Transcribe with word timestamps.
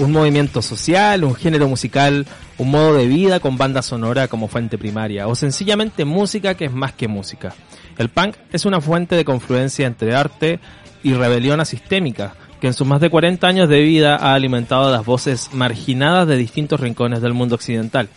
un 0.00 0.12
movimiento 0.12 0.62
social, 0.62 1.24
un 1.24 1.34
género 1.34 1.68
musical, 1.68 2.26
un 2.58 2.70
modo 2.70 2.94
de 2.94 3.06
vida 3.06 3.38
con 3.38 3.58
banda 3.58 3.82
sonora 3.82 4.28
como 4.28 4.48
fuente 4.48 4.78
primaria, 4.78 5.28
o 5.28 5.34
sencillamente 5.34 6.04
música 6.04 6.54
que 6.54 6.64
es 6.64 6.72
más 6.72 6.92
que 6.94 7.06
música. 7.06 7.54
El 7.98 8.08
punk 8.08 8.34
es 8.50 8.64
una 8.64 8.80
fuente 8.80 9.14
de 9.14 9.26
confluencia 9.26 9.86
entre 9.86 10.14
arte 10.14 10.58
y 11.02 11.12
rebelión 11.12 11.60
asistémica, 11.60 12.34
que 12.60 12.66
en 12.66 12.74
sus 12.74 12.86
más 12.86 13.00
de 13.00 13.10
40 13.10 13.46
años 13.46 13.68
de 13.68 13.82
vida 13.82 14.16
ha 14.16 14.34
alimentado 14.34 14.90
las 14.90 15.04
voces 15.04 15.50
marginadas 15.52 16.26
de 16.26 16.36
distintos 16.36 16.80
rincones 16.80 17.20
del 17.20 17.34
mundo 17.34 17.54
occidental. 17.54 18.08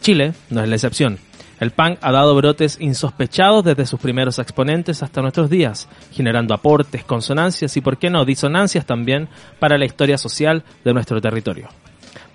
Chile 0.00 0.32
no 0.48 0.62
es 0.62 0.68
la 0.68 0.76
excepción. 0.76 1.18
El 1.60 1.72
punk 1.72 1.98
ha 2.00 2.10
dado 2.10 2.34
brotes 2.34 2.78
insospechados 2.80 3.62
desde 3.62 3.84
sus 3.84 4.00
primeros 4.00 4.38
exponentes 4.38 5.02
hasta 5.02 5.20
nuestros 5.20 5.50
días, 5.50 5.88
generando 6.10 6.54
aportes, 6.54 7.04
consonancias 7.04 7.76
y, 7.76 7.82
por 7.82 7.98
qué 7.98 8.08
no, 8.08 8.24
disonancias 8.24 8.86
también 8.86 9.28
para 9.58 9.76
la 9.76 9.84
historia 9.84 10.16
social 10.16 10.64
de 10.82 10.94
nuestro 10.94 11.20
territorio. 11.20 11.68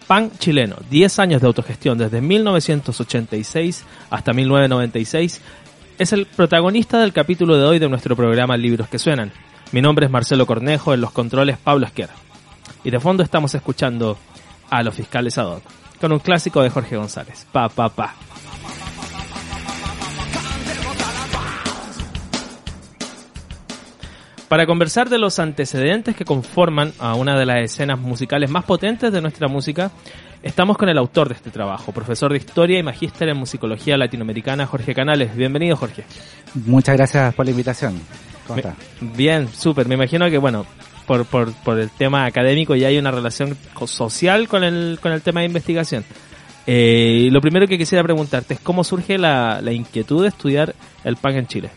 Punk 0.08 0.38
chileno, 0.38 0.76
10 0.92 1.18
años 1.18 1.42
de 1.42 1.48
autogestión 1.48 1.98
desde 1.98 2.22
1986 2.22 3.84
hasta 4.12 4.32
1996, 4.32 5.42
es 5.98 6.14
el 6.14 6.28
protagonista 6.28 7.00
del 7.00 7.12
capítulo 7.12 7.58
de 7.58 7.66
hoy 7.66 7.80
de 7.80 7.90
nuestro 7.90 8.16
programa 8.16 8.56
Libros 8.56 8.88
que 8.90 9.00
Suenan. 9.00 9.32
Mi 9.72 9.82
nombre 9.82 10.06
es 10.06 10.12
Marcelo 10.12 10.46
Cornejo, 10.46 10.94
en 10.94 11.02
los 11.02 11.12
controles 11.12 11.58
Pablo 11.58 11.88
Esquer. 11.88 12.10
Y 12.84 12.92
de 12.92 13.00
fondo 13.00 13.24
estamos 13.24 13.56
escuchando 13.56 14.20
a 14.70 14.84
los 14.84 14.94
fiscales 14.94 15.40
ad 15.40 15.62
con 16.00 16.12
un 16.12 16.20
clásico 16.20 16.62
de 16.62 16.70
Jorge 16.70 16.98
González, 16.98 17.48
Pa 17.52 17.70
Pa 17.70 17.90
Pa. 17.90 18.14
Para 24.48 24.68
conversar 24.68 25.10
de 25.10 25.18
los 25.18 25.40
antecedentes 25.40 26.16
que 26.16 26.24
conforman 26.24 26.94
a 27.00 27.16
una 27.16 27.38
de 27.38 27.48
las 27.48 27.64
escenas 27.64 28.00
musicales 28.00 28.50
más 28.52 28.64
potentes 28.64 29.12
de 29.12 29.20
nuestra 29.20 29.48
música, 29.48 29.92
estamos 30.44 30.78
con 30.78 30.88
el 30.88 31.00
autor 31.00 31.30
de 31.30 31.34
este 31.34 31.50
trabajo, 31.50 31.92
profesor 31.92 32.32
de 32.32 32.38
Historia 32.38 32.78
y 32.78 32.84
magíster 32.84 33.28
en 33.30 33.38
Musicología 33.38 33.98
Latinoamericana, 33.98 34.68
Jorge 34.68 34.94
Canales. 34.94 35.36
Bienvenido, 35.36 35.76
Jorge. 35.76 36.04
Muchas 36.54 36.96
gracias 36.96 37.34
por 37.34 37.46
la 37.46 37.52
invitación. 37.52 38.00
¿Cómo 38.46 38.60
está? 38.60 38.76
Bien, 39.02 39.48
súper. 39.48 39.88
Me 39.88 39.96
imagino 39.96 40.30
que, 40.30 40.38
bueno, 40.38 40.68
por, 41.08 41.26
por, 41.26 41.52
por 41.52 41.80
el 41.80 41.90
tema 41.90 42.26
académico 42.26 42.76
ya 42.76 42.90
hay 42.90 43.00
una 43.00 43.10
relación 43.10 43.58
social 43.88 44.48
con 44.48 44.64
el, 44.64 45.00
con 45.02 45.12
el 45.12 45.24
tema 45.24 45.40
de 45.40 45.48
investigación. 45.48 46.06
Eh, 46.68 47.30
lo 47.32 47.42
primero 47.42 47.68
que 47.68 47.80
quisiera 47.80 48.04
preguntarte 48.04 48.54
es 48.54 48.60
cómo 48.60 48.84
surge 48.84 49.18
la, 49.18 49.60
la 49.62 49.72
inquietud 49.72 50.22
de 50.22 50.30
estudiar 50.30 50.76
el 51.04 51.16
punk 51.16 51.36
en 51.36 51.48
Chile. 51.48 51.70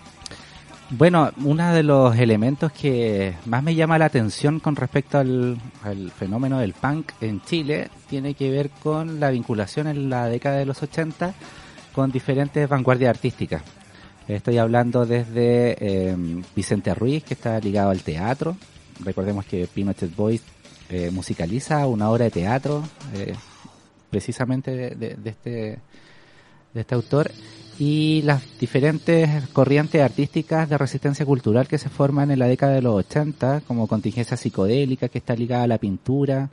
Bueno, 0.91 1.31
uno 1.44 1.75
de 1.75 1.83
los 1.83 2.17
elementos 2.17 2.72
que 2.72 3.34
más 3.44 3.62
me 3.62 3.75
llama 3.75 3.98
la 3.98 4.06
atención 4.06 4.58
con 4.58 4.75
respecto 4.75 5.19
al, 5.19 5.61
fenómeno 6.17 6.61
del 6.61 6.72
punk 6.72 7.12
en 7.20 7.42
Chile 7.42 7.91
tiene 8.08 8.33
que 8.33 8.50
ver 8.50 8.70
con 8.70 9.20
la 9.20 9.31
vinculación 9.31 9.86
en 9.86 10.09
la 10.09 10.27
década 10.27 10.56
de 10.56 10.64
los 10.64 10.83
80 10.83 11.34
con 11.92 12.11
diferentes 12.11 12.66
vanguardias 12.66 13.11
artísticas. 13.11 13.62
Estoy 14.27 14.56
hablando 14.56 15.05
desde 15.05 16.09
em, 16.11 16.42
Vicente 16.56 16.94
Ruiz, 16.94 17.22
que 17.22 17.34
está 17.34 17.61
ligado 17.61 17.91
al 17.91 18.03
teatro. 18.03 18.56
Recordemos 19.05 19.44
que 19.44 19.66
Pinochet 19.66 20.16
Boys 20.16 20.42
eh, 20.89 21.11
musicaliza 21.11 21.86
una 21.86 22.09
obra 22.09 22.25
de 22.25 22.31
teatro 22.31 22.83
eh, 23.14 23.34
precisamente 24.09 24.94
de, 24.94 25.19
este, 25.22 25.78
de 26.72 26.81
este 26.81 26.94
autor 26.94 27.31
y 27.79 28.23
las 28.23 28.43
diferentes 28.59 29.48
corrientes 29.51 30.03
artísticas 30.03 30.69
de 30.69 30.79
resistencia 30.79 31.25
cultural 31.25 31.69
que 31.69 31.79
se 31.79 31.89
forman 31.89 32.31
en 32.31 32.41
la 32.41 32.47
década 32.47 32.73
de 32.73 32.83
los 32.83 32.95
80, 32.95 33.62
como 33.67 33.87
contingencia 33.87 34.37
psicodélica 34.37 35.09
que 35.09 35.19
está 35.19 35.37
ligada 35.37 35.62
a 35.62 35.69
la 35.69 35.79
pintura, 35.79 36.51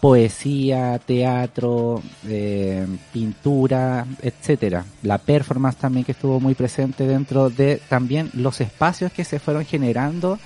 poesía, 0.00 0.98
teatro, 0.98 2.02
eh, 2.26 2.86
pintura, 3.12 4.06
etcétera. 4.22 4.84
La 5.02 5.18
performance 5.18 5.78
también 5.78 6.04
que 6.04 6.12
estuvo 6.12 6.38
muy 6.40 6.54
presente 6.54 7.06
dentro 7.06 7.48
de 7.48 7.80
también 7.88 8.30
los 8.34 8.60
espacios 8.60 9.10
que 9.12 9.24
se 9.24 9.38
fueron 9.38 9.64
generando 9.64 10.38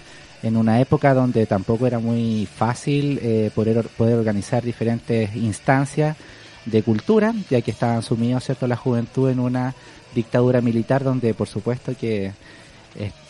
en 0.45 0.57
una 0.57 0.81
época 0.81 1.13
donde 1.13 1.47
tampoco 1.47 1.87
era 1.87 1.99
muy 1.99 2.47
fácil 2.47 3.19
eh, 3.23 3.51
poder, 3.55 3.87
poder 3.97 4.17
organizar 4.17 4.63
diferentes 4.63 5.35
instancias 5.37 6.17
de 6.65 6.83
cultura, 6.83 7.35
ya 7.51 7.61
que 7.61 7.71
estaban 7.71 8.03
sumidos, 8.03 8.45
¿cierto?, 8.45 8.67
la 8.67 8.77
juventud 8.77 9.31
en 9.31 9.41
una 9.41 9.75
dictadura 10.15 10.61
militar 10.61 11.03
donde, 11.05 11.35
por 11.35 11.49
supuesto, 11.49 11.95
que 11.99 12.33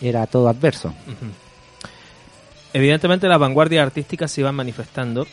era 0.01 0.27
todo 0.27 0.49
adverso. 0.49 0.93
Evidentemente 2.73 3.29
las 3.29 3.39
vanguardias 3.39 3.87
artísticas 3.87 4.31
se 4.31 4.41
iban 4.41 4.55
manifestando 4.55 5.27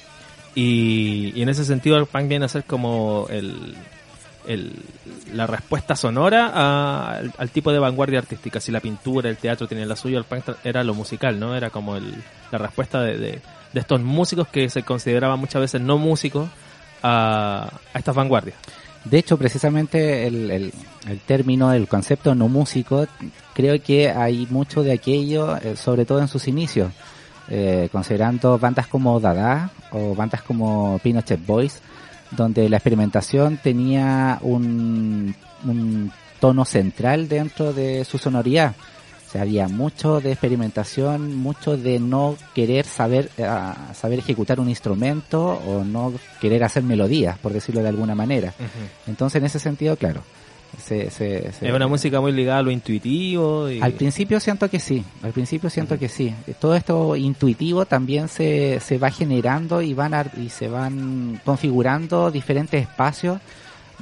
y, 0.55 1.41
en 1.41 1.49
ese 1.49 1.63
sentido 1.63 1.97
el 1.97 2.05
punk 2.05 2.27
viene 2.27 2.45
a 2.45 2.49
ser 2.49 2.65
como 2.65 3.27
el, 3.29 3.75
la 5.33 5.47
respuesta 5.47 5.95
sonora 5.95 7.17
al, 7.37 7.49
tipo 7.51 7.71
de 7.71 7.79
vanguardia 7.79 8.19
artística. 8.19 8.59
Si 8.59 8.71
la 8.71 8.79
pintura, 8.79 9.29
el 9.29 9.37
teatro 9.37 9.67
tenían 9.67 9.87
la 9.87 9.95
suya, 9.95 10.17
el 10.17 10.25
punk 10.25 10.43
era 10.63 10.83
lo 10.83 10.93
musical, 10.93 11.39
¿no? 11.39 11.55
Era 11.55 11.69
como 11.69 11.97
la 11.97 12.57
respuesta 12.57 13.01
de, 13.01 13.17
de, 13.17 13.41
estos 13.73 14.01
músicos 14.01 14.47
que 14.47 14.69
se 14.69 14.83
consideraban 14.83 15.39
muchas 15.39 15.61
veces 15.61 15.81
no 15.81 15.97
músicos, 15.97 16.49
a, 17.03 17.71
estas 17.93 18.15
vanguardias. 18.15 18.57
De 19.05 19.17
hecho, 19.17 19.37
precisamente 19.37 20.27
el, 20.27 20.51
el, 20.51 21.19
término, 21.25 21.71
el 21.73 21.87
concepto 21.87 22.35
no 22.35 22.47
músico, 22.49 23.07
creo 23.53 23.81
que 23.81 24.09
hay 24.09 24.45
mucho 24.49 24.83
de 24.83 24.91
aquello, 24.91 25.57
eh, 25.57 25.75
sobre 25.75 26.05
todo 26.05 26.19
en 26.19 26.27
sus 26.27 26.47
inicios, 26.47 26.91
eh, 27.49 27.89
considerando 27.91 28.59
bandas 28.59 28.87
como 28.87 29.19
Dada 29.19 29.71
o 29.91 30.13
bandas 30.15 30.41
como 30.41 30.99
Pinochet 31.01 31.43
Boys, 31.45 31.81
donde 32.31 32.69
la 32.69 32.77
experimentación 32.77 33.57
tenía 33.57 34.37
un, 34.41 35.33
un 35.63 36.11
tono 36.39 36.65
central 36.65 37.27
dentro 37.27 37.73
de 37.73 38.05
su 38.05 38.17
sonoridad. 38.17 38.75
O 39.29 39.31
sea, 39.31 39.43
había 39.43 39.67
mucho 39.67 40.19
de 40.21 40.31
experimentación, 40.31 41.35
mucho 41.35 41.77
de 41.77 41.99
no 41.99 42.35
querer 42.55 42.83
saber, 42.83 43.29
eh, 43.37 43.47
saber 43.93 44.17
ejecutar 44.17 44.59
un 44.59 44.69
instrumento 44.69 45.39
o 45.67 45.83
no 45.83 46.11
querer 46.41 46.63
hacer 46.63 46.81
melodías, 46.81 47.37
por 47.37 47.53
decirlo 47.53 47.83
de 47.83 47.89
alguna 47.89 48.15
manera. 48.15 48.55
Entonces, 49.05 49.39
en 49.39 49.45
ese 49.45 49.59
sentido, 49.59 49.95
claro. 49.97 50.23
es 51.61 51.61
una 51.61 51.87
música 51.87 52.19
muy 52.19 52.31
ligada 52.31 52.57
a 52.57 52.63
lo 52.63 52.71
intuitivo. 52.71 53.67
Al 53.79 53.93
principio 53.93 54.39
siento 54.39 54.67
que 54.67 54.79
sí, 54.79 55.05
al 55.21 55.31
principio 55.31 55.69
siento 55.69 55.99
que 55.99 56.09
sí. 56.09 56.33
Todo 56.59 56.73
esto 56.73 57.15
intuitivo 57.15 57.85
también 57.85 58.29
se, 58.29 58.79
se 58.79 58.97
va 58.97 59.11
generando 59.11 59.83
y, 59.83 59.93
van 59.93 60.31
y 60.43 60.49
se 60.49 60.69
van 60.69 61.39
configurando 61.45 62.31
diferentes 62.31 62.81
espacios 62.81 63.39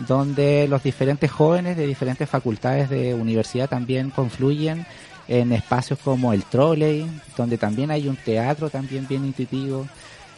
donde 0.07 0.67
los 0.69 0.83
diferentes 0.83 1.29
jóvenes 1.31 1.75
de 1.75 1.87
diferentes 1.87 2.29
facultades 2.29 2.89
de 2.89 3.13
universidad 3.13 3.67
también 3.67 4.11
confluyen 4.11 4.85
en 5.27 5.51
espacios 5.51 5.99
como 5.99 6.33
el 6.33 6.43
trolley, 6.43 7.05
donde 7.35 7.57
también 7.57 7.91
hay 7.91 8.07
un 8.07 8.15
teatro 8.15 8.69
también 8.69 9.07
bien 9.07 9.25
intuitivo, 9.25 9.87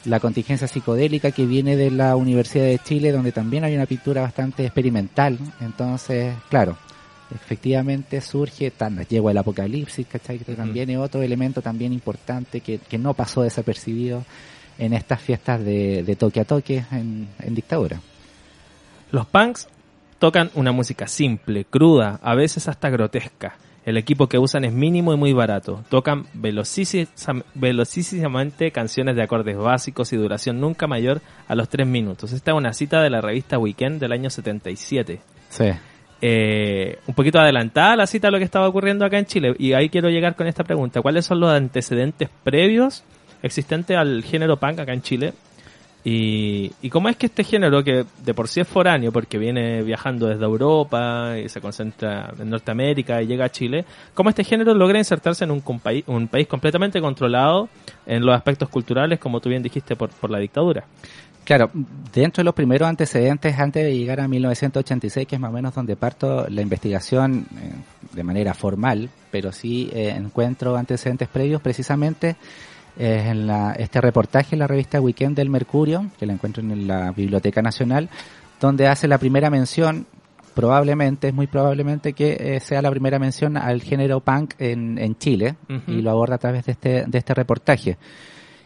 la 0.05 0.19
contingencia 0.19 0.67
psicodélica 0.67 1.31
que 1.31 1.45
viene 1.45 1.75
de 1.75 1.91
la 1.91 2.16
Universidad 2.16 2.66
de 2.66 2.79
Chile, 2.79 3.11
donde 3.11 3.31
también 3.31 3.63
hay 3.63 3.75
una 3.75 3.85
pintura 3.85 4.22
bastante 4.22 4.66
experimental. 4.66 5.38
Entonces, 5.59 6.33
claro, 6.50 6.77
efectivamente 7.33 8.22
surge, 8.22 8.72
tan, 8.72 9.05
llegó 9.05 9.29
el 9.29 9.38
apocalipsis, 9.38 10.07
¿cachai? 10.07 10.39
Que 10.39 10.55
también 10.55 10.89
es 10.89 10.97
otro 10.97 11.21
elemento 11.21 11.61
también 11.61 11.94
importante 11.94 12.61
que, 12.61 12.79
que 12.79 12.97
no 12.97 13.13
pasó 13.13 13.41
desapercibido 13.41 14.23
en 14.77 14.94
estas 14.94 15.21
fiestas 15.21 15.63
de, 15.63 16.03
de 16.03 16.16
toque 16.16 16.39
a 16.39 16.45
toque 16.45 16.85
en, 16.91 17.27
en 17.39 17.56
dictadura. 17.56 18.00
Los 19.11 19.25
punks 19.25 19.67
tocan 20.17 20.50
una 20.56 20.71
música 20.71 21.07
simple, 21.07 21.66
cruda, 21.66 22.19
a 22.23 22.35
veces 22.35 22.67
hasta 22.67 22.89
grotesca 22.89 23.57
el 23.89 23.97
equipo 23.97 24.27
que 24.27 24.38
usan 24.38 24.63
es 24.66 24.72
mínimo 24.72 25.11
y 25.13 25.17
muy 25.17 25.33
barato. 25.33 25.83
Tocan 25.89 26.27
velocísimamente 26.36 28.69
canciones 28.71 29.15
de 29.15 29.24
acordes 29.24 29.57
básicos 29.57 30.13
y 30.13 30.18
duración 30.18 30.62
nunca 30.62 30.86
mayor 30.86 31.21
a 31.47 31.56
los 31.56 31.69
3 31.69 31.88
minutos. 31.88 32.31
Esta 32.31 32.51
es 32.51 32.57
una 32.57 32.74
cita 32.74 33.01
de 33.01 33.09
la 33.09 33.19
revista 33.19 33.57
Weekend 33.57 34.00
del 34.00 34.12
año 34.12 34.30
77. 34.30 35.19
Sí. 35.50 35.71
Eh, 36.21 37.00
un 37.07 37.15
poquito 37.15 37.39
adelantada 37.39 37.95
la 37.95 38.06
cita 38.06 38.27
a 38.27 38.31
lo 38.31 38.38
que 38.38 38.44
estaba 38.44 38.68
ocurriendo 38.68 39.06
acá 39.06 39.18
en 39.18 39.25
Chile. 39.25 39.56
Y 39.57 39.74
ahí 39.74 39.89
quiero 39.89 40.09
llegar 40.09 40.36
con 40.36 40.45
esta 40.45 40.63
pregunta. 40.63 41.01
¿Cuáles 41.01 41.25
son 41.25 41.39
los 41.39 41.50
antecedentes 41.50 42.30
previos 42.44 43.03
existentes 43.41 43.97
al 43.97 44.24
género 44.24 44.57
punk 44.57 44.77
acá 44.80 44.94
en 44.94 45.01
Chile? 45.01 45.33
Y, 46.04 46.72
y 46.81 46.90
cómo 46.90 47.10
es 47.10 47.18
que 47.18 47.25
este 47.25 47.44
género, 47.44 47.84
que 47.84 48.06
de 48.24 48.34
por 48.34 48.48
sí 48.48 48.62
es 48.62 48.68
foráneo, 48.68 49.12
porque 49.12 49.38
viene 49.38 49.84
viajando 49.84 50.28
desde 50.28 50.46
Europa 50.46 51.36
y 51.38 51.50
se 51.50 51.60
concentra 51.60 52.34
en 52.40 52.50
Norteamérica 52.50 53.22
y 53.22 53.28
llega 53.28 53.46
a 53.46 53.50
Chile, 53.50 53.86
cómo 54.13 54.30
este 54.30 54.44
género 54.44 54.74
logra 54.74 54.98
insertarse 54.98 55.44
en 55.44 55.51
un, 55.51 55.62
país, 55.80 56.06
completamente 56.48 57.01
controlado 57.01 57.68
en 58.06 58.25
los 58.25 58.36
aspectos 58.36 58.69
culturales, 58.69 59.19
como 59.19 59.42
tú 59.42 59.50
bien 59.50 59.62
dijiste, 59.62 59.96
por, 59.96 60.10
por 60.10 60.30
la 60.30 60.40
dictadura? 60.40 60.86
Claro, 61.50 61.72
dentro 62.13 62.42
de 62.42 62.46
los 62.46 62.54
primeros 62.54 62.88
antecedentes, 62.88 63.57
antes 63.57 63.84
de 63.84 63.98
llegar 63.98 64.19
a 64.19 64.28
1986, 64.28 65.28
que 65.28 65.36
es 65.36 65.42
más 65.42 65.50
o 65.50 65.54
menos 65.54 65.74
donde 65.74 65.96
parto 65.96 66.46
la 66.48 66.62
investigación 66.62 67.48
eh, 67.57 67.72
de 68.13 68.24
manera 68.24 68.54
formal, 68.54 69.10
pero 69.31 69.51
sí 69.51 69.90
eh, 69.92 70.13
encuentro 70.16 70.75
antecedentes 70.78 71.28
previos, 71.28 71.60
precisamente 71.60 72.36
es 72.97 73.25
en 73.25 73.47
la, 73.47 73.74
este 73.74 74.01
reportaje 74.01 74.56
en 74.56 74.59
la 74.59 74.68
revista 74.68 75.01
Weekend 75.01 75.36
del 75.36 75.50
Mercurio, 75.50 76.07
que 76.19 76.25
la 76.25 76.33
encuentro 76.33 76.62
en 76.63 76.88
la 76.88 77.12
Biblioteca 77.12 77.62
Nacional, 77.62 78.09
donde 78.59 78.88
hace 78.88 79.07
la 79.07 79.18
primera 79.18 79.50
mención, 79.50 80.06
probablemente, 80.53 81.30
es 81.30 81.33
muy 81.33 81.47
probablemente 81.47 82.13
que 82.13 82.38
eh, 82.39 82.59
sea 82.59 82.81
la 82.81 82.91
primera 82.91 83.19
mención 83.19 83.57
al 83.57 83.81
género 83.81 84.19
punk 84.19 84.56
en, 84.59 84.97
en 84.97 85.18
Chile, 85.18 85.56
y 85.88 86.01
lo 86.01 86.12
aborda 86.12 86.36
a 86.36 86.39
través 86.39 86.65
de 86.65 86.71
este, 86.74 87.06
de 87.06 87.18
este 87.18 87.33
reportaje. 87.33 87.97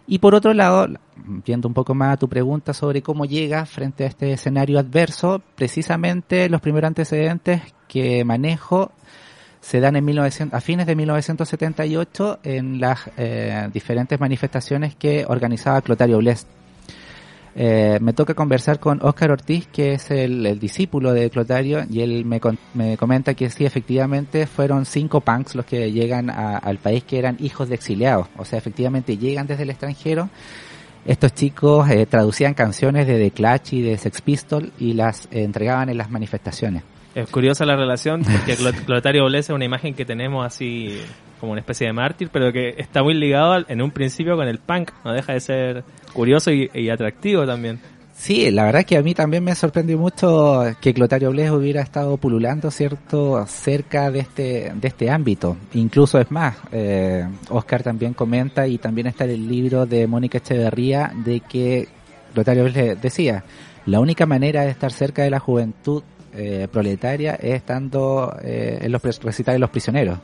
Y 0.05 0.19
por 0.19 0.35
otro 0.35 0.53
lado, 0.53 0.87
viendo 1.15 1.67
un 1.67 1.73
poco 1.73 1.95
más 1.95 2.13
a 2.13 2.17
tu 2.17 2.27
pregunta 2.27 2.73
sobre 2.73 3.01
cómo 3.01 3.25
llega 3.25 3.65
frente 3.65 4.03
a 4.03 4.07
este 4.07 4.33
escenario 4.33 4.79
adverso, 4.79 5.41
precisamente 5.55 6.49
los 6.49 6.59
primeros 6.59 6.89
antecedentes 6.89 7.61
que 7.87 8.25
manejo 8.25 8.91
se 9.63 9.79
dan 9.79 9.95
en 9.95 10.03
1900, 10.03 10.57
a 10.57 10.59
fines 10.59 10.85
de 10.85 10.93
1978 10.93 12.39
en 12.43 12.81
las 12.81 13.09
eh, 13.15 13.69
diferentes 13.73 14.19
manifestaciones 14.19 14.93
que 14.93 15.25
organizaba 15.25 15.81
Clotario 15.81 16.17
Blest. 16.17 16.49
Eh, 17.55 17.97
me 18.01 18.11
toca 18.11 18.33
conversar 18.33 18.81
con 18.81 18.99
Óscar 19.01 19.31
Ortiz, 19.31 19.67
que 19.67 19.93
es 19.93 20.11
el, 20.11 20.59
discípulo 20.59 21.13
de 21.13 21.29
Clotario, 21.29 21.85
y 21.89 22.01
él 22.01 22.25
me, 22.25 22.41
me, 22.73 22.97
comenta 22.97 23.35
que 23.35 23.49
sí, 23.49 23.63
efectivamente 23.63 24.47
fueron 24.47 24.85
cinco 24.85 25.21
punks 25.21 25.55
los 25.55 25.65
que 25.65 25.93
llegan 25.93 26.29
al 26.29 26.77
país 26.79 27.05
que 27.05 27.17
eran 27.17 27.37
hijos 27.39 27.69
de 27.69 27.75
exiliados. 27.75 28.27
O 28.37 28.43
sea, 28.43 28.59
efectivamente 28.59 29.17
llegan 29.17 29.47
desde 29.47 29.63
el 29.63 29.69
extranjero. 29.69 30.29
Estos 31.05 31.33
chicos 31.35 31.89
eh, 31.89 32.05
traducían 32.05 32.53
canciones 32.53 33.07
de 33.07 33.17
The 33.17 33.31
Clash 33.31 33.75
y 33.75 33.81
de 33.81 33.97
Sex 33.97 34.21
Pistol 34.21 34.73
y 34.77 34.93
las 34.93 35.29
entregaban 35.31 35.87
en 35.87 35.97
las 35.97 36.09
manifestaciones. 36.09 36.83
Es 37.15 37.29
curiosa 37.29 37.65
la 37.65 37.75
relación, 37.75 38.23
porque 38.23 38.55
Clotario 38.85 39.25
Bless 39.25 39.49
es 39.49 39.55
una 39.55 39.65
imagen 39.65 39.93
que 39.93 40.03
tenemos 40.03 40.45
así 40.45 40.99
como 41.39 41.51
una 41.51 41.61
especie 41.61 41.85
de 41.85 41.93
mártir, 41.93 42.29
pero 42.31 42.51
que 42.51 42.73
está 42.77 43.03
muy 43.03 43.13
ligado 43.13 43.63
en 43.67 43.81
un 43.81 43.91
principio 43.91 44.35
con 44.35 44.47
el 44.47 44.57
punk, 44.57 44.91
no 45.05 45.13
deja 45.13 45.33
de 45.33 45.39
ser 45.39 45.83
curioso 46.13 46.51
y, 46.51 46.89
atractivo 46.89 47.45
también. 47.45 47.79
Sí, 48.15 48.49
la 48.49 48.65
verdad 48.65 48.81
es 48.81 48.85
que 48.85 48.97
a 48.97 49.03
mí 49.03 49.13
también 49.13 49.43
me 49.43 49.53
sorprendió 49.53 49.97
mucho 49.97 50.63
que 50.81 50.93
Clotario 50.93 51.31
Bless 51.31 51.51
hubiera 51.51 51.81
estado 51.81 52.17
pululando, 52.17 52.71
¿cierto?, 52.71 53.45
cerca 53.45 54.09
de 54.09 54.19
este, 54.19 54.71
de 54.73 54.87
este 54.87 55.11
ámbito. 55.11 55.57
Incluso 55.73 56.19
es 56.19 56.31
más, 56.31 56.55
eh, 56.71 57.27
Oscar 57.49 57.83
también 57.83 58.13
comenta 58.13 58.65
y 58.67 58.77
también 58.77 59.07
está 59.07 59.25
en 59.25 59.31
el 59.31 59.47
libro 59.47 59.85
de 59.85 60.07
Mónica 60.07 60.39
Echeverría 60.39 61.11
de 61.13 61.41
que 61.41 61.89
Clotario 62.33 62.63
Bless 62.63 63.01
decía, 63.01 63.43
la 63.85 63.99
única 63.99 64.25
manera 64.25 64.61
de 64.61 64.69
estar 64.69 64.91
cerca 64.91 65.23
de 65.23 65.29
la 65.29 65.39
juventud 65.39 66.03
eh, 66.35 66.67
proletaria 66.71 67.35
es 67.35 67.55
estando 67.55 68.35
eh, 68.43 68.79
en 68.81 68.91
los 68.91 69.01
recitales 69.03 69.55
de 69.55 69.59
los 69.59 69.69
prisioneros. 69.69 70.17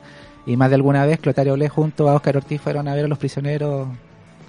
Y 0.46 0.56
más 0.56 0.70
de 0.70 0.76
alguna 0.76 1.06
vez 1.06 1.20
Clotario 1.20 1.54
Ble 1.54 1.68
junto 1.68 2.08
a 2.08 2.14
Oscar 2.14 2.38
Ortiz 2.38 2.60
fueron 2.60 2.88
a 2.88 2.94
ver 2.94 3.04
a 3.04 3.08
los 3.08 3.18
prisioneros. 3.18 3.88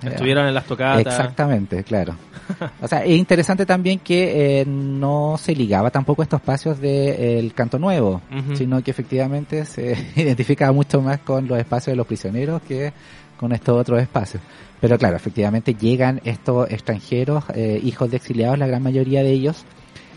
Eh, 0.01 0.07
Estuvieron 0.07 0.47
en 0.47 0.53
las 0.53 0.65
tocadas. 0.65 0.99
Exactamente, 1.01 1.83
claro. 1.83 2.15
o 2.81 2.87
sea, 2.87 3.03
es 3.03 3.17
interesante 3.17 3.65
también 3.65 3.99
que 3.99 4.63
no 4.67 5.35
se 5.37 5.55
ligaba 5.55 5.91
tampoco 5.91 6.21
a 6.21 6.25
estos 6.25 6.39
espacios 6.39 6.79
del 6.79 7.53
canto 7.53 7.77
nuevo, 7.77 8.21
sino 8.55 8.81
que 8.81 8.91
efectivamente 8.91 9.65
se 9.65 9.95
identificaba 10.15 10.71
mucho 10.71 11.01
más 11.01 11.19
con 11.19 11.47
los 11.47 11.59
espacios 11.59 11.93
de 11.93 11.97
los 11.97 12.07
prisioneros 12.07 12.61
que 12.63 12.91
con 13.37 13.51
estos 13.51 13.79
otros 13.79 14.01
espacios. 14.01 14.41
Pero 14.79 14.97
claro, 14.97 15.15
efectivamente 15.15 15.75
llegan 15.75 16.21
estos 16.23 16.71
extranjeros, 16.71 17.43
hijos 17.83 18.09
de 18.09 18.17
exiliados, 18.17 18.57
la 18.57 18.65
gran 18.65 18.81
mayoría 18.81 19.21
de 19.21 19.29
ellos, 19.29 19.63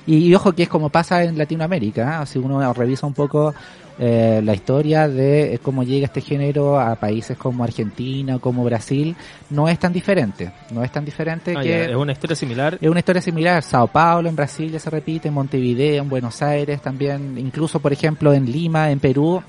y, 0.06 0.34
ojo 0.34 0.52
que 0.52 0.64
es 0.64 0.68
como 0.68 0.88
pasa 0.90 1.22
en 1.24 1.38
Latinoamérica, 1.38 2.22
¿eh? 2.22 2.26
si 2.26 2.38
uno 2.38 2.72
revisa 2.72 3.06
un 3.06 3.14
poco 3.14 3.54
eh, 3.98 4.40
la 4.44 4.54
historia 4.54 5.08
de 5.08 5.58
cómo 5.62 5.82
llega 5.84 6.06
este 6.06 6.20
género 6.20 6.80
a 6.80 6.96
países 6.96 7.38
como 7.38 7.64
Argentina 7.64 8.36
o 8.36 8.40
como 8.40 8.64
Brasil, 8.64 9.14
no 9.50 9.68
es 9.68 9.78
tan 9.78 9.92
diferente, 9.92 10.52
no 10.70 10.82
es 10.82 10.90
tan 10.90 11.04
diferente 11.04 11.54
ah, 11.56 11.62
que... 11.62 11.84
es 11.84 11.96
una 11.96 12.12
historia 12.12 12.36
similar. 12.36 12.78
Es 12.80 12.88
una 12.88 12.98
historia 12.98 13.22
similar, 13.22 13.62
Sao 13.62 13.86
Paulo 13.86 14.28
en 14.28 14.36
Brasil 14.36 14.70
ya 14.70 14.78
se 14.78 14.90
repite, 14.90 15.28
en 15.28 15.34
Montevideo, 15.34 16.02
en 16.02 16.08
Buenos 16.08 16.42
Aires 16.42 16.82
también, 16.82 17.38
incluso 17.38 17.80
por 17.80 17.92
ejemplo 17.92 18.32
en 18.34 18.50
Lima, 18.50 18.90
en 18.90 19.00
Perú, 19.00 19.42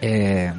eh, 0.00 0.52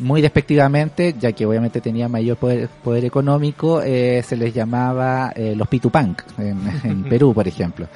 muy 0.00 0.20
despectivamente, 0.20 1.14
ya 1.18 1.32
que 1.32 1.44
obviamente 1.44 1.80
tenía 1.80 2.08
mayor 2.08 2.36
poder, 2.36 2.68
poder 2.68 3.04
económico, 3.04 3.82
eh, 3.82 4.22
se 4.22 4.36
les 4.36 4.54
llamaba 4.54 5.32
eh, 5.34 5.54
los 5.56 5.66
Pitupank 5.68 6.22
en, 6.38 6.60
en 6.84 7.02
Perú, 7.08 7.34
por 7.34 7.48
ejemplo. 7.48 7.88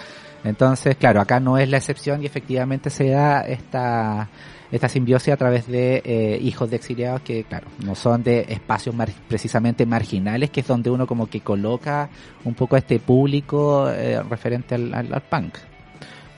Entonces, 0.45 0.97
claro, 0.97 1.21
acá 1.21 1.41
no 1.41 1.59
es 1.59 1.69
la 1.69 1.77
excepción 1.77 2.23
y 2.23 2.27
efectivamente 2.27 2.91
se 2.91 3.11
da 3.11 3.43
esta, 3.43 4.29
esta 4.73 4.89
simbiosis 4.89 5.33
a 5.33 5.37
través 5.37 5.69
de 5.69 6.03
eh, 6.05 6.39
hijos 6.43 6.69
de 6.71 6.77
exiliados 6.77 7.21
que, 7.21 7.45
claro, 7.45 7.69
no 7.85 7.95
son 7.95 8.23
de 8.25 8.47
espacios 8.49 8.95
precisamente 9.29 9.87
marginales, 9.87 10.51
que 10.51 10.61
es 10.61 10.67
donde 10.67 10.91
uno 10.91 11.07
como 11.07 11.29
que 11.29 11.41
coloca 11.41 12.09
un 12.45 12.55
poco 12.55 12.75
a 12.75 12.79
este 12.79 12.99
público 12.99 13.89
eh, 13.89 14.21
referente 14.29 14.75
al, 14.75 14.93
al, 14.95 15.23
punk. 15.23 15.55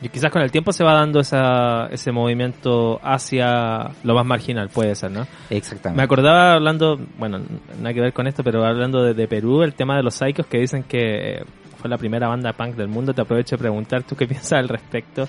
Y 0.03 0.11
quizás 0.11 0.31
con 0.31 0.43
el 0.43 0.51
tiempo 0.51 0.71
se 0.71 0.85
va 0.85 0.93
dando 0.93 1.21
esa, 1.21 1.87
ese 1.87 2.13
movimiento 2.13 3.01
hacia 3.03 3.91
lo 4.03 4.15
más 4.15 4.27
marginal, 4.27 4.69
puede 4.69 4.95
ser, 4.97 5.13
¿no? 5.13 5.27
Exactamente. 5.49 5.97
Me 5.97 6.03
acordaba 6.03 6.53
hablando, 6.53 7.01
bueno, 7.17 7.41
nada 7.79 7.95
que 7.95 8.01
ver 8.03 8.13
con 8.13 8.27
esto, 8.27 8.45
pero 8.45 8.67
hablando 8.67 9.03
de, 9.03 9.15
de 9.15 9.27
Perú, 9.29 9.63
el 9.63 9.73
tema 9.73 9.97
de 9.97 10.03
los 10.03 10.17
psicos 10.17 10.45
que 10.45 10.59
dicen 10.59 10.83
que 10.83 11.43
fue 11.85 11.91
la 11.91 11.99
primera 11.99 12.29
banda 12.29 12.55
punk 12.55 12.77
del 12.77 12.89
mundo. 12.89 13.13
Te 13.13 13.21
aprovecho 13.21 13.57
de 13.57 13.61
preguntar 13.61 14.05
tú 14.05 14.17
qué 14.17 14.27
piensas 14.35 14.55
al 14.55 14.71
respecto. 14.71 15.29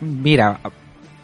mira, 0.00 0.60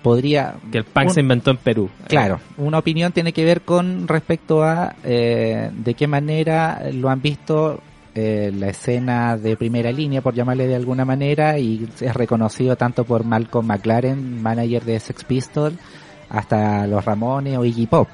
podría... 0.02 0.56
Que 0.72 0.78
el 0.78 0.84
punk 0.84 1.10
se 1.10 1.20
inventó 1.20 1.52
en 1.52 1.58
Perú. 1.58 1.88
Claro, 2.08 2.40
una 2.56 2.78
opinión 2.78 3.12
tiene 3.12 3.32
que 3.32 3.44
ver 3.44 3.60
con 3.60 4.08
respecto 4.08 4.64
a 4.64 4.96
eh, 5.04 5.70
de 5.72 5.94
qué 5.94 6.08
manera 6.08 6.82
lo 6.92 7.10
han 7.10 7.22
visto 7.22 7.80
eh, 8.16 8.50
la 8.52 8.70
escena 8.70 9.36
de 9.36 9.56
primera 9.56 9.92
línea, 9.92 10.20
por 10.20 10.34
llamarle 10.34 10.66
de 10.66 10.74
alguna 10.74 11.04
manera, 11.04 11.56
y 11.56 11.88
es 12.00 12.12
reconocido 12.12 12.74
tanto 12.74 13.04
por 13.04 13.22
Malcolm 13.22 13.68
McLaren, 13.68 14.42
manager 14.42 14.82
de 14.84 14.98
Sex 14.98 15.22
Pistols, 15.22 15.76
hasta 16.28 16.88
los 16.88 17.04
Ramones 17.04 17.56
o 17.56 17.64
Iggy 17.64 17.86
Pop 17.86 18.08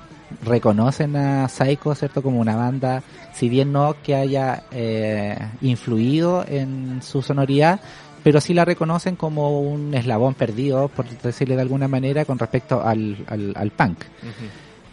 reconocen 0.44 1.16
a 1.16 1.48
Psycho, 1.48 1.94
¿cierto? 1.94 2.22
Como 2.22 2.40
una 2.40 2.56
banda, 2.56 3.02
si 3.40 3.48
bien 3.48 3.72
no 3.72 3.96
que 4.02 4.14
haya 4.14 4.64
eh, 4.70 5.34
influido 5.62 6.44
en 6.46 7.00
su 7.00 7.22
sonoridad, 7.22 7.80
pero 8.22 8.38
sí 8.38 8.52
la 8.52 8.66
reconocen 8.66 9.16
como 9.16 9.62
un 9.62 9.94
eslabón 9.94 10.34
perdido, 10.34 10.88
por 10.88 11.08
decirle 11.08 11.56
de 11.56 11.62
alguna 11.62 11.88
manera, 11.88 12.26
con 12.26 12.38
respecto 12.38 12.82
al, 12.82 13.16
al, 13.26 13.70
punk. 13.70 14.00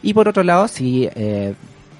Y 0.01 0.13
por 0.13 0.29
otro 0.29 0.43
lado, 0.43 0.69
si 0.69 1.09
eh, 1.13 1.55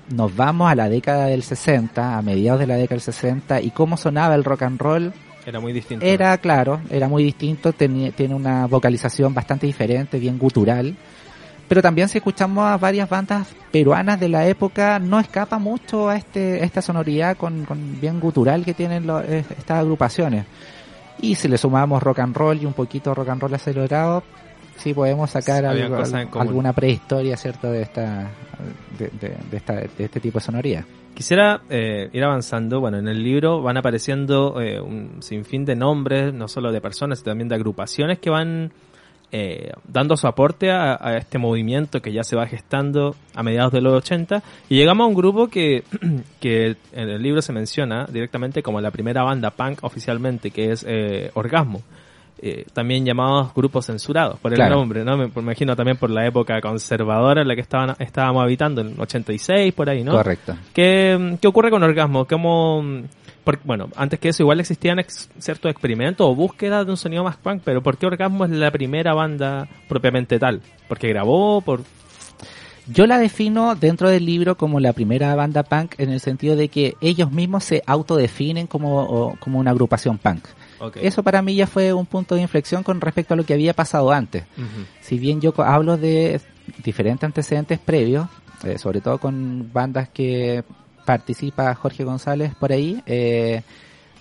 nos 0.10 0.34
vamos 0.38 0.72
a 0.72 0.76
la 0.76 0.88
década 0.88 1.26
del 1.26 1.44
60, 1.44 2.18
a 2.18 2.22
mediados 2.22 2.62
de 2.62 2.68
la 2.68 2.76
década 2.76 2.96
del 2.96 3.02
60, 3.02 3.60
y 3.60 3.72
cómo 3.72 3.98
sonaba 3.98 4.34
el 4.34 4.46
rock 4.46 4.62
and 4.62 4.80
roll, 4.80 5.14
era 5.46 5.60
muy 5.60 5.74
distinto. 5.74 6.06
Era, 6.06 6.38
claro, 6.38 6.80
era 6.90 7.10
muy 7.10 7.26
distinto, 7.26 7.74
tiene 7.74 8.14
una 8.34 8.68
vocalización 8.68 9.34
bastante 9.34 9.68
diferente, 9.68 10.18
bien 10.18 10.38
gutural 10.38 10.96
pero 11.68 11.82
también 11.82 12.08
si 12.10 12.18
escuchamos 12.20 12.66
a 12.66 12.78
varias 12.78 13.10
bandas 13.10 13.48
peruanas 13.72 14.20
de 14.20 14.30
la 14.30 14.48
época, 14.48 15.00
no 15.00 15.20
escapa 15.20 15.60
mucho 15.60 16.10
a 16.10 16.16
este 16.16 16.64
esta 16.64 16.82
sonoridad 16.82 17.38
con, 17.38 17.66
con 17.66 18.00
bien 18.00 18.20
gutural 18.20 18.64
que 18.64 18.74
tienen 18.74 19.10
estas 19.30 19.80
agrupaciones. 19.80 20.46
Y 21.20 21.36
si 21.36 21.48
le 21.48 21.58
sumamos 21.58 22.02
rock 22.02 22.20
and 22.20 22.36
roll 22.36 22.62
y 22.62 22.66
un 22.66 22.74
poquito 22.74 23.14
rock 23.14 23.30
and 23.30 23.42
roll 23.42 23.54
acelerado, 23.54 24.24
sí 24.78 24.94
podemos 24.94 25.32
sacar 25.32 25.66
alguna 25.66 26.74
prehistoria, 26.74 27.36
¿cierto?, 27.36 27.72
de 27.72 27.82
esta 27.82 28.30
de, 28.98 29.12
esta, 29.52 29.74
de 29.76 30.06
este 30.06 30.20
tipo 30.20 30.40
de 30.40 30.46
sonoría. 30.46 30.86
Quisiera 31.14 31.62
eh, 31.70 32.10
ir 32.14 32.24
avanzando. 32.24 32.80
Bueno, 32.80 33.00
en 33.00 33.08
el 33.08 33.24
libro 33.24 33.62
van 33.62 33.78
apareciendo 33.78 34.62
eh, 34.62 34.80
un 34.80 35.22
sinfín 35.22 35.66
de 35.66 35.76
nombres, 35.76 36.32
no 36.32 36.48
solo 36.48 36.72
de 36.72 36.80
personas, 36.80 37.20
sino 37.20 37.32
también 37.32 37.50
de 37.50 37.56
agrupaciones 37.56 38.20
que 38.20 38.30
van 38.30 38.72
eh, 39.32 39.72
dando 39.86 40.16
su 40.16 40.26
aporte 40.26 40.72
a, 40.72 41.18
este 41.18 41.38
movimiento 41.38 42.02
que 42.02 42.14
ya 42.14 42.24
se 42.24 42.38
va 42.38 42.48
gestando 42.48 43.16
a 43.36 43.44
mediados 43.44 43.74
de 43.74 43.82
los 43.82 43.94
80 43.94 44.42
y 44.70 44.76
llegamos 44.76 45.04
a 45.04 45.08
un 45.08 45.16
grupo 45.16 45.48
que, 45.50 45.84
que 46.40 46.78
en 46.94 47.10
el 47.10 47.22
libro 47.22 47.42
se 47.42 47.52
menciona 47.52 48.06
directamente 48.06 48.64
como 48.64 48.80
la 48.80 48.92
primera 48.92 49.24
banda 49.24 49.52
punk 49.52 49.84
oficialmente 49.84 50.52
que 50.52 50.72
es 50.72 50.86
eh, 50.88 51.32
Orgasmo. 51.34 51.82
Eh, 52.40 52.66
también 52.72 53.04
llamados 53.04 53.52
grupos 53.56 53.88
censurados 53.88 54.40
por 54.40 54.54
el 54.54 54.70
nombre, 54.70 55.04
¿no? 55.04 55.18
Me, 55.18 55.32
imagino 55.36 55.76
también 55.76 55.98
por 55.98 56.12
la 56.12 56.26
época 56.28 56.62
conservadora 56.62 57.42
en 57.42 57.48
la 57.48 57.56
que 57.56 57.62
estaban, 57.62 57.96
estábamos 57.98 58.44
habitando, 58.44 58.82
en 58.82 58.94
86 58.98 59.74
por 59.74 59.90
ahí, 59.90 60.04
¿no? 60.04 60.12
Correcto. 60.12 60.56
¿Qué, 60.72 61.36
qué 61.42 61.48
ocurre 61.48 61.72
con 61.72 61.82
Orgasmo? 61.82 62.26
¿Cómo, 62.26 62.84
bueno, 63.64 63.90
antes 63.96 64.20
que 64.20 64.30
eso 64.30 64.44
igual 64.44 64.60
existían 64.60 65.04
ciertos 65.40 65.72
experimentos 65.72 66.28
o 66.28 66.36
búsquedas 66.36 66.86
de 66.86 66.92
un 66.92 66.98
sonido 66.98 67.24
más 67.24 67.38
punk, 67.38 67.62
pero 67.64 67.82
¿por 67.82 67.98
qué 67.98 68.06
Orgasmo 68.06 68.46
es 68.46 68.52
la 68.52 68.72
primera 68.72 69.14
banda 69.14 69.68
propiamente 69.88 70.40
tal? 70.40 70.62
¿Porque 70.88 71.08
grabó? 71.10 71.62
por 71.62 71.82
Yo 72.88 73.08
la 73.08 73.18
defino 73.20 73.76
dentro 73.76 74.10
del 74.10 74.26
libro 74.26 74.58
como 74.58 74.80
la 74.80 74.94
primera 74.94 75.34
banda 75.36 75.64
punk 75.64 75.96
en 75.98 76.10
el 76.10 76.20
sentido 76.20 76.56
de 76.56 76.68
que 76.68 76.96
ellos 77.02 77.32
mismos 77.32 77.64
se 77.64 77.84
autodefinen 77.86 78.68
como, 78.68 79.38
como 79.40 79.60
una 79.60 79.72
agrupación 79.72 80.18
punk. 80.18 80.46
Eso 80.96 81.24
para 81.24 81.42
mí 81.42 81.56
ya 81.56 81.68
fue 81.68 81.92
un 81.94 82.06
punto 82.06 82.36
de 82.36 82.42
inflexión 82.42 82.84
con 82.84 83.02
respecto 83.02 83.34
a 83.34 83.38
lo 83.38 83.46
que 83.46 83.54
había 83.54 83.74
pasado 83.74 84.12
antes. 84.12 84.44
Si 85.02 85.18
bien 85.18 85.42
yo 85.42 85.54
hablo 85.58 85.98
de 85.98 86.40
diferentes 86.84 87.24
antecedentes 87.24 87.80
previos, 87.80 88.28
eh, 88.64 88.78
sobre 88.78 89.02
todo 89.02 89.20
con 89.20 89.72
bandas 89.72 90.10
que 90.10 90.64
participa 91.08 91.74
Jorge 91.74 92.04
González 92.04 92.54
por 92.54 92.74
ahí, 92.74 93.02
eh, 93.06 93.62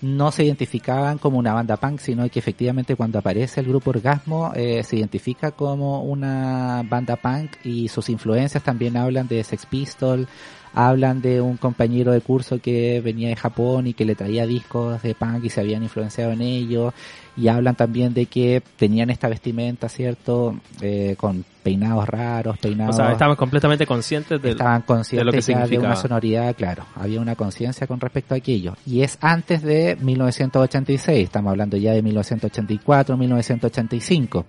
no 0.01 0.31
se 0.31 0.45
identificaban 0.45 1.17
como 1.17 1.37
una 1.37 1.53
banda 1.53 1.75
punk, 1.75 1.99
sino 1.99 2.29
que 2.29 2.39
efectivamente 2.39 2.95
cuando 2.95 3.19
aparece 3.19 3.59
el 3.59 3.67
grupo 3.67 3.89
Orgasmo 3.89 4.53
eh, 4.55 4.81
se 4.83 4.95
identifica 4.95 5.51
como 5.51 6.03
una 6.03 6.85
banda 6.89 7.17
punk 7.17 7.57
y 7.65 7.89
sus 7.89 8.07
influencias 8.07 8.63
también 8.63 8.95
hablan 8.95 9.27
de 9.27 9.43
Sex 9.43 9.65
Pistol, 9.65 10.29
hablan 10.73 11.21
de 11.21 11.41
un 11.41 11.57
compañero 11.57 12.11
de 12.11 12.21
curso 12.21 12.59
que 12.59 13.01
venía 13.01 13.29
de 13.29 13.35
Japón 13.35 13.87
y 13.87 13.93
que 13.93 14.05
le 14.05 14.15
traía 14.15 14.45
discos 14.45 15.01
de 15.01 15.15
punk 15.15 15.43
y 15.43 15.49
se 15.49 15.61
habían 15.61 15.83
influenciado 15.83 16.31
en 16.31 16.41
ellos 16.41 16.93
y 17.37 17.49
hablan 17.49 17.75
también 17.75 18.13
de 18.13 18.25
que 18.25 18.63
tenían 18.77 19.11
esta 19.11 19.29
vestimenta, 19.29 19.87
¿cierto? 19.89 20.59
Eh, 20.81 21.15
con 21.17 21.45
peinados 21.61 22.07
raros, 22.07 22.57
peinados... 22.57 22.95
O 22.95 22.97
sea, 22.97 23.11
estaban 23.11 23.35
completamente 23.35 23.85
conscientes 23.85 24.41
de, 24.41 24.51
estaban 24.51 24.81
conscientes 24.81 25.21
de 25.21 25.25
lo 25.25 25.31
que 25.31 25.41
significaba. 25.43 25.81
de 25.81 25.87
una 25.87 25.95
sonoridad, 25.95 26.55
claro, 26.55 26.85
había 26.95 27.21
una 27.21 27.35
conciencia 27.35 27.85
con 27.85 27.99
respecto 27.99 28.33
a 28.33 28.37
aquello. 28.37 28.75
Y 28.87 29.01
es 29.01 29.19
antes 29.21 29.61
de 29.61 29.97
1986, 30.01 31.25
estamos 31.25 31.51
hablando 31.51 31.77
ya 31.77 31.91
de 31.91 32.01
1984, 32.01 33.17
1985. 33.17 34.45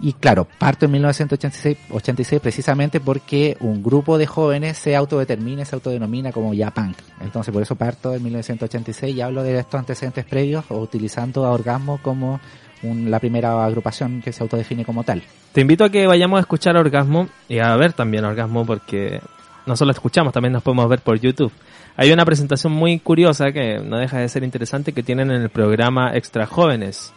Y 0.00 0.12
claro, 0.12 0.46
parto 0.58 0.84
en 0.86 0.92
1986 0.92 1.76
86 1.90 2.40
precisamente 2.40 3.00
porque 3.00 3.56
un 3.60 3.82
grupo 3.82 4.16
de 4.16 4.26
jóvenes 4.26 4.78
se 4.78 4.94
autodetermina, 4.94 5.64
se 5.64 5.74
autodenomina 5.74 6.30
como 6.30 6.54
ya 6.54 6.70
punk. 6.70 6.96
Entonces 7.20 7.52
por 7.52 7.62
eso 7.62 7.74
parto 7.74 8.14
en 8.14 8.22
1986 8.22 9.16
y 9.16 9.20
hablo 9.20 9.42
de 9.42 9.58
estos 9.58 9.78
antecedentes 9.78 10.24
previos 10.24 10.64
o 10.68 10.78
utilizando 10.78 11.44
a 11.44 11.50
Orgasmo 11.50 11.98
como 12.02 12.40
un- 12.84 13.10
la 13.10 13.18
primera 13.18 13.64
agrupación 13.64 14.22
que 14.22 14.32
se 14.32 14.42
autodefine 14.44 14.84
como 14.84 15.02
tal. 15.02 15.22
Te 15.52 15.62
invito 15.62 15.84
a 15.84 15.90
que 15.90 16.06
vayamos 16.06 16.38
a 16.38 16.40
escuchar 16.42 16.76
Orgasmo 16.76 17.28
y 17.48 17.58
a 17.58 17.74
ver 17.74 17.92
también 17.92 18.24
Orgasmo 18.24 18.64
porque 18.64 19.20
no 19.66 19.76
solo 19.76 19.90
escuchamos, 19.90 20.32
también 20.32 20.52
nos 20.52 20.62
podemos 20.62 20.88
ver 20.88 21.00
por 21.00 21.18
YouTube. 21.18 21.50
Hay 21.96 22.12
una 22.12 22.24
presentación 22.24 22.72
muy 22.72 23.00
curiosa 23.00 23.50
que 23.50 23.78
no 23.80 23.98
deja 23.98 24.18
de 24.18 24.28
ser 24.28 24.44
interesante 24.44 24.92
que 24.92 25.02
tienen 25.02 25.32
en 25.32 25.42
el 25.42 25.48
programa 25.50 26.12
Extra 26.14 26.46
Jóvenes. 26.46 27.12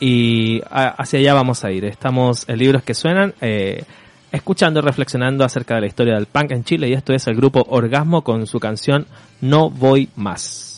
Y 0.00 0.60
hacia 0.70 1.18
allá 1.20 1.34
vamos 1.34 1.64
a 1.64 1.70
ir. 1.70 1.84
Estamos 1.84 2.48
en 2.48 2.58
libros 2.58 2.82
que 2.82 2.94
suenan, 2.94 3.34
eh, 3.40 3.84
escuchando 4.32 4.80
y 4.80 4.82
reflexionando 4.82 5.44
acerca 5.44 5.76
de 5.76 5.82
la 5.82 5.86
historia 5.86 6.14
del 6.14 6.26
punk 6.26 6.50
en 6.50 6.64
Chile. 6.64 6.88
Y 6.88 6.92
esto 6.92 7.12
es 7.12 7.26
el 7.26 7.36
grupo 7.36 7.64
Orgasmo 7.68 8.22
con 8.22 8.46
su 8.46 8.58
canción 8.58 9.06
No 9.40 9.70
Voy 9.70 10.08
Más. 10.16 10.73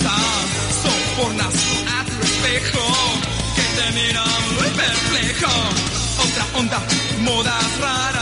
Glamorosa. 0.00 0.16
Sobornas 0.82 1.54
a 1.86 2.04
tu 2.04 2.22
espejo, 2.24 2.84
que 3.54 3.62
te 3.76 3.92
mira 3.92 4.24
muy 4.56 4.68
perplejo. 4.70 5.52
Otra 6.22 6.58
onda, 6.58 6.80
modas 7.20 7.78
raras, 7.80 8.13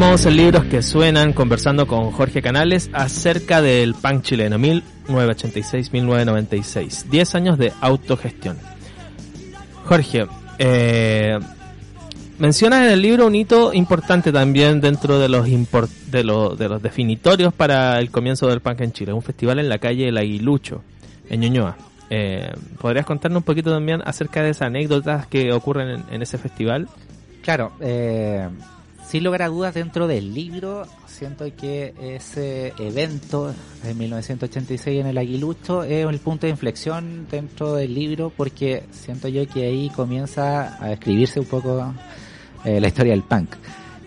Estamos 0.00 0.24
en 0.24 0.36
libros 0.38 0.64
que 0.64 0.80
suenan 0.80 1.34
conversando 1.34 1.86
con 1.86 2.10
Jorge 2.12 2.40
Canales 2.40 2.88
acerca 2.94 3.60
del 3.60 3.92
punk 3.92 4.22
chileno 4.22 4.56
1986-1996. 4.58 7.04
10 7.10 7.34
años 7.34 7.58
de 7.58 7.70
autogestión. 7.82 8.56
Jorge, 9.84 10.26
eh, 10.58 11.38
mencionas 12.38 12.86
en 12.86 12.92
el 12.92 13.02
libro 13.02 13.26
un 13.26 13.34
hito 13.34 13.74
importante 13.74 14.32
también 14.32 14.80
dentro 14.80 15.18
de 15.18 15.28
los, 15.28 15.46
impor- 15.46 15.90
de, 16.10 16.24
lo- 16.24 16.56
de 16.56 16.70
los 16.70 16.80
definitorios 16.80 17.52
para 17.52 17.98
el 17.98 18.10
comienzo 18.10 18.46
del 18.46 18.60
punk 18.60 18.80
en 18.80 18.92
Chile. 18.92 19.12
Un 19.12 19.20
festival 19.20 19.58
en 19.58 19.68
la 19.68 19.76
calle 19.76 20.08
El 20.08 20.16
Aguilucho, 20.16 20.82
en 21.28 21.40
Ñuñoa. 21.40 21.76
Eh, 22.08 22.50
¿Podrías 22.80 23.04
contarnos 23.04 23.40
un 23.40 23.44
poquito 23.44 23.70
también 23.70 24.00
acerca 24.06 24.42
de 24.42 24.48
esas 24.48 24.68
anécdotas 24.68 25.26
que 25.26 25.52
ocurren 25.52 25.90
en, 25.90 26.04
en 26.10 26.22
ese 26.22 26.38
festival? 26.38 26.88
Claro, 27.42 27.72
eh, 27.80 28.48
sin 29.10 29.24
lugar 29.24 29.42
a 29.42 29.48
dudas 29.48 29.74
dentro 29.74 30.06
del 30.06 30.32
libro, 30.32 30.86
siento 31.08 31.44
que 31.56 31.94
ese 32.00 32.72
evento 32.78 33.52
de 33.82 33.92
1986 33.92 35.00
en 35.00 35.08
el 35.08 35.18
Aguilucho 35.18 35.82
es 35.82 36.06
el 36.06 36.20
punto 36.20 36.46
de 36.46 36.52
inflexión 36.52 37.26
dentro 37.28 37.74
del 37.74 37.92
libro 37.92 38.32
porque 38.36 38.84
siento 38.92 39.26
yo 39.26 39.48
que 39.48 39.64
ahí 39.66 39.90
comienza 39.90 40.80
a 40.80 40.92
escribirse 40.92 41.40
un 41.40 41.46
poco 41.46 41.92
eh, 42.64 42.80
la 42.80 42.86
historia 42.86 43.12
del 43.12 43.24
punk. 43.24 43.56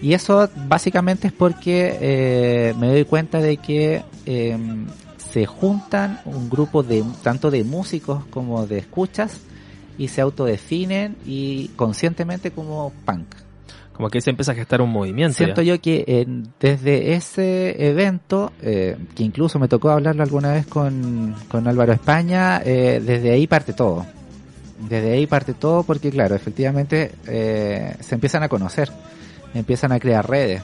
Y 0.02 0.14
eso 0.14 0.50
básicamente 0.70 1.28
es 1.28 1.34
porque 1.34 1.98
eh, 2.00 2.74
me 2.80 2.88
doy 2.88 3.04
cuenta 3.04 3.42
de 3.42 3.58
que 3.58 4.04
eh, 4.26 4.58
se 5.18 5.46
juntan 5.46 6.22
un 6.24 6.50
grupo 6.50 6.82
de 6.82 7.04
tanto 7.22 7.52
de 7.52 7.66
músicos 7.66 8.24
como 8.28 8.66
de 8.68 8.78
escuchas 8.78 9.42
y 9.98 10.08
se 10.08 10.22
autodefinen 10.22 11.18
y 11.26 11.68
conscientemente 11.76 12.52
como 12.52 12.94
punk. 13.06 13.36
Como 13.94 14.10
que 14.10 14.22
se 14.22 14.32
empieza 14.32 14.54
a 14.54 14.56
gestar 14.56 14.82
un 14.82 14.90
movimiento. 14.90 15.36
Siento 15.38 15.62
ya. 15.62 15.76
yo 15.76 15.82
que 15.82 16.04
eh, 16.08 16.26
desde 16.60 17.14
ese 17.14 17.88
evento, 17.90 18.52
eh, 18.62 18.98
que 19.16 19.24
incluso 19.24 19.60
me 19.60 19.68
tocó 19.68 19.92
hablarlo 19.92 20.24
alguna 20.24 20.52
vez 20.54 20.66
con, 20.66 21.36
con 21.48 21.68
Álvaro 21.68 21.94
España, 21.94 22.62
eh, 22.66 23.02
desde 23.06 23.32
ahí 23.32 23.46
parte 23.48 23.74
todo. 23.74 24.06
Desde 24.90 25.12
ahí 25.14 25.28
parte 25.28 25.54
todo 25.54 25.84
porque, 25.84 26.10
claro, 26.10 26.34
efectivamente 26.36 27.12
eh, 27.28 27.96
se 28.00 28.16
empiezan 28.16 28.42
a 28.44 28.50
conocer, 28.50 28.90
empiezan 29.54 29.92
a 29.92 30.00
crear 30.00 30.28
redes. 30.28 30.64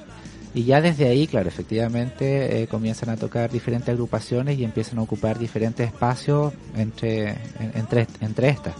Y 0.55 0.63
ya 0.63 0.81
desde 0.81 1.07
ahí, 1.07 1.27
claro, 1.27 1.47
efectivamente 1.47 2.63
eh, 2.63 2.67
comienzan 2.67 3.09
a 3.11 3.15
tocar 3.17 3.51
diferentes 3.51 3.87
agrupaciones 3.89 4.57
y 4.57 4.63
empiezan 4.63 4.97
a 4.97 5.03
ocupar 5.03 5.37
diferentes 5.37 5.85
espacios 5.85 6.51
entre, 6.75 7.29
en- 7.29 7.71
entre, 7.75 8.07
entre 8.21 8.49
estas. 8.49 8.73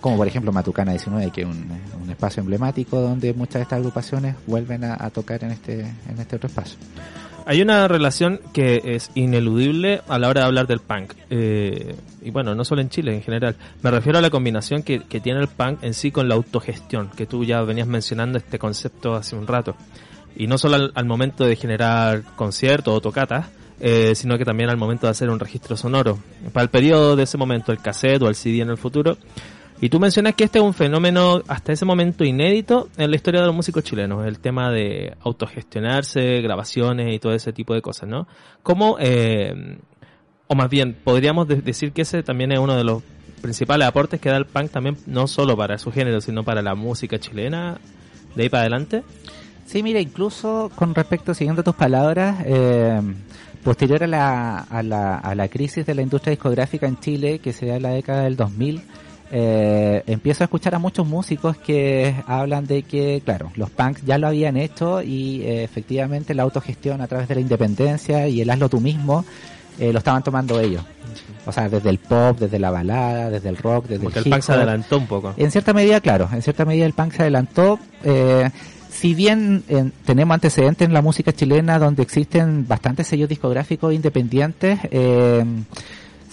Como 0.00 0.16
por 0.16 0.26
ejemplo 0.26 0.52
Matucana 0.52 0.92
19, 0.92 1.30
que 1.30 1.42
es 1.42 1.46
un, 1.46 2.10
espacio 2.10 2.40
emblemático 2.40 3.00
donde 3.00 3.32
muchas 3.34 3.54
de 3.54 3.62
estas 3.62 3.78
agrupaciones 3.78 4.34
vuelven 4.46 4.82
a, 4.82 5.08
tocar 5.10 5.44
en 5.44 5.52
este, 5.52 5.80
en 5.80 6.18
este 6.18 6.36
otro 6.36 6.48
espacio. 6.48 6.78
Hay 7.44 7.62
una 7.62 7.86
relación 7.86 8.40
que 8.52 8.82
es 8.84 9.10
ineludible 9.14 10.02
a 10.08 10.18
la 10.18 10.28
hora 10.28 10.40
de 10.40 10.46
hablar 10.46 10.66
del 10.66 10.80
punk. 10.80 11.14
Eh, 11.30 11.94
y 12.22 12.30
bueno, 12.30 12.54
no 12.54 12.64
solo 12.64 12.80
en 12.80 12.88
Chile, 12.88 13.14
en 13.14 13.22
general. 13.22 13.56
Me 13.82 13.90
refiero 13.90 14.18
a 14.18 14.22
la 14.22 14.30
combinación 14.30 14.82
que, 14.82 15.00
que 15.00 15.20
tiene 15.20 15.40
el 15.40 15.48
punk 15.48 15.82
en 15.82 15.94
sí 15.94 16.10
con 16.10 16.28
la 16.28 16.34
autogestión, 16.34 17.10
que 17.10 17.26
tú 17.26 17.44
ya 17.44 17.62
venías 17.62 17.86
mencionando 17.86 18.38
este 18.38 18.58
concepto 18.58 19.14
hace 19.14 19.36
un 19.36 19.46
rato. 19.46 19.76
Y 20.36 20.46
no 20.46 20.58
solo 20.58 20.76
al, 20.76 20.92
al 20.94 21.04
momento 21.04 21.44
de 21.44 21.56
generar 21.56 22.22
conciertos 22.36 22.94
o 22.94 23.00
tocatas, 23.00 23.46
eh, 23.80 24.14
sino 24.16 24.36
que 24.36 24.44
también 24.44 24.70
al 24.70 24.76
momento 24.76 25.06
de 25.06 25.12
hacer 25.12 25.30
un 25.30 25.38
registro 25.38 25.76
sonoro. 25.76 26.18
Para 26.52 26.64
el 26.64 26.70
periodo 26.70 27.14
de 27.14 27.22
ese 27.22 27.38
momento, 27.38 27.70
el 27.70 27.78
cassette 27.78 28.22
o 28.22 28.28
el 28.28 28.34
CD 28.34 28.60
en 28.60 28.70
el 28.70 28.78
futuro. 28.78 29.16
Y 29.80 29.90
tú 29.90 30.00
mencionas 30.00 30.34
que 30.34 30.42
este 30.44 30.58
es 30.58 30.64
un 30.64 30.74
fenómeno 30.74 31.40
hasta 31.46 31.72
ese 31.72 31.84
momento 31.84 32.24
inédito 32.24 32.88
en 32.96 33.10
la 33.10 33.16
historia 33.16 33.40
de 33.42 33.46
los 33.46 33.54
músicos 33.54 33.84
chilenos, 33.84 34.26
el 34.26 34.40
tema 34.40 34.72
de 34.72 35.14
autogestionarse, 35.22 36.40
grabaciones 36.40 37.14
y 37.14 37.18
todo 37.20 37.32
ese 37.32 37.52
tipo 37.52 37.74
de 37.74 37.82
cosas, 37.82 38.08
¿no? 38.08 38.26
¿Cómo, 38.64 38.96
eh, 38.98 39.78
o 40.48 40.54
más 40.56 40.68
bien, 40.68 40.96
podríamos 41.04 41.46
de- 41.46 41.62
decir 41.62 41.92
que 41.92 42.02
ese 42.02 42.24
también 42.24 42.50
es 42.50 42.58
uno 42.58 42.76
de 42.76 42.82
los 42.82 43.04
principales 43.40 43.86
aportes 43.86 44.20
que 44.20 44.30
da 44.30 44.36
el 44.36 44.46
punk 44.46 44.70
también, 44.72 44.96
no 45.06 45.28
solo 45.28 45.56
para 45.56 45.78
su 45.78 45.92
género, 45.92 46.20
sino 46.20 46.42
para 46.42 46.60
la 46.60 46.74
música 46.74 47.20
chilena, 47.20 47.78
de 48.34 48.42
ahí 48.42 48.48
para 48.48 48.62
adelante? 48.62 49.04
Sí, 49.64 49.84
mira, 49.84 50.00
incluso 50.00 50.72
con 50.74 50.92
respecto, 50.92 51.34
siguiendo 51.34 51.62
tus 51.62 51.76
palabras, 51.76 52.38
eh, 52.46 53.00
posterior 53.62 54.02
a 54.02 54.06
la, 54.08 54.58
a, 54.58 54.82
la, 54.82 55.18
a 55.18 55.34
la 55.36 55.46
crisis 55.46 55.86
de 55.86 55.94
la 55.94 56.02
industria 56.02 56.32
discográfica 56.32 56.88
en 56.88 56.98
Chile, 56.98 57.38
que 57.38 57.52
se 57.52 57.66
da 57.66 57.76
en 57.76 57.82
la 57.82 57.90
década 57.90 58.22
del 58.24 58.34
2000, 58.34 58.82
eh, 59.30 60.02
empiezo 60.06 60.42
a 60.42 60.46
escuchar 60.46 60.74
a 60.74 60.78
muchos 60.78 61.06
músicos 61.06 61.56
que 61.58 62.14
hablan 62.26 62.66
de 62.66 62.82
que, 62.82 63.20
claro, 63.24 63.50
los 63.56 63.70
punks 63.70 64.04
ya 64.04 64.16
lo 64.18 64.26
habían 64.26 64.56
hecho 64.56 65.02
y 65.02 65.42
eh, 65.42 65.64
efectivamente 65.64 66.34
la 66.34 66.44
autogestión 66.44 67.00
a 67.00 67.06
través 67.06 67.28
de 67.28 67.34
la 67.34 67.40
independencia 67.42 68.26
y 68.28 68.40
el 68.40 68.50
hazlo 68.50 68.68
tú 68.68 68.80
mismo 68.80 69.24
eh, 69.78 69.92
lo 69.92 69.98
estaban 69.98 70.22
tomando 70.22 70.58
ellos. 70.58 70.82
O 71.46 71.52
sea, 71.52 71.68
desde 71.68 71.90
el 71.90 71.98
pop, 71.98 72.38
desde 72.38 72.58
la 72.58 72.70
balada, 72.70 73.30
desde 73.30 73.48
el 73.48 73.56
rock, 73.56 73.86
desde 73.86 74.04
Porque 74.04 74.18
el 74.20 74.24
punk 74.30 74.42
se 74.42 74.52
adelantó 74.52 74.98
un 74.98 75.06
poco. 75.06 75.34
En 75.36 75.50
cierta 75.50 75.72
medida, 75.72 76.00
claro, 76.00 76.28
en 76.32 76.42
cierta 76.42 76.64
medida 76.64 76.86
el 76.86 76.92
punk 76.92 77.12
se 77.12 77.22
adelantó. 77.22 77.78
Eh, 78.04 78.50
si 78.90 79.14
bien 79.14 79.62
tenemos 80.04 80.34
antecedentes 80.34 80.88
en 80.88 80.92
la 80.92 81.02
música 81.02 81.32
chilena 81.32 81.78
donde 81.78 82.02
existen 82.02 82.66
bastantes 82.66 83.06
sellos 83.06 83.28
discográficos 83.28 83.94
independientes, 83.94 84.80
eh, 84.90 85.44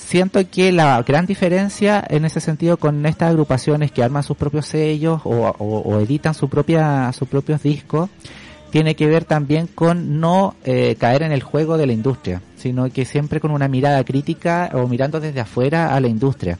siento 0.05 0.39
que 0.49 0.71
la 0.71 1.01
gran 1.03 1.25
diferencia 1.25 2.03
en 2.09 2.25
ese 2.25 2.39
sentido 2.39 2.77
con 2.77 3.05
estas 3.05 3.29
agrupaciones 3.31 3.91
que 3.91 4.03
arman 4.03 4.23
sus 4.23 4.37
propios 4.37 4.65
sellos 4.67 5.21
o, 5.23 5.29
o- 5.57 5.79
o 5.81 5.99
editan 5.99 6.33
su 6.33 6.47
propia, 6.49 7.11
sus 7.13 7.27
propios 7.27 7.61
discos 7.63 8.09
tiene 8.71 8.95
que 8.95 9.07
ver 9.07 9.23
también 9.23 9.67
con 9.67 10.19
no 10.19 10.55
eh, 10.65 10.95
caer 10.99 11.23
en 11.23 11.31
el 11.31 11.41
juego 11.41 11.77
de 11.77 11.85
la 11.87 11.93
industria, 11.93 12.41
sino 12.57 12.89
que 12.89 13.05
siempre 13.05 13.39
con 13.39 13.51
una 13.51 13.69
mirada 13.69 14.03
crítica 14.03 14.69
o 14.73 14.85
mirando 14.87 15.21
desde 15.21 15.39
afuera 15.39 15.95
a 15.95 15.99
la 16.01 16.07
industria. 16.09 16.57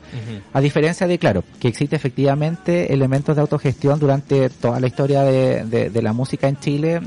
A 0.54 0.62
diferencia 0.62 1.08
de, 1.08 1.20
claro, 1.20 1.44
que 1.60 1.68
existe 1.68 1.98
efectivamente 1.98 2.94
elementos 2.94 3.36
de 3.36 3.42
autogestión 3.42 4.00
durante 4.00 4.50
toda 4.50 4.80
la 4.80 4.88
historia 4.88 5.24
de, 5.24 5.66
de- 5.66 5.90
de 5.90 6.02
la 6.02 6.14
música 6.14 6.48
en 6.48 6.58
Chile, 6.58 7.02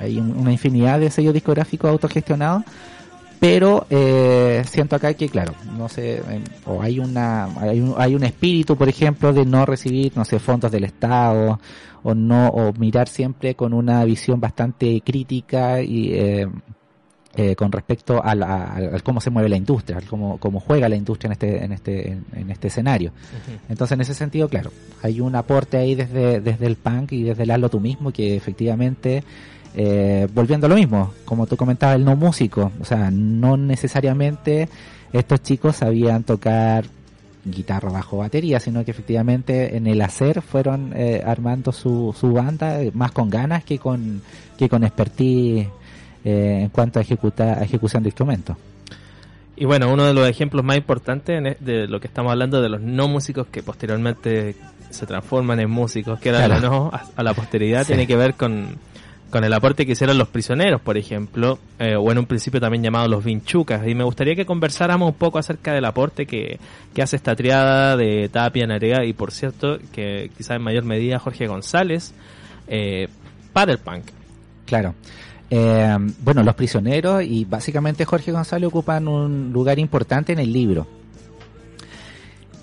hay 0.00 0.18
un- 0.18 0.36
una 0.36 0.50
infinidad 0.50 0.98
de 0.98 1.10
sellos 1.10 1.34
discográficos 1.34 1.88
autogestionados, 1.88 2.64
pero 3.40 3.86
eh, 3.90 4.62
siento 4.66 4.94
acá 4.96 5.14
que, 5.14 5.28
claro, 5.28 5.54
no 5.76 5.88
sé, 5.88 6.18
eh, 6.18 6.40
o 6.66 6.82
hay 6.82 6.98
una 7.00 7.46
hay 7.60 7.80
un, 7.80 7.94
hay 7.96 8.14
un 8.14 8.22
espíritu, 8.22 8.76
por 8.76 8.88
ejemplo, 8.88 9.32
de 9.32 9.44
no 9.46 9.64
recibir, 9.66 10.12
no 10.14 10.24
sé, 10.26 10.38
fondos 10.38 10.70
del 10.70 10.84
Estado, 10.84 11.58
o 12.02 12.14
no, 12.14 12.48
o 12.48 12.72
mirar 12.74 13.08
siempre 13.08 13.54
con 13.54 13.72
una 13.72 14.04
visión 14.04 14.40
bastante 14.40 15.00
crítica 15.04 15.80
y 15.82 16.12
eh, 16.12 16.48
eh, 17.36 17.54
con 17.54 17.70
respecto 17.70 18.22
a, 18.22 18.34
la- 18.34 18.64
a- 18.64 18.96
a 18.96 19.00
cómo 19.00 19.20
se 19.20 19.30
mueve 19.30 19.48
la 19.48 19.56
industria, 19.56 19.98
al 19.98 20.04
cómo, 20.04 20.36
cómo 20.38 20.58
juega 20.60 20.88
la 20.88 20.96
industria 20.96 21.28
en 21.28 21.32
este, 21.32 21.64
en 21.64 21.72
este, 21.72 22.08
en, 22.12 22.24
en 22.34 22.50
este 22.50 22.68
escenario. 22.68 23.12
Entonces, 23.68 23.94
en 23.94 24.00
ese 24.00 24.14
sentido, 24.14 24.48
claro, 24.48 24.70
hay 25.02 25.20
un 25.20 25.34
aporte 25.36 25.76
ahí 25.78 25.94
desde, 25.94 26.40
desde 26.40 26.66
el 26.66 26.76
punk 26.76 27.12
y 27.12 27.22
desde 27.22 27.44
el 27.44 27.50
hazlo 27.52 27.68
tú 27.70 27.80
mismo 27.80 28.10
que 28.10 28.34
efectivamente, 28.36 29.22
eh, 29.74 30.26
volviendo 30.34 30.66
a 30.66 30.70
lo 30.70 30.74
mismo, 30.76 31.12
como 31.24 31.46
tú 31.46 31.56
comentabas, 31.56 31.96
el 31.96 32.04
no 32.04 32.16
músico, 32.16 32.72
o 32.80 32.84
sea, 32.84 33.10
no 33.10 33.56
necesariamente 33.56 34.68
estos 35.12 35.42
chicos 35.42 35.76
sabían 35.76 36.22
tocar 36.24 36.84
guitarra, 37.44 37.90
bajo, 37.90 38.18
batería, 38.18 38.60
sino 38.60 38.84
que 38.84 38.90
efectivamente 38.90 39.76
en 39.76 39.86
el 39.86 40.00
hacer 40.02 40.42
fueron 40.42 40.92
eh, 40.94 41.22
armando 41.24 41.72
su, 41.72 42.14
su 42.18 42.32
banda 42.32 42.82
eh, 42.82 42.90
más 42.94 43.12
con 43.12 43.30
ganas 43.30 43.64
que 43.64 43.78
con, 43.78 44.20
que 44.58 44.68
con 44.68 44.84
expertise 44.84 45.66
eh, 46.24 46.58
en 46.62 46.68
cuanto 46.68 46.98
a, 46.98 47.02
ejecutar, 47.02 47.58
a 47.58 47.62
ejecución 47.62 48.02
de 48.02 48.10
instrumentos. 48.10 48.56
Y 49.56 49.64
bueno, 49.64 49.92
uno 49.92 50.04
de 50.04 50.14
los 50.14 50.28
ejemplos 50.28 50.64
más 50.64 50.76
importantes 50.76 51.56
de 51.60 51.86
lo 51.86 51.98
que 52.00 52.06
estamos 52.08 52.30
hablando 52.32 52.60
de 52.62 52.68
los 52.68 52.80
no 52.80 53.08
músicos 53.08 53.46
que 53.48 53.62
posteriormente 53.62 54.54
se 54.90 55.06
transforman 55.06 55.60
en 55.60 55.70
músicos, 55.70 56.18
que 56.18 56.30
era 56.30 56.44
Claro. 56.46 56.60
no 56.60 56.90
a, 56.92 57.04
a 57.16 57.22
la 57.22 57.34
posteridad, 57.34 57.82
Sí. 57.82 57.88
tiene 57.88 58.06
que 58.06 58.16
ver 58.16 58.34
con, 58.34 58.76
con 59.30 59.44
el 59.44 59.52
aporte 59.52 59.86
que 59.86 59.92
hicieron 59.92 60.18
los 60.18 60.28
prisioneros, 60.28 60.80
por 60.80 60.98
ejemplo, 60.98 61.58
eh, 61.78 61.94
o 61.96 62.10
en 62.10 62.18
un 62.18 62.26
principio 62.26 62.60
también 62.60 62.82
llamados 62.82 63.08
los 63.08 63.24
vinchucas. 63.24 63.86
Y 63.86 63.94
me 63.94 64.04
gustaría 64.04 64.34
que 64.34 64.44
conversáramos 64.44 65.08
un 65.08 65.14
poco 65.14 65.38
acerca 65.38 65.72
del 65.72 65.84
aporte 65.84 66.26
que, 66.26 66.58
hace 67.00 67.16
esta 67.16 67.34
triada 67.34 67.96
de 67.96 68.28
Tapia, 68.28 68.66
Narea 68.66 69.04
y, 69.04 69.12
por 69.12 69.32
cierto, 69.32 69.78
que 69.92 70.30
quizá 70.36 70.56
en 70.56 70.62
mayor 70.62 70.84
medida 70.84 71.18
Jorge 71.18 71.46
González, 71.46 72.12
eh, 72.68 73.08
para 73.52 73.72
el 73.72 73.78
punk. 73.78 74.04
Claro. 74.66 74.94
Eh, 75.48 75.96
bueno, 76.22 76.42
los 76.42 76.54
prisioneros 76.54 77.22
y 77.22 77.44
básicamente 77.44 78.04
Jorge 78.04 78.32
González 78.32 78.68
ocupan 78.68 79.08
un 79.08 79.52
lugar 79.52 79.78
importante 79.78 80.32
en 80.32 80.38
el 80.38 80.52
libro. 80.52 80.86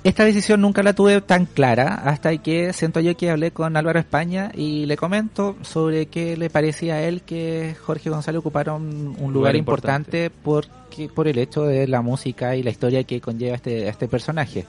Esta 0.08 0.24
decisión 0.24 0.62
nunca 0.62 0.84
la 0.84 0.94
tuve 0.94 1.20
tan 1.20 1.46
clara 1.46 1.96
hasta 1.96 2.38
que 2.38 2.72
siento 2.72 3.02
yo 3.02 3.18
que 3.18 3.30
hablé 3.30 3.52
con 3.52 3.76
Álvaro 3.76 4.00
España 4.00 4.54
y 4.56 4.86
le 4.86 4.96
comento 4.96 5.58
sobre 5.64 6.06
qué 6.06 6.38
le 6.38 6.50
parecía 6.50 6.94
a 6.94 7.04
él 7.04 7.24
que 7.24 7.76
Jorge 7.86 8.10
González 8.10 8.40
ocupara 8.40 8.72
un, 8.72 9.18
un 9.20 9.34
lugar, 9.34 9.58
importante, 9.58 10.30
porque, 10.30 11.10
por 11.14 11.28
el 11.28 11.38
hecho 11.38 11.64
de 11.64 11.88
la 11.88 12.02
música 12.02 12.56
y 12.56 12.64
la 12.64 12.70
historia 12.70 13.04
que 13.04 13.20
conlleva 13.20 13.58
este, 13.58 13.90
este 13.90 14.08
personaje. 14.08 14.66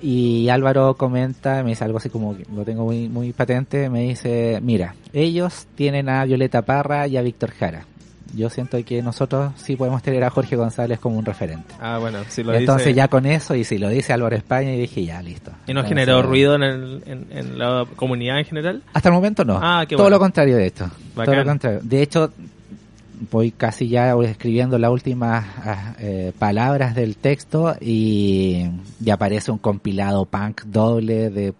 Y 0.00 0.48
Álvaro 0.48 0.94
comenta, 0.94 1.64
me 1.64 1.70
dice 1.70 1.82
algo 1.82 1.98
así 1.98 2.08
como, 2.08 2.36
lo 2.54 2.62
tengo 2.62 2.84
muy, 2.84 3.08
muy 3.08 3.32
patente, 3.32 3.90
me 3.90 4.02
dice, 4.02 4.60
mira, 4.62 4.94
ellos 5.12 5.66
tienen 5.74 6.08
a 6.08 6.24
Violeta 6.24 6.62
Parra 6.62 7.08
y 7.08 7.16
a 7.16 7.22
Víctor 7.22 7.50
Jara. 7.50 7.84
Yo 8.34 8.50
siento 8.50 8.76
que 8.84 9.02
nosotros 9.02 9.52
sí 9.56 9.76
podemos 9.76 10.02
tener 10.02 10.22
a 10.24 10.30
Jorge 10.30 10.56
González 10.56 10.98
como 10.98 11.16
un 11.18 11.24
referente. 11.24 11.74
Ah, 11.80 11.98
bueno, 11.98 12.18
si 12.28 12.42
lo 12.42 12.52
Entonces 12.54 12.88
dice- 12.88 12.96
ya 12.96 13.08
con 13.08 13.24
eso, 13.24 13.54
y 13.54 13.64
si 13.64 13.78
lo 13.78 13.88
dice 13.88 14.12
Álvaro 14.12 14.34
España, 14.36 14.74
y 14.74 14.78
dije, 14.80 15.04
ya, 15.04 15.22
listo. 15.22 15.50
¿Y 15.66 15.72
no 15.72 15.80
Entonces, 15.80 15.88
generó 15.90 16.22
ruido 16.22 16.54
en, 16.56 16.62
el- 16.64 17.02
en, 17.06 17.26
en 17.30 17.58
la 17.58 17.86
comunidad 17.96 18.38
en 18.40 18.44
general? 18.44 18.82
Hasta 18.92 19.08
el 19.08 19.14
momento 19.14 19.44
no. 19.44 19.58
Ah, 19.62 19.84
qué 19.88 19.94
Todo 19.96 20.04
bueno. 20.04 20.16
lo 20.16 20.20
contrario 20.20 20.56
de 20.56 20.66
esto. 20.66 20.84
Todo 20.86 20.94
Bacán. 21.14 21.36
lo 21.38 21.44
contrario. 21.44 21.80
De 21.82 22.02
hecho, 22.02 22.32
voy 23.30 23.50
casi 23.52 23.88
ya 23.88 24.14
escribiendo 24.24 24.78
las 24.78 24.90
últimas 24.90 25.46
ah, 25.64 25.94
eh, 25.98 26.32
palabras 26.38 26.94
del 26.94 27.16
texto 27.16 27.74
y, 27.80 28.66
y 29.02 29.10
aparece 29.10 29.50
un 29.50 29.58
compilado 29.58 30.26
punk 30.26 30.62
doble 30.64 31.30
de, 31.30 31.54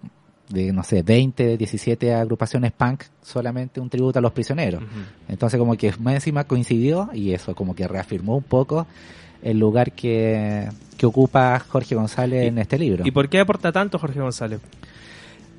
de, 0.48 0.72
no 0.72 0.82
sé, 0.82 1.02
20, 1.02 1.56
17 1.56 2.14
agrupaciones 2.14 2.72
punk, 2.72 3.02
solamente 3.22 3.80
un 3.80 3.88
tributo 3.90 4.18
a 4.18 4.22
los 4.22 4.32
prisioneros. 4.32 4.82
Entonces 5.28 5.58
como 5.58 5.76
que 5.76 5.92
más 5.98 6.14
encima 6.14 6.44
coincidió 6.44 7.10
y 7.12 7.32
eso 7.32 7.54
como 7.54 7.74
que 7.74 7.86
reafirmó 7.88 8.36
un 8.36 8.42
poco 8.44 8.86
el 9.42 9.58
lugar 9.58 9.92
que, 9.92 10.68
que 10.96 11.06
ocupa 11.06 11.58
Jorge 11.60 11.94
González 11.94 12.44
Y- 12.44 12.48
en 12.48 12.58
este 12.58 12.78
libro. 12.78 13.04
¿Y 13.06 13.10
por 13.10 13.28
qué 13.28 13.40
aporta 13.40 13.70
tanto 13.72 13.98
Jorge 13.98 14.20
González? 14.20 14.60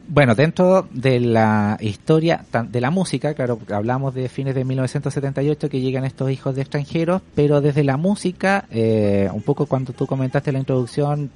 Bueno, 0.09 0.35
dentro 0.35 0.87
de 0.89 1.19
la 1.19 1.77
historia 1.81 2.45
de 2.69 2.79
la 2.79 2.91
música, 2.91 3.33
claro, 3.33 3.59
hablamos 3.73 4.13
de 4.15 4.29
fines 4.29 4.55
de 4.55 4.63
1978 4.63 5.67
que 5.69 5.81
llegan 5.81 6.05
estos 6.05 6.31
hijos 6.31 6.55
de 6.55 6.61
extranjeros, 6.61 7.21
pero 7.35 7.59
desde 7.59 7.83
la 7.83 7.97
música, 7.97 8.63
eh, 8.71 9.29
un 9.33 9.41
poco 9.41 9.65
cuando 9.65 9.91
tú 9.91 10.07
comentaste 10.07 10.53
la 10.53 10.59
introducción, 10.59 11.29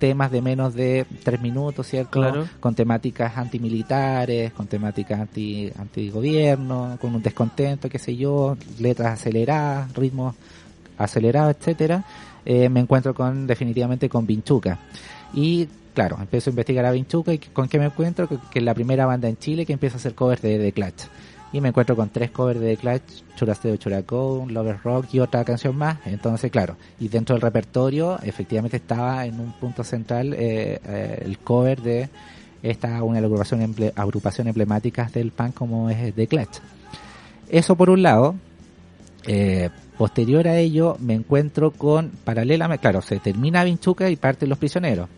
temas 0.00 0.32
de 0.32 0.42
menos 0.42 0.74
de 0.74 1.06
tres 1.22 1.40
minutos, 1.40 1.86
¿cierto? 1.86 2.18
Claro. 2.18 2.48
Con 2.58 2.74
temáticas 2.74 3.36
antimilitares, 3.36 4.52
con 4.52 4.66
temáticas 4.66 5.20
anti 5.20 5.70
antigobierno, 5.78 6.98
con 7.00 7.14
un 7.14 7.22
descontento, 7.22 7.88
qué 7.88 8.00
sé 8.00 8.16
yo, 8.16 8.56
letras 8.80 9.20
aceleradas, 9.20 9.92
ritmos 9.94 10.34
acelerados, 10.98 11.54
etcétera. 11.56 12.04
Eh, 12.44 12.68
me 12.68 12.80
encuentro 12.80 13.14
con 13.14 13.46
definitivamente 13.46 14.08
con 14.08 14.26
Vinchuca. 14.26 14.78
Y 15.34 15.68
claro, 15.94 16.16
empiezo 16.20 16.50
a 16.50 16.52
investigar 16.52 16.84
a 16.86 16.90
Vinchuca 16.90 17.32
y 17.32 17.38
con 17.38 17.68
qué 17.68 17.78
me 17.78 17.84
encuentro, 17.84 18.28
que, 18.28 18.38
que 18.50 18.58
es 18.58 18.64
la 18.64 18.74
primera 18.74 19.06
banda 19.06 19.28
en 19.28 19.36
Chile 19.36 19.64
que 19.64 19.74
empieza 19.74 19.96
a 19.96 19.98
hacer 19.98 20.14
covers 20.16 20.42
de 20.42 20.58
The 20.58 20.72
Clutch. 20.72 21.04
Y 21.52 21.60
me 21.60 21.68
encuentro 21.70 21.96
con 21.96 22.10
tres 22.10 22.30
covers 22.30 22.60
de 22.60 22.76
The 22.76 22.80
Clutch, 22.80 23.34
Churasteo 23.36 23.76
Churacó, 23.76 24.46
Lover 24.48 24.78
Rock 24.84 25.06
y 25.14 25.18
otra 25.18 25.44
canción 25.44 25.76
más. 25.76 25.98
Entonces, 26.06 26.50
claro, 26.50 26.76
y 27.00 27.08
dentro 27.08 27.34
del 27.34 27.42
repertorio 27.42 28.18
efectivamente 28.22 28.76
estaba 28.76 29.26
en 29.26 29.40
un 29.40 29.52
punto 29.54 29.82
central 29.82 30.32
eh, 30.34 30.80
eh, 30.84 31.22
el 31.24 31.38
cover 31.38 31.82
de 31.82 32.08
esta 32.62 33.02
una 33.02 33.20
de 33.20 33.28
las 33.28 33.52
agrupaciones 33.96 34.50
emblemáticas 34.52 35.12
del 35.12 35.32
punk 35.32 35.54
como 35.54 35.90
es 35.90 36.14
The 36.14 36.26
Clutch. 36.28 36.58
Eso 37.48 37.74
por 37.74 37.90
un 37.90 38.02
lado. 38.02 38.36
Eh, 39.26 39.68
posterior 39.98 40.48
a 40.48 40.56
ello 40.56 40.96
me 40.98 41.12
encuentro 41.14 41.72
con, 41.72 42.10
paralelamente, 42.24 42.80
claro, 42.80 43.02
se 43.02 43.18
termina 43.18 43.64
Vinchuca 43.64 44.08
y 44.08 44.16
parte 44.16 44.46
Los 44.46 44.56
Prisioneros. 44.56 45.08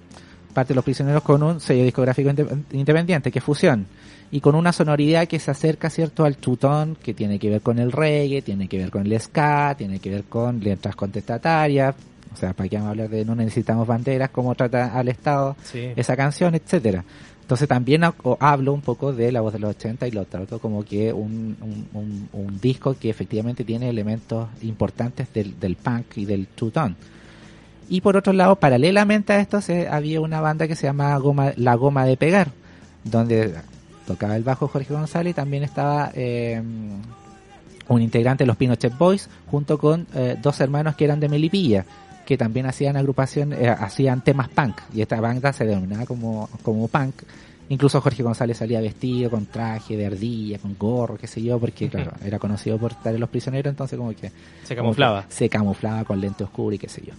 Parte 0.55 0.75
Los 0.75 0.85
Prisioneros 0.85 1.23
con 1.23 1.43
un 1.43 1.61
sello 1.61 1.85
discográfico 1.85 2.31
inde- 2.31 2.65
independiente, 2.73 3.31
que 3.31 3.39
es 3.39 3.45
Fusión. 3.45 3.87
Y 4.33 4.41
con 4.41 4.55
una 4.57 4.73
sonoridad 4.73 5.29
que 5.29 5.39
se 5.39 5.51
acerca, 5.51 5.91
¿cierto?, 5.91 6.25
al 6.25 6.41
chutón, 6.41 6.97
que 7.01 7.13
tiene 7.15 7.39
que 7.39 7.51
ver 7.51 7.61
con 7.61 7.79
el 7.79 7.93
reggae, 7.93 8.43
tiene 8.43 8.67
que 8.67 8.79
ver 8.79 8.91
con 8.91 9.07
el 9.07 9.21
ska, 9.21 9.75
tiene 9.77 9.99
que 10.01 10.11
ver 10.11 10.25
con 10.25 10.59
letras 10.61 10.97
contestatarias. 10.97 11.95
O 12.33 12.37
sea, 12.37 12.55
para 12.55 12.67
qué 12.69 12.77
vamos 12.77 12.89
a 12.89 12.91
hablar 12.93 13.09
de 13.11 13.25
no 13.27 13.35
necesitamos 13.35 13.87
banderas, 13.87 14.31
cómo 14.31 14.55
trata 14.55 14.99
al 14.99 15.09
Estado 15.09 15.55
Sí. 15.65 15.91
esa 15.97 16.17
canción, 16.17 16.55
etcétera. 16.55 17.05
Entonces 17.43 17.69
también 17.69 18.03
hablo 18.41 18.73
un 18.73 18.81
poco 18.81 19.13
de 19.13 19.31
la 19.33 19.43
voz 19.43 19.53
de 19.53 19.59
los 19.59 19.71
80 19.77 20.09
y 20.09 20.13
lo 20.13 20.25
trato 20.25 20.59
como 20.59 20.83
que 20.83 21.13
un, 21.13 21.55
un, 21.61 21.87
un- 21.93 22.29
un 22.33 22.59
disco 22.61 22.97
que 22.99 23.11
efectivamente 23.11 23.65
tiene 23.65 23.91
elementos 23.91 24.49
importantes 24.63 25.31
del, 25.35 25.61
del 25.61 25.77
punk 25.77 26.17
y 26.17 26.25
del 26.25 26.47
two-tone. 26.47 26.95
Y 27.91 28.01
por 28.01 28.17
otro 28.17 28.33
lado, 28.33 28.57
paralelamente 28.57 29.35
a 29.35 29.41
esto, 29.41 29.61
se, 29.61 29.89
había 29.89 30.23
una 30.23 30.41
banda 30.41 30.67
que 30.67 30.77
se 30.77 30.87
llama 30.87 31.15
Goma, 31.19 31.53
La 31.57 31.75
Goma 31.75 32.07
de 32.07 32.17
Pegar, 32.17 32.49
donde 33.05 33.53
tocaba 34.07 34.37
el 34.37 34.43
bajo 34.43 34.69
Jorge 34.69 34.93
González 34.93 35.33
y 35.33 35.35
también 35.35 35.63
estaba 35.63 36.11
eh, 36.15 36.63
un 37.89 38.03
integrante 38.03 38.45
de 38.45 38.47
los 38.47 38.57
Pinochet 38.57 38.97
Boys, 38.97 39.29
junto 39.47 39.79
con 39.79 40.07
eh, 40.15 40.37
dos 40.41 40.61
hermanos 40.61 40.97
que 40.97 41.05
eran 41.05 41.21
de 41.21 41.29
Melipilla, 41.29 41.85
que 42.27 42.37
también 42.37 42.67
hacían 42.67 42.97
agrupación, 42.97 43.53
eh, 43.53 43.69
hacían 43.69 44.23
temas 44.23 44.49
punk, 44.49 44.81
y 44.95 45.03
esta 45.03 45.21
banda 45.21 45.53
se 45.53 45.65
denominaba 45.65 46.07
como, 46.07 46.49
como 46.63 46.89
punk. 46.89 47.15
Incluso 47.69 48.01
Jorge 48.01 48.23
González 48.23 48.59
salía 48.59 48.81
vestido 48.81 49.31
con 49.31 49.47
traje 49.47 49.97
de 49.97 50.07
ardilla, 50.07 50.59
con 50.59 50.77
gorro, 50.77 51.17
qué 51.17 51.27
sé 51.27 51.43
yo, 51.43 51.59
porque 51.59 51.89
claro, 51.89 52.13
era 52.23 52.39
conocido 52.39 52.77
por 52.77 52.93
estar 52.93 53.15
en 53.15 53.21
los 53.21 53.31
prisioneros, 53.31 53.71
entonces 53.71 53.99
como 53.99 54.13
que 54.15 54.31
Se 54.65 54.77
camuflaba. 54.77 55.25
se 55.29 55.49
camuflaba 55.49 56.05
con 56.05 56.21
lente 56.21 56.45
oscura 56.45 56.77
y 56.77 56.79
qué 56.79 56.89
sé 56.89 57.03
yo. 57.07 57.15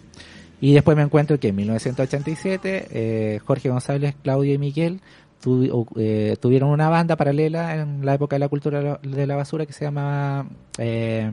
Y 0.62 0.74
después 0.74 0.96
me 0.96 1.04
encuentro 1.04 1.40
que 1.40 1.50
en 1.50 1.56
1987 1.56 2.88
eh, 2.92 3.40
Jorge 3.46 3.70
González, 3.70 4.16
Claudio 4.22 4.54
y 4.54 4.58
Miguel 4.58 5.02
tu- 5.44 5.86
eh, 5.98 6.38
tuvieron 6.40 6.70
una 6.70 6.88
banda 6.90 7.16
paralela 7.18 7.76
en 7.76 8.06
la 8.06 8.14
época 8.14 8.36
de 8.36 8.40
la 8.40 8.48
cultura 8.48 8.80
de 8.80 8.86
la- 8.86 9.00
de 9.18 9.28
la 9.28 9.36
basura 9.36 9.66
que 9.66 9.74
se 9.74 9.84
llama... 9.86 10.48
eh, 10.78 11.30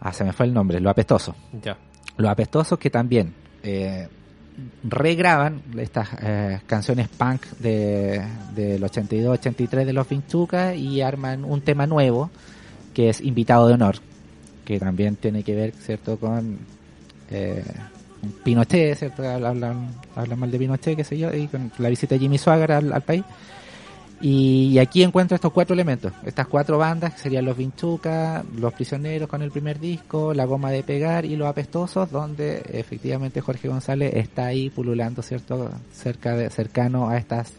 ah, 0.00 0.12
se 0.12 0.24
me 0.24 0.32
fue 0.32 0.46
el 0.46 0.52
nombre, 0.54 0.78
Lo 0.80 0.90
Apestoso. 0.90 1.34
Ya. 1.62 1.76
Los 2.18 2.30
Apestosos 2.30 2.78
que 2.78 2.90
también 2.90 3.32
eh, 3.62 4.08
regraban 4.84 5.62
estas 5.78 6.08
eh, 6.22 6.60
canciones 6.66 7.08
punk 7.08 7.42
de, 7.58 8.22
del 8.54 8.82
82-83 8.82 9.84
de 9.84 9.92
los 9.92 10.08
Vinchuca 10.08 10.74
y 10.74 11.00
arman 11.00 11.44
un 11.44 11.60
tema 11.62 11.86
nuevo 11.86 12.30
que 12.94 13.08
es 13.10 13.20
Invitado 13.20 13.68
de 13.68 13.74
Honor, 13.74 13.96
que 14.64 14.78
también 14.78 15.16
tiene 15.16 15.42
que 15.42 15.54
ver, 15.54 15.72
¿cierto?, 15.72 16.18
con 16.18 16.58
eh, 17.30 17.62
Pinochet, 18.44 18.96
¿cierto? 18.96 19.22
Hablan, 19.28 19.90
hablan 20.14 20.38
mal 20.38 20.50
de 20.50 20.58
Pinochet, 20.58 20.96
qué 20.96 21.04
sé 21.04 21.18
yo, 21.18 21.32
y 21.34 21.46
con 21.48 21.72
la 21.78 21.88
visita 21.88 22.14
de 22.14 22.20
Jimmy 22.20 22.38
Swagger 22.38 22.72
al, 22.72 22.92
al 22.92 23.02
país. 23.02 23.24
Y, 24.20 24.78
aquí 24.78 25.02
encuentro 25.02 25.34
estos 25.34 25.52
cuatro 25.52 25.74
elementos, 25.74 26.12
estas 26.24 26.46
cuatro 26.46 26.78
bandas 26.78 27.12
que 27.14 27.20
serían 27.20 27.44
los 27.44 27.56
Vinchuca, 27.56 28.42
los 28.56 28.72
prisioneros 28.72 29.28
con 29.28 29.42
el 29.42 29.50
primer 29.50 29.78
disco, 29.78 30.32
la 30.32 30.46
goma 30.46 30.70
de 30.70 30.82
pegar 30.82 31.26
y 31.26 31.36
los 31.36 31.46
apestosos, 31.46 32.10
donde 32.10 32.62
efectivamente 32.72 33.42
Jorge 33.42 33.68
González 33.68 34.14
está 34.14 34.46
ahí 34.46 34.70
pululando, 34.70 35.20
¿cierto? 35.20 35.70
Cerca 35.92 36.34
de, 36.34 36.48
cercano 36.48 37.10
a 37.10 37.18
estas 37.18 37.52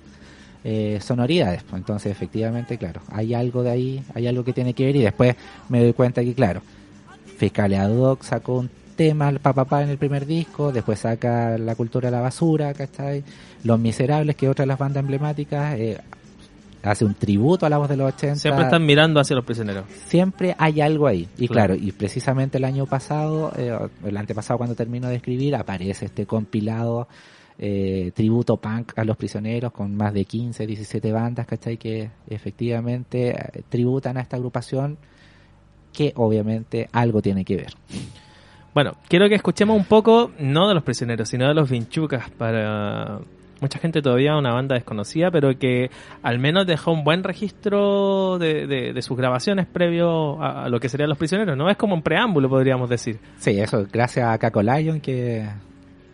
eh, 0.63 0.99
sonoridades. 0.99 1.63
Entonces, 1.73 2.11
efectivamente, 2.11 2.79
claro, 2.79 3.01
hay 3.11 3.35
algo 3.35 3.61
de 3.61 3.69
ahí, 3.69 4.03
hay 4.15 4.25
algo 4.25 4.43
que 4.43 4.53
tiene 4.53 4.73
que 4.73 4.85
ver 4.85 4.95
y 4.95 5.03
después 5.03 5.35
me 5.69 5.83
doy 5.83 5.93
cuenta 5.93 6.23
que, 6.23 6.33
claro, 6.33 6.61
Fiscalia 7.37 7.87
Doc 7.87 8.23
sacó 8.23 8.57
un 8.57 8.69
tema 8.97 9.29
al 9.29 9.39
papá 9.39 9.83
en 9.83 9.89
el 9.89 9.97
primer 9.97 10.25
disco, 10.25 10.73
después 10.73 10.99
saca 10.99 11.57
La 11.57 11.75
Cultura 11.75 12.09
de 12.09 12.17
la 12.17 12.21
Basura, 12.21 12.73
¿cachai? 12.73 13.23
Los 13.63 13.79
Miserables, 13.79 14.35
que 14.35 14.47
es 14.47 14.51
otra 14.51 14.63
de 14.63 14.67
las 14.67 14.77
bandas 14.77 14.99
emblemáticas, 14.99 15.79
eh, 15.79 15.97
hace 16.83 17.05
un 17.05 17.13
tributo 17.13 17.65
a 17.65 17.69
la 17.69 17.77
voz 17.77 17.87
de 17.87 17.97
los 17.97 18.13
80. 18.13 18.35
Siempre 18.35 18.65
están 18.65 18.85
mirando 18.85 19.19
hacia 19.19 19.35
los 19.35 19.45
prisioneros. 19.45 19.85
Siempre 20.07 20.55
hay 20.57 20.81
algo 20.81 21.07
ahí. 21.07 21.27
Y 21.37 21.47
Claro. 21.47 21.75
claro, 21.75 21.87
y 21.87 21.91
precisamente 21.93 22.57
el 22.57 22.65
año 22.65 22.85
pasado, 22.85 23.53
eh, 23.55 23.77
el 24.03 24.17
antepasado 24.17 24.57
cuando 24.57 24.75
termino 24.75 25.07
de 25.07 25.15
escribir, 25.15 25.55
aparece 25.55 26.05
este 26.05 26.25
compilado 26.25 27.07
eh, 27.59 28.11
tributo 28.13 28.57
punk 28.57 28.93
a 28.97 29.03
los 29.03 29.17
prisioneros 29.17 29.71
con 29.71 29.95
más 29.95 30.13
de 30.13 30.25
15, 30.25 30.67
17 30.67 31.11
bandas, 31.11 31.47
¿cachai? 31.47 31.77
Que 31.77 32.11
efectivamente 32.29 33.29
eh, 33.29 33.63
tributan 33.67 34.17
a 34.17 34.21
esta 34.21 34.35
agrupación 34.37 34.97
que 35.91 36.13
obviamente 36.15 36.87
algo 36.91 37.21
tiene 37.21 37.43
que 37.43 37.55
ver. 37.55 37.73
Bueno, 38.77 38.93
quiero 39.07 39.27
que 39.27 39.33
escuchemos 39.33 39.75
un 39.75 39.85
poco, 39.85 40.29
no 40.37 40.67
de 40.67 40.75
los 40.75 40.83
prisioneros, 40.83 41.29
sino 41.29 41.47
de 41.47 41.55
los 41.55 41.67
vinchucas, 41.67 42.29
para 42.29 43.21
mucha 43.59 43.79
gente 43.79 44.03
todavía 44.03 44.37
una 44.37 44.53
banda 44.53 44.75
desconocida, 44.75 45.31
pero 45.31 45.57
que 45.57 45.89
al 46.21 46.37
menos 46.37 46.67
dejó 46.67 46.91
un 46.91 47.03
buen 47.03 47.23
registro 47.23 48.37
de, 48.37 48.95
sus 49.01 49.17
grabaciones 49.17 49.65
previo 49.65 50.39
a, 50.43 50.65
a 50.65 50.69
lo 50.69 50.79
que 50.79 50.89
serían 50.89 51.09
los 51.09 51.17
prisioneros, 51.17 51.57
¿no? 51.57 51.71
Es 51.71 51.75
como 51.75 51.95
un 51.95 52.03
preámbulo, 52.03 52.49
podríamos 52.49 52.87
decir. 52.87 53.17
Sí, 53.39 53.59
eso, 53.59 53.87
gracias 53.91 54.29
a 54.29 54.37
Caco 54.37 54.61
Lion 54.61 55.01
que, 55.01 55.49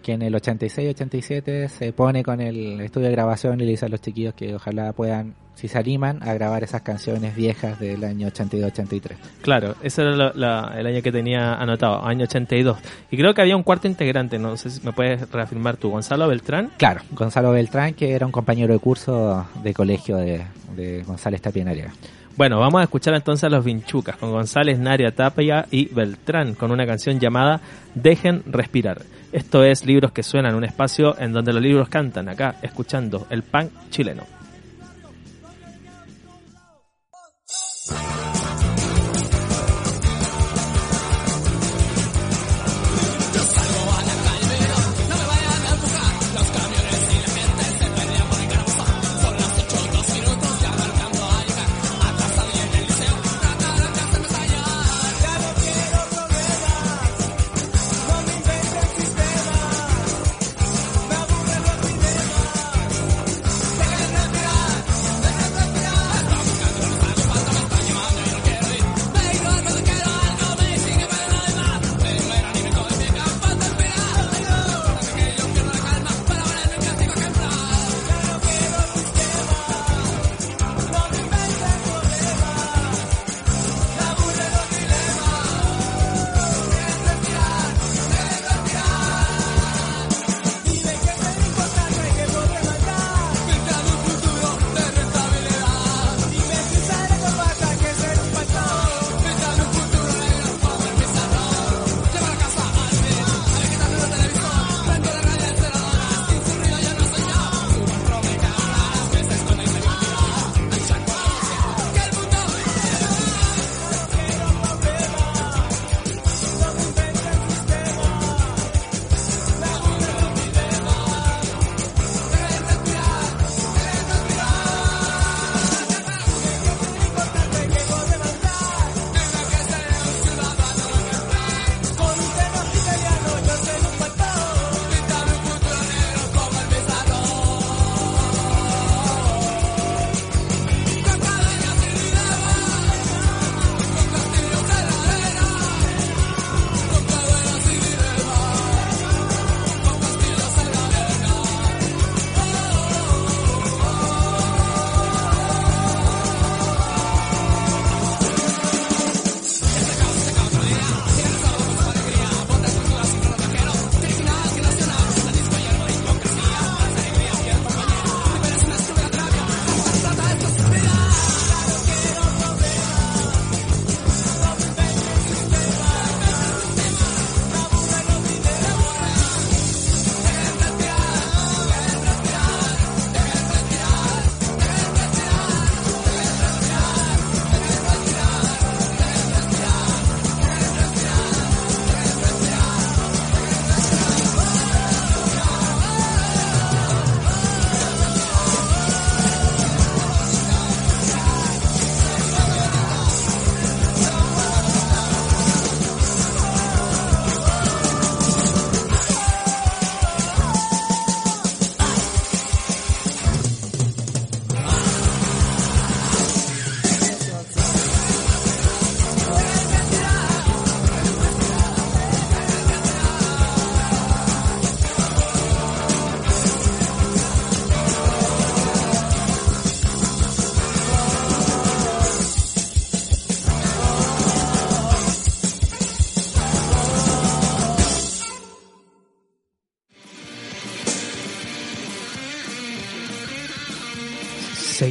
que 0.02 0.14
en 0.14 0.22
el 0.22 0.34
86-87 0.34 1.68
se 1.68 1.92
pone 1.92 2.24
con 2.24 2.40
el 2.40 2.80
estudio 2.80 3.08
de 3.08 3.12
grabación 3.12 3.60
y 3.60 3.66
le 3.66 3.72
dice 3.72 3.88
a 3.88 3.90
los 3.90 4.00
chiquillos 4.00 4.36
que 4.36 4.56
ojalá 4.56 4.94
puedan, 4.94 5.36
si 5.56 5.68
se 5.68 5.78
animan, 5.78 6.22
a 6.24 6.34
grabar 6.34 6.64
esas 6.64 6.82
canciones 6.82 7.36
viejas 7.36 7.80
del 7.80 8.04
año 8.04 8.28
82-83. 8.28 9.16
Claro, 9.42 9.76
ese 9.84 10.02
era 10.02 10.12
la- 10.16 10.32
la- 10.36 10.74
el 10.78 10.86
año 10.88 11.02
que 11.02 11.12
tenía 11.12 11.54
anotado, 11.54 12.06
año 12.06 12.24
82. 12.26 12.78
Y 13.12 13.18
creo 13.18 13.34
que 13.34 13.42
había 13.42 13.56
un 13.56 13.64
cuarto 13.64 13.88
integrante, 13.88 14.40
no 14.40 14.58
sé 14.58 14.70
si 14.70 14.82
me 14.86 14.92
puedes 14.94 15.30
reafirmar 15.32 15.78
tú, 15.78 15.90
Gonzalo 15.90 16.28
Beltrán. 16.28 16.72
Claro, 16.78 17.02
Gonzalo 17.12 17.52
Beltrán, 17.52 17.94
que 17.94 18.12
era 18.14 18.26
un 18.26 18.32
compañero 18.32 18.74
de 18.74 18.80
curso 18.80 19.46
de 19.64 19.74
colegio 19.74 20.18
de, 20.18 20.44
de 20.76 21.04
González 21.04 21.42
Tapia 21.42 21.64
Nariega. 21.64 21.94
Bueno, 22.36 22.60
vamos 22.60 22.82
a 22.82 22.86
escuchar 22.86 23.14
entonces 23.14 23.44
a 23.44 23.50
los 23.50 23.64
Vinchucas 23.64 24.18
con 24.18 24.32
González, 24.32 24.80
Naria 24.80 25.12
Tapia 25.12 25.68
y 25.70 25.86
Beltrán 25.94 26.56
con 26.56 26.72
una 26.72 26.88
canción 26.88 27.20
llamada 27.20 27.62
Dejen 27.94 28.42
respirar. 28.48 29.04
Esto 29.32 29.64
es 29.64 29.86
Libros 29.86 30.12
que 30.12 30.24
suenan, 30.24 30.56
un 30.56 30.64
espacio 30.64 31.16
en 31.20 31.32
donde 31.32 31.54
los 31.54 31.62
libros 31.62 31.90
cantan, 31.90 32.28
acá 32.30 32.56
escuchando 32.64 33.28
el 33.30 33.44
punk 33.44 33.70
chileno. 33.92 34.24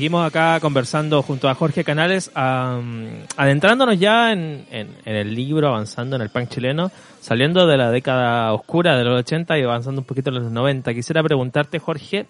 Seguimos 0.03 0.27
acá 0.27 0.59
conversando 0.59 1.23
junto 1.23 1.49
a 1.49 1.55
Jorge 1.55 1.85
Canales, 1.85 2.29
adentrándonos 2.35 4.01
ya 4.01 4.33
en, 4.33 4.67
en- 4.73 4.97
en 5.05 5.15
el 5.15 5.33
libro, 5.33 5.69
avanzando 5.69 6.17
en 6.17 6.23
el 6.23 6.29
punk 6.29 6.49
chileno, 6.49 6.91
saliendo 7.21 7.69
de 7.69 7.77
la 7.77 7.89
década 7.93 8.53
oscura 8.53 8.97
de 8.99 9.05
los 9.05 9.21
80 9.21 9.57
y 9.61 9.63
avanzando 9.63 10.01
un 10.01 10.05
poquito 10.05 10.31
en 10.31 10.43
los 10.43 10.51
90. 10.51 10.93
Quisiera 10.93 11.23
preguntarte, 11.23 11.79
Jorge, 11.79 12.27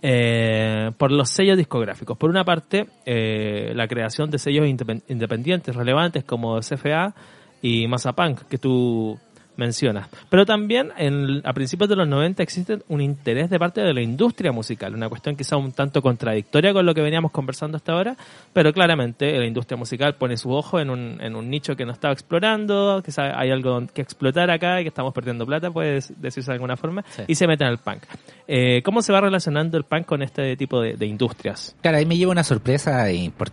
eh, 0.00 0.92
por 0.96 1.12
los 1.12 1.28
sellos 1.28 1.58
discográficos. 1.58 2.16
Por 2.16 2.30
una 2.30 2.42
parte, 2.42 2.86
eh, 3.04 3.72
la 3.74 3.86
creación 3.86 4.30
de 4.30 4.38
sellos 4.38 4.64
indepen- 4.64 5.02
independientes 5.08 5.76
relevantes 5.76 6.24
como 6.24 6.58
CFA 6.60 7.12
y 7.60 7.86
Mazapunk, 7.86 8.44
que 8.48 8.56
tú 8.56 9.18
mencionas. 9.60 10.08
Pero 10.28 10.44
también 10.44 10.90
en- 10.96 11.40
a 11.44 11.52
principios 11.52 11.88
de 11.88 11.94
los 11.94 12.08
90 12.08 12.42
existe 12.42 12.78
un 12.88 13.00
interés 13.00 13.48
de 13.50 13.58
parte 13.60 13.80
de 13.82 13.94
la 13.94 14.00
industria 14.00 14.50
musical, 14.50 14.94
una 14.94 15.08
cuestión 15.08 15.36
quizá 15.36 15.56
un 15.56 15.70
tanto 15.70 16.02
contradictoria 16.02 16.72
con 16.72 16.84
lo 16.84 16.94
que 16.94 17.02
veníamos 17.02 17.30
conversando 17.30 17.76
hasta 17.76 17.92
ahora, 17.92 18.16
pero 18.52 18.72
claramente 18.72 19.38
la 19.38 19.46
industria 19.46 19.76
musical 19.76 20.16
pone 20.16 20.36
su 20.36 20.50
ojo 20.50 20.80
en 20.80 20.90
un, 20.90 21.18
en 21.20 21.36
un 21.36 21.48
nicho 21.48 21.76
que 21.76 21.84
no 21.84 21.92
estaba 21.92 22.12
explorando, 22.12 23.02
quizá 23.04 23.38
hay 23.38 23.50
algo 23.52 23.86
que 23.94 24.02
explotar 24.02 24.50
acá 24.50 24.80
y 24.80 24.84
que 24.84 24.88
estamos 24.88 25.12
perdiendo 25.14 25.46
plata, 25.46 25.70
puede 25.70 26.00
decirse 26.16 26.50
de 26.50 26.54
alguna 26.54 26.76
forma, 26.76 27.04
Sí. 27.10 27.22
y 27.28 27.34
se 27.36 27.46
meten 27.46 27.68
al 27.68 27.78
punk. 27.78 28.02
Eh, 28.48 28.82
¿Cómo 28.82 29.02
se 29.02 29.12
va 29.12 29.20
relacionando 29.20 29.76
el 29.76 29.84
punk 29.84 30.06
con 30.06 30.22
este 30.22 30.56
tipo 30.56 30.80
de, 30.80 30.94
de 30.94 31.06
industrias? 31.06 31.76
Claro, 31.82 31.98
ahí 31.98 32.06
me 32.06 32.16
lleva 32.16 32.32
una 32.32 32.42
sorpresa 32.44 33.06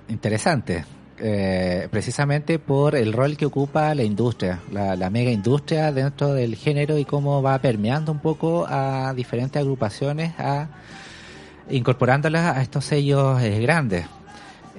interesante. 0.09 0.85
Eh, 1.19 1.87
precisamente 1.89 2.59
por 2.59 2.95
el 2.95 3.13
rol 3.13 3.37
que 3.37 3.45
ocupa 3.45 3.93
la 3.95 4.03
industria, 4.03 4.59
la, 4.71 4.95
la 4.95 5.09
mega 5.09 5.31
industria 5.31 5.91
dentro 5.91 6.33
del 6.33 6.55
género 6.55 6.97
y 6.97 7.05
cómo 7.05 7.41
va 7.41 7.57
permeando 7.59 8.11
un 8.11 8.19
poco 8.19 8.65
a 8.67 9.13
diferentes 9.15 9.59
agrupaciones, 9.59 10.33
a 10.37 10.67
incorporándolas 11.69 12.57
a 12.57 12.61
estos 12.61 12.85
sellos 12.85 13.41
eh, 13.41 13.59
grandes. 13.59 14.05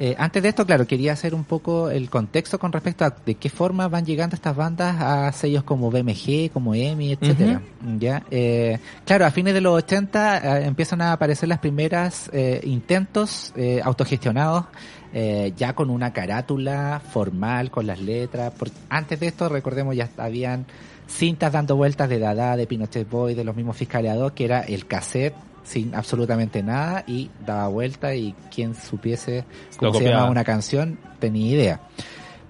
Eh, 0.00 0.14
antes 0.16 0.40
de 0.44 0.50
esto, 0.50 0.64
claro, 0.64 0.86
quería 0.86 1.12
hacer 1.12 1.34
un 1.34 1.42
poco 1.42 1.90
el 1.90 2.08
contexto 2.08 2.60
con 2.60 2.70
respecto 2.70 3.04
a 3.04 3.10
de 3.10 3.34
qué 3.34 3.50
forma 3.50 3.88
van 3.88 4.06
llegando 4.06 4.36
estas 4.36 4.54
bandas 4.54 4.94
a 5.00 5.32
sellos 5.32 5.64
como 5.64 5.90
BMG, 5.90 6.52
como 6.52 6.72
EMI, 6.72 7.14
etcétera. 7.14 7.60
Ya, 7.98 8.22
eh, 8.30 8.78
claro, 9.04 9.26
a 9.26 9.32
fines 9.32 9.54
de 9.54 9.60
los 9.60 9.74
80 9.74 10.60
eh, 10.60 10.66
empiezan 10.66 11.00
a 11.00 11.12
aparecer 11.12 11.48
las 11.48 11.58
primeras 11.58 12.30
eh, 12.32 12.60
intentos 12.62 13.52
eh, 13.56 13.80
autogestionados 13.82 14.66
eh, 15.12 15.52
ya 15.56 15.74
con 15.74 15.90
una 15.90 16.12
carátula 16.12 17.00
formal 17.00 17.70
con 17.70 17.86
las 17.86 18.00
letras. 18.00 18.52
Porque 18.58 18.76
antes 18.88 19.20
de 19.20 19.28
esto, 19.28 19.48
recordemos, 19.48 19.96
ya 19.96 20.08
habían 20.16 20.66
cintas 21.06 21.52
dando 21.52 21.76
vueltas 21.76 22.08
de 22.08 22.18
Dada, 22.18 22.56
de 22.56 22.66
Pinochet 22.66 23.08
Boy, 23.08 23.34
de 23.34 23.44
los 23.44 23.56
mismos 23.56 23.76
fiscales 23.76 24.12
ad 24.12 24.20
hoc, 24.20 24.34
que 24.34 24.44
era 24.44 24.60
el 24.60 24.86
cassette 24.86 25.34
sin 25.64 25.94
absolutamente 25.94 26.62
nada 26.62 27.04
y 27.06 27.30
daba 27.44 27.68
vuelta 27.68 28.14
y 28.14 28.34
quien 28.54 28.74
supiese 28.74 29.44
cómo 29.76 29.94
se 29.94 30.04
llamaba 30.04 30.30
una 30.30 30.44
canción 30.44 30.98
tenía 31.18 31.52
idea. 31.52 31.80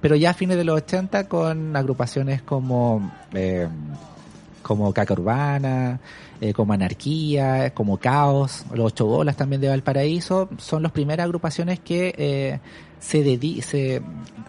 Pero 0.00 0.14
ya 0.14 0.30
a 0.30 0.34
fines 0.34 0.56
de 0.56 0.64
los 0.64 0.76
80 0.76 1.28
con 1.28 1.74
agrupaciones 1.74 2.42
como 2.42 3.12
eh, 3.34 3.66
como 4.62 4.92
Caca 4.92 5.14
Urbana, 5.14 6.00
eh, 6.40 6.52
como 6.52 6.72
Anarquía, 6.72 7.72
como 7.74 7.98
Caos, 7.98 8.64
los 8.72 8.92
Ocho 8.92 9.06
Bolas 9.06 9.36
también 9.36 9.60
de 9.60 9.68
Valparaíso, 9.68 10.48
son 10.58 10.82
las 10.82 10.92
primeras 10.92 11.24
agrupaciones 11.24 11.80
que 11.80 12.14
eh, 12.16 12.60
se, 13.00 13.22
dedi 13.22 13.62
se 13.62 14.02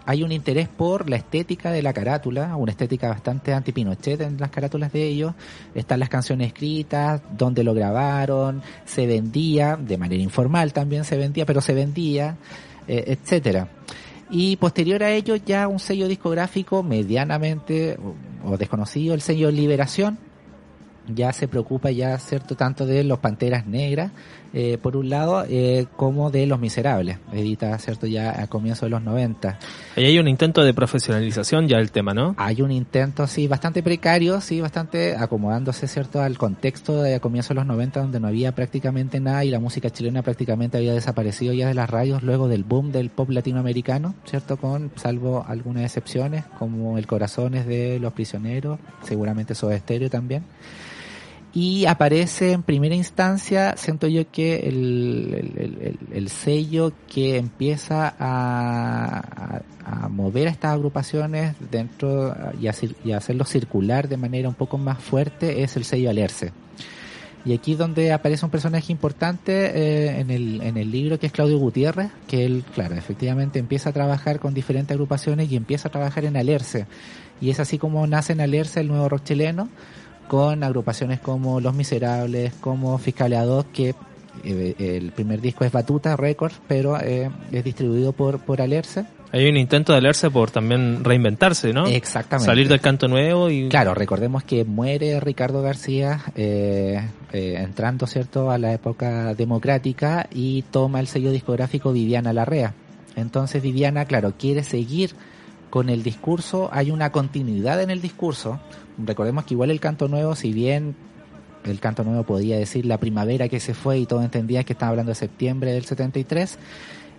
hay 0.05 0.23
un 0.23 0.31
interés 0.31 0.67
por 0.67 1.09
la 1.09 1.17
estética 1.17 1.71
de 1.71 1.83
la 1.83 1.93
carátula, 1.93 2.55
una 2.55 2.71
estética 2.71 3.09
bastante 3.09 3.53
anti-Pinochet 3.53 4.21
en 4.21 4.37
las 4.39 4.49
carátulas 4.49 4.91
de 4.91 5.03
ellos, 5.03 5.33
están 5.75 5.99
las 5.99 6.09
canciones 6.09 6.47
escritas, 6.47 7.21
donde 7.37 7.63
lo 7.63 7.75
grabaron, 7.75 8.63
se 8.85 9.05
vendía, 9.05 9.75
de 9.75 9.97
manera 9.97 10.21
informal 10.21 10.73
también 10.73 11.05
se 11.05 11.15
vendía, 11.15 11.45
pero 11.45 11.61
se 11.61 11.73
vendía, 11.73 12.37
eh, 12.87 13.03
etcétera. 13.07 13.67
Y 14.29 14.57
posterior 14.57 15.03
a 15.03 15.11
ello 15.11 15.35
ya 15.35 15.67
un 15.67 15.79
sello 15.79 16.07
discográfico 16.07 16.83
medianamente 16.83 17.97
o, 18.43 18.51
o 18.51 18.57
desconocido, 18.57 19.13
el 19.15 19.21
sello 19.21 19.51
Liberación, 19.51 20.19
ya 21.07 21.33
se 21.33 21.47
preocupa 21.47 21.91
ya 21.91 22.17
cierto 22.19 22.55
tanto 22.55 22.85
de 22.85 23.03
los 23.03 23.19
Panteras 23.19 23.65
Negras, 23.65 24.11
eh, 24.53 24.77
por 24.81 24.97
un 24.97 25.09
lado, 25.09 25.45
eh, 25.47 25.85
como 25.95 26.31
de 26.31 26.45
Los 26.47 26.59
Miserables, 26.59 27.17
edita 27.31 27.77
cierto 27.77 28.07
ya 28.07 28.41
a 28.41 28.47
comienzos 28.47 28.81
de 28.81 28.89
los 28.89 29.01
90. 29.01 29.59
Ahí 29.95 30.05
hay 30.05 30.19
un 30.19 30.27
intento 30.27 30.63
de 30.63 30.73
profesionalización 30.73 31.67
ya 31.67 31.77
del 31.77 31.91
tema, 31.91 32.13
¿no? 32.13 32.35
Hay 32.37 32.61
un 32.61 32.71
intento, 32.71 33.27
sí, 33.27 33.47
bastante 33.47 33.83
precario, 33.83 34.41
sí, 34.41 34.61
bastante 34.61 35.15
acomodándose, 35.15 35.87
¿cierto?, 35.87 36.21
al 36.21 36.37
contexto 36.37 37.01
de 37.01 37.15
a 37.15 37.19
comienzos 37.19 37.49
de 37.49 37.55
los 37.55 37.65
90 37.65 37.99
donde 38.01 38.19
no 38.19 38.27
había 38.27 38.53
prácticamente 38.53 39.19
nada 39.19 39.45
y 39.45 39.51
la 39.51 39.59
música 39.59 39.89
chilena 39.89 40.21
prácticamente 40.21 40.77
había 40.77 40.93
desaparecido 40.93 41.53
ya 41.53 41.67
de 41.67 41.73
las 41.73 41.89
radios 41.89 42.23
luego 42.23 42.47
del 42.47 42.63
boom 42.63 42.91
del 42.91 43.09
pop 43.09 43.29
latinoamericano, 43.29 44.15
¿cierto?, 44.25 44.57
con, 44.57 44.91
salvo 44.95 45.45
algunas 45.47 45.83
excepciones, 45.83 46.45
como 46.57 46.97
El 46.97 47.07
Corazones 47.07 47.67
de 47.67 47.99
Los 47.99 48.13
Prisioneros, 48.13 48.79
seguramente 49.03 49.55
Soda 49.55 49.75
Estéreo 49.75 50.09
también. 50.09 50.43
Y 51.51 51.85
aparece 51.87 52.51
en 52.51 52.61
primera 52.61 52.93
instancia, 52.93 53.73
siento 53.75 54.07
yo 54.07 54.29
que 54.31 54.57
el, 54.67 55.33
el- 55.33 55.57
el- 55.57 55.77
el- 55.81 55.99
el 56.13 56.29
sello 56.29 56.93
que 57.11 57.37
empieza 57.37 58.13
a, 58.19 59.61
a- 59.83 60.09
mover 60.09 60.47
a 60.47 60.51
estas 60.51 60.73
agrupaciones 60.73 61.55
dentro 61.71 62.35
y, 62.61 62.67
a, 62.67 62.75
y 63.03 63.11
hacerlo 63.13 63.45
circular 63.45 64.07
de 64.07 64.17
manera 64.17 64.47
un 64.47 64.53
poco 64.53 64.77
más 64.77 64.99
fuerte 64.99 65.63
es 65.63 65.75
el 65.75 65.85
sello 65.85 66.11
Alerce. 66.11 66.51
Y 67.45 67.53
aquí 67.53 67.73
donde 67.73 68.11
aparece 68.11 68.45
un 68.45 68.51
personaje 68.51 68.91
importante 68.91 69.71
eh, 69.73 70.19
en, 70.19 70.29
el, 70.29 70.61
en 70.61 70.77
el 70.77 70.91
libro 70.91 71.17
que 71.17 71.27
es 71.27 71.31
Claudio 71.31 71.57
Gutiérrez, 71.57 72.11
que 72.27 72.45
él, 72.45 72.63
claro, 72.75 72.93
efectivamente 72.95 73.57
empieza 73.57 73.89
a 73.89 73.93
trabajar 73.93 74.39
con 74.39 74.53
diferentes 74.53 74.93
agrupaciones 74.93 75.51
y 75.51 75.55
empieza 75.55 75.87
a 75.87 75.91
trabajar 75.91 76.25
en 76.25 76.35
Alerce. 76.37 76.85
Y 77.41 77.49
es 77.49 77.59
así 77.61 77.77
como 77.79 78.05
nace 78.05 78.33
en 78.33 78.41
Alerce 78.41 78.81
el 78.81 78.89
nuevo 78.89 79.07
rock 79.07 79.23
chileno, 79.23 79.69
con 80.29 80.63
agrupaciones 80.63 81.19
como 81.19 81.59
Los 81.59 81.73
Miserables, 81.73 82.53
como 82.61 82.97
Fiscalia 82.99 83.43
2, 83.43 83.65
que 83.73 83.95
eh, 84.45 84.75
el 84.77 85.11
primer 85.11 85.41
disco 85.41 85.65
es 85.65 85.71
Batuta 85.73 86.15
Records, 86.15 86.61
pero 86.67 86.97
eh, 87.01 87.29
es 87.51 87.63
distribuido 87.65 88.13
por, 88.13 88.39
por 88.39 88.61
Alerce. 88.61 89.05
Hay 89.31 89.47
un 89.47 89.57
intento 89.57 89.93
de 89.93 90.01
leerse 90.01 90.29
por 90.31 90.49
también 90.49 91.03
reinventarse, 91.03 91.73
¿no? 91.73 91.85
Exactamente. 91.87 92.45
Salir 92.45 92.67
del 92.67 92.79
canto 92.79 93.07
nuevo 93.07 93.49
y... 93.49 93.69
Claro, 93.69 93.93
recordemos 93.93 94.43
que 94.43 94.65
muere 94.65 95.19
Ricardo 95.19 95.61
García 95.61 96.21
eh, 96.35 97.01
eh, 97.31 97.55
entrando, 97.57 98.07
¿cierto?, 98.07 98.49
a 98.49 98.57
la 98.57 98.73
época 98.73 99.33
democrática 99.33 100.27
y 100.31 100.63
toma 100.71 100.99
el 100.99 101.07
sello 101.07 101.31
discográfico 101.31 101.91
Viviana 101.91 102.33
Larrea. 102.33 102.73
Entonces 103.15 103.61
Viviana, 103.61 104.05
claro, 104.05 104.33
quiere 104.37 104.63
seguir 104.63 105.11
con 105.69 105.89
el 105.89 106.03
discurso, 106.03 106.69
hay 106.71 106.91
una 106.91 107.11
continuidad 107.11 107.81
en 107.81 107.89
el 107.91 108.01
discurso. 108.01 108.59
Recordemos 108.97 109.45
que 109.45 109.53
igual 109.53 109.71
el 109.71 109.79
canto 109.79 110.07
nuevo, 110.07 110.35
si 110.35 110.51
bien 110.53 110.95
el 111.63 111.79
canto 111.79 112.03
nuevo 112.03 112.23
podía 112.23 112.57
decir 112.57 112.85
la 112.85 112.97
primavera 112.97 113.49
que 113.49 113.59
se 113.59 113.73
fue 113.73 113.99
y 113.99 114.05
todo 114.05 114.21
entendía 114.23 114.63
que 114.63 114.73
estaba 114.73 114.89
hablando 114.91 115.11
de 115.11 115.15
septiembre 115.15 115.71
del 115.73 115.85
73, 115.85 116.57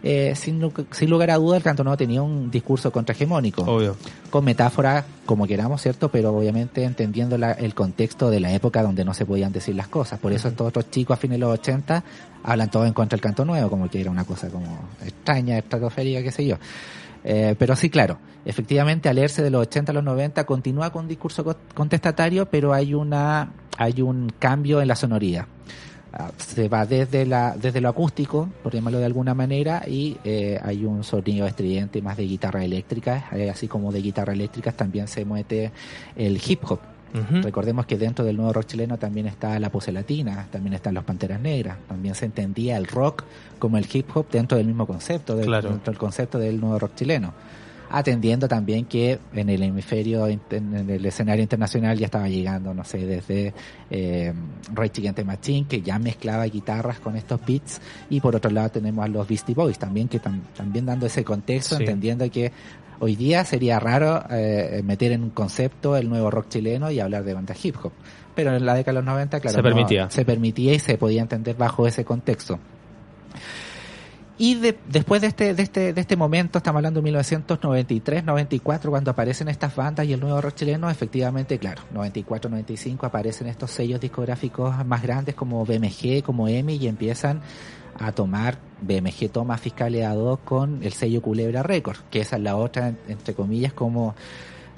eh, 0.03 0.33
sin, 0.35 0.63
sin 0.93 1.11
lugar 1.11 1.31
a 1.31 1.37
duda 1.37 1.59
el 1.59 1.63
canto 1.63 1.85
nuevo 1.85 1.97
tenía 1.99 2.23
un 2.23 2.51
discurso 2.51 2.91
contrahegemónico 2.91 3.63
Obvio. 3.65 3.97
con 4.31 4.45
metáfora 4.47 5.05
como 5.27 5.47
queramos, 5.47 5.83
¿cierto? 5.83 6.11
Pero 6.11 6.35
obviamente 6.35 6.85
entendiendo 6.85 7.37
la- 7.37 7.53
el 7.53 7.75
contexto 7.75 8.31
de 8.31 8.41
la 8.41 8.51
época 8.55 8.83
donde 8.83 9.05
no 9.05 9.13
se 9.13 9.27
podían 9.27 9.53
decir 9.53 9.75
las 9.75 9.89
cosas. 9.89 10.19
Por 10.19 10.33
eso 10.33 10.49
estos 10.49 10.67
otros 10.69 10.91
chicos 10.91 11.19
a 11.19 11.21
fines 11.21 11.37
de 11.37 11.41
los 11.41 11.53
80 11.53 12.03
hablan 12.43 12.71
todo 12.71 12.87
en 12.87 12.95
contra 12.95 13.17
del 13.17 13.21
canto 13.23 13.45
nuevo, 13.45 13.69
como 13.69 13.91
que 13.91 14.01
era 14.01 14.11
una 14.11 14.25
cosa 14.25 14.49
como 14.49 14.89
extraña, 15.05 15.59
estratosférica, 15.59 16.23
qué 16.23 16.33
sé 16.33 16.47
yo. 16.47 16.57
Eh, 17.25 17.55
pero 17.59 17.77
sí, 17.77 17.91
claro, 17.91 18.19
efectivamente 18.45 19.09
al 19.09 19.17
leerse 19.17 19.43
de 19.43 19.51
los 19.51 19.63
80 19.63 19.93
a 19.93 19.95
los 19.95 20.05
90 20.05 20.45
continúa 20.47 20.91
con 20.91 21.07
discurso 21.07 21.45
co- 21.45 21.57
contestatario, 21.75 22.47
pero 22.47 22.73
hay 22.73 22.95
una 22.95 23.53
hay 23.77 24.01
un 24.03 24.31
cambio 24.39 24.81
en 24.81 24.89
la 24.89 24.97
sonoridad. 24.97 25.47
Ah, 26.13 26.31
se 26.39 26.69
va 26.69 26.87
desde 26.87 27.25
la 27.25 27.55
desde 27.57 27.81
lo 27.81 27.89
acústico, 27.89 28.49
por 28.63 28.73
llamarlo 28.75 28.99
de 28.99 29.05
alguna 29.05 29.33
manera, 29.35 29.83
y 29.87 30.17
eh, 30.25 30.59
hay 30.63 30.85
un 30.85 31.05
sonido 31.05 31.47
estridente 31.47 32.03
más 32.03 32.17
de 32.17 32.25
guitarra 32.25 32.65
eléctrica, 32.65 33.29
eh, 33.33 33.49
así 33.51 33.69
como 33.69 33.93
de 33.93 34.01
guitarra 34.03 34.33
eléctricas 34.33 34.75
también 34.75 35.07
se 35.07 35.25
mueve 35.25 35.71
el 36.17 36.41
hip 36.45 36.65
hop. 36.69 36.81
Recordemos 37.43 37.87
que 37.87 37.99
dentro 37.99 38.25
del 38.25 38.37
nuevo 38.37 38.53
rock 38.53 38.67
chileno 38.67 38.99
también 38.99 39.27
está 39.27 39.59
la 39.59 39.71
pose 39.71 39.91
latina, 39.93 40.47
también 40.51 40.75
están 40.75 40.95
los 40.95 41.05
Panteras 41.05 41.41
Negras, 41.41 41.79
también 41.89 42.15
se 42.15 42.27
entendía 42.27 42.77
el 42.77 42.87
rock 42.87 43.25
como 43.59 43.79
el 43.79 43.87
hip 43.93 44.07
hop 44.15 44.27
dentro 44.31 44.57
del 44.59 44.67
mismo 44.67 44.87
concepto, 44.87 45.35
del- 45.37 45.47
Claro. 45.47 45.71
dentro 45.71 45.91
del 45.93 45.99
concepto 45.99 46.39
del 46.39 46.61
nuevo 46.61 46.79
rock 46.79 46.95
chileno. 46.95 47.35
Atendiendo 47.93 48.47
también 48.47 48.85
que 48.85 49.19
en 49.35 49.49
el 49.49 49.65
hemisferio, 49.65 50.29
en 50.29 50.41
el 50.89 51.05
escenario 51.05 51.43
internacional 51.43 51.99
ya 51.99 52.05
estaba 52.07 52.29
llegando, 52.29 52.73
no 52.73 52.85
sé, 52.85 52.99
desde 53.05 53.53
eh, 53.91 54.33
Against 54.77 55.17
the 55.17 55.25
Machine, 55.25 55.67
que 55.67 55.83
ya 55.83 55.99
mezclaba 55.99 56.45
guitarras 56.45 57.01
con 57.01 57.17
estos 57.17 57.41
beats, 57.45 57.81
y 58.09 58.21
por 58.21 58.37
otro 58.37 58.49
lado 58.53 58.69
tenemos 58.71 59.05
a 59.05 59.09
los 59.09 59.27
Beastie 59.27 59.57
Boys 59.57 59.77
también, 59.77 60.07
que 60.07 60.23
tam- 60.23 60.43
también 60.57 60.87
dando 60.87 61.07
ese 61.07 61.25
contexto, 61.25 61.75
Sí. 61.79 61.83
entendiendo 61.83 62.31
que 62.31 62.53
hoy 63.01 63.17
día 63.17 63.45
sería 63.45 63.81
raro 63.81 64.23
eh, 64.31 64.81
meter 64.85 65.13
en 65.13 65.25
un 65.25 65.31
concepto 65.31 65.97
el 65.97 66.09
nuevo 66.09 66.31
rock 66.31 66.49
chileno 66.49 66.91
y 66.91 67.01
hablar 67.01 67.25
de 67.25 67.35
bandas 67.35 67.63
hip 67.65 67.77
hop. 67.83 67.93
Pero 68.35 68.55
en 68.55 68.65
la 68.65 68.75
década 68.75 68.93
de 69.01 69.05
los 69.05 69.13
90, 69.13 69.41
claro, 69.41 69.57
Se 69.57 69.63
no- 69.63 69.63
se 70.11 70.25
permitía 70.25 70.73
y 70.75 70.79
se 70.79 70.97
podía 70.97 71.21
entender 71.23 71.57
bajo 71.57 71.87
ese 71.87 72.05
contexto. 72.05 72.59
Y 74.43 74.55
de- 74.55 74.79
después 74.89 75.21
de 75.21 75.27
este, 75.27 75.53
de 75.53 75.63
este, 75.63 75.93
de 75.93 76.01
este 76.01 76.17
momento, 76.17 76.57
estamos 76.57 76.79
hablando 76.79 77.01
de 77.01 77.05
1993, 77.05 78.25
94, 78.25 78.91
cuando 78.91 79.11
aparecen 79.11 79.49
estas 79.49 79.77
bandas 79.77 80.07
y 80.07 80.15
el 80.15 80.21
nuevo 80.21 80.41
rock 80.41 80.55
chileno, 80.55 80.89
efectivamente, 80.89 81.59
claro, 81.59 81.83
94, 81.93 82.49
95 82.51 83.05
aparecen 83.05 83.49
estos 83.49 83.71
sellos 83.71 84.01
discográficos 84.01 84.75
más 84.87 85.03
grandes 85.03 85.35
como 85.35 85.63
BMG, 85.67 86.23
como 86.25 86.49
EMI 86.49 86.77
y 86.77 86.87
empiezan 86.89 87.43
a 87.99 88.13
tomar, 88.13 88.57
BMG 88.81 89.29
toma 89.31 89.59
Fiscalia 89.59 90.15
2 90.15 90.39
con 90.39 90.83
el 90.83 90.95
sello 90.95 91.21
Culebra 91.21 91.63
Records, 91.63 92.03
que 92.11 92.23
esa 92.23 92.37
es 92.37 92.43
la 92.43 92.57
otra, 92.57 92.89
en- 92.89 92.99
entre 93.09 93.35
comillas, 93.35 93.75
como, 93.75 94.15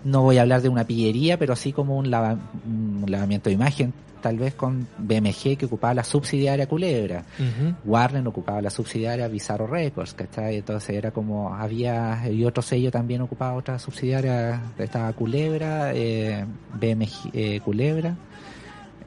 no 0.03 0.23
voy 0.23 0.39
a 0.39 0.43
hablar 0.43 0.63
de 0.63 0.71
una 0.71 0.85
pillería, 0.89 1.39
pero 1.39 1.55
sí 1.55 1.73
como 1.73 1.97
un 1.99 2.11
lavamiento 2.11 3.49
de 3.49 3.55
imagen, 3.55 3.95
tal 4.23 4.39
vez 4.39 4.55
con 4.55 4.89
BMG 4.97 5.59
que 5.59 5.67
ocupaba 5.67 5.93
la 5.93 6.05
subsidiaria 6.05 6.67
Culebra. 6.67 7.25
Ujú. 7.39 7.75
Warner 7.85 8.27
ocupaba 8.27 8.63
la 8.63 8.71
subsidiaria 8.71 9.29
Bizarro 9.29 9.67
Records, 9.67 10.15
¿cachai? 10.15 10.57
Entonces 10.57 10.97
era 10.97 11.11
como, 11.11 11.55
había, 11.55 12.27
y 12.31 12.45
otro 12.45 12.63
sello 12.63 12.91
también 12.91 13.21
ocupaba 13.21 13.55
otra 13.55 13.79
subsidiaria, 13.79 14.63
estaba 14.79 15.13
Culebra, 15.13 15.93
eh, 15.93 16.47
BMG 16.81 17.31
eh, 17.35 17.61
Culebra, 17.63 18.17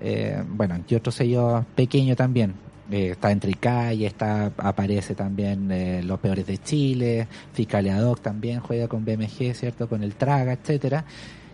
eh, 0.02 0.44
bueno, 0.48 0.80
y 0.88 0.96
otro 0.96 1.12
sello 1.12 1.66
pequeño 1.76 2.16
también. 2.16 2.54
Eh, 2.92 3.12
está 3.12 3.32
entre 3.32 3.54
Calle, 3.56 4.06
está, 4.06 4.52
aparece 4.58 5.16
también 5.16 5.72
eh, 5.72 6.04
Los 6.04 6.20
Peores 6.20 6.46
de 6.46 6.60
Chile, 6.60 7.28
Fiscalia 7.52 8.00
Doc 8.00 8.22
también 8.22 8.60
juega 8.60 8.88
con 8.88 9.04
BMG, 9.04 9.56
¿cierto? 9.56 9.90
Con 9.90 10.04
el 10.04 10.14
Traga, 10.16 10.54
etcétera. 10.54 11.04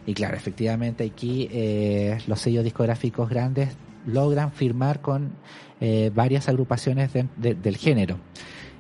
Y 0.06 0.14
claro, 0.14 0.36
efectivamente 0.36 1.04
aquí 1.06 1.48
eh, 1.52 2.18
los 2.28 2.40
sellos 2.42 2.64
discográficos 2.64 3.30
grandes 3.30 3.70
logran 4.08 4.52
firmar 4.52 5.00
con 5.02 5.32
eh, 5.80 6.12
varias 6.14 6.50
agrupaciones 6.50 7.14
de- 7.14 7.28
de- 7.38 7.56
del 7.56 7.78
género. 7.78 8.18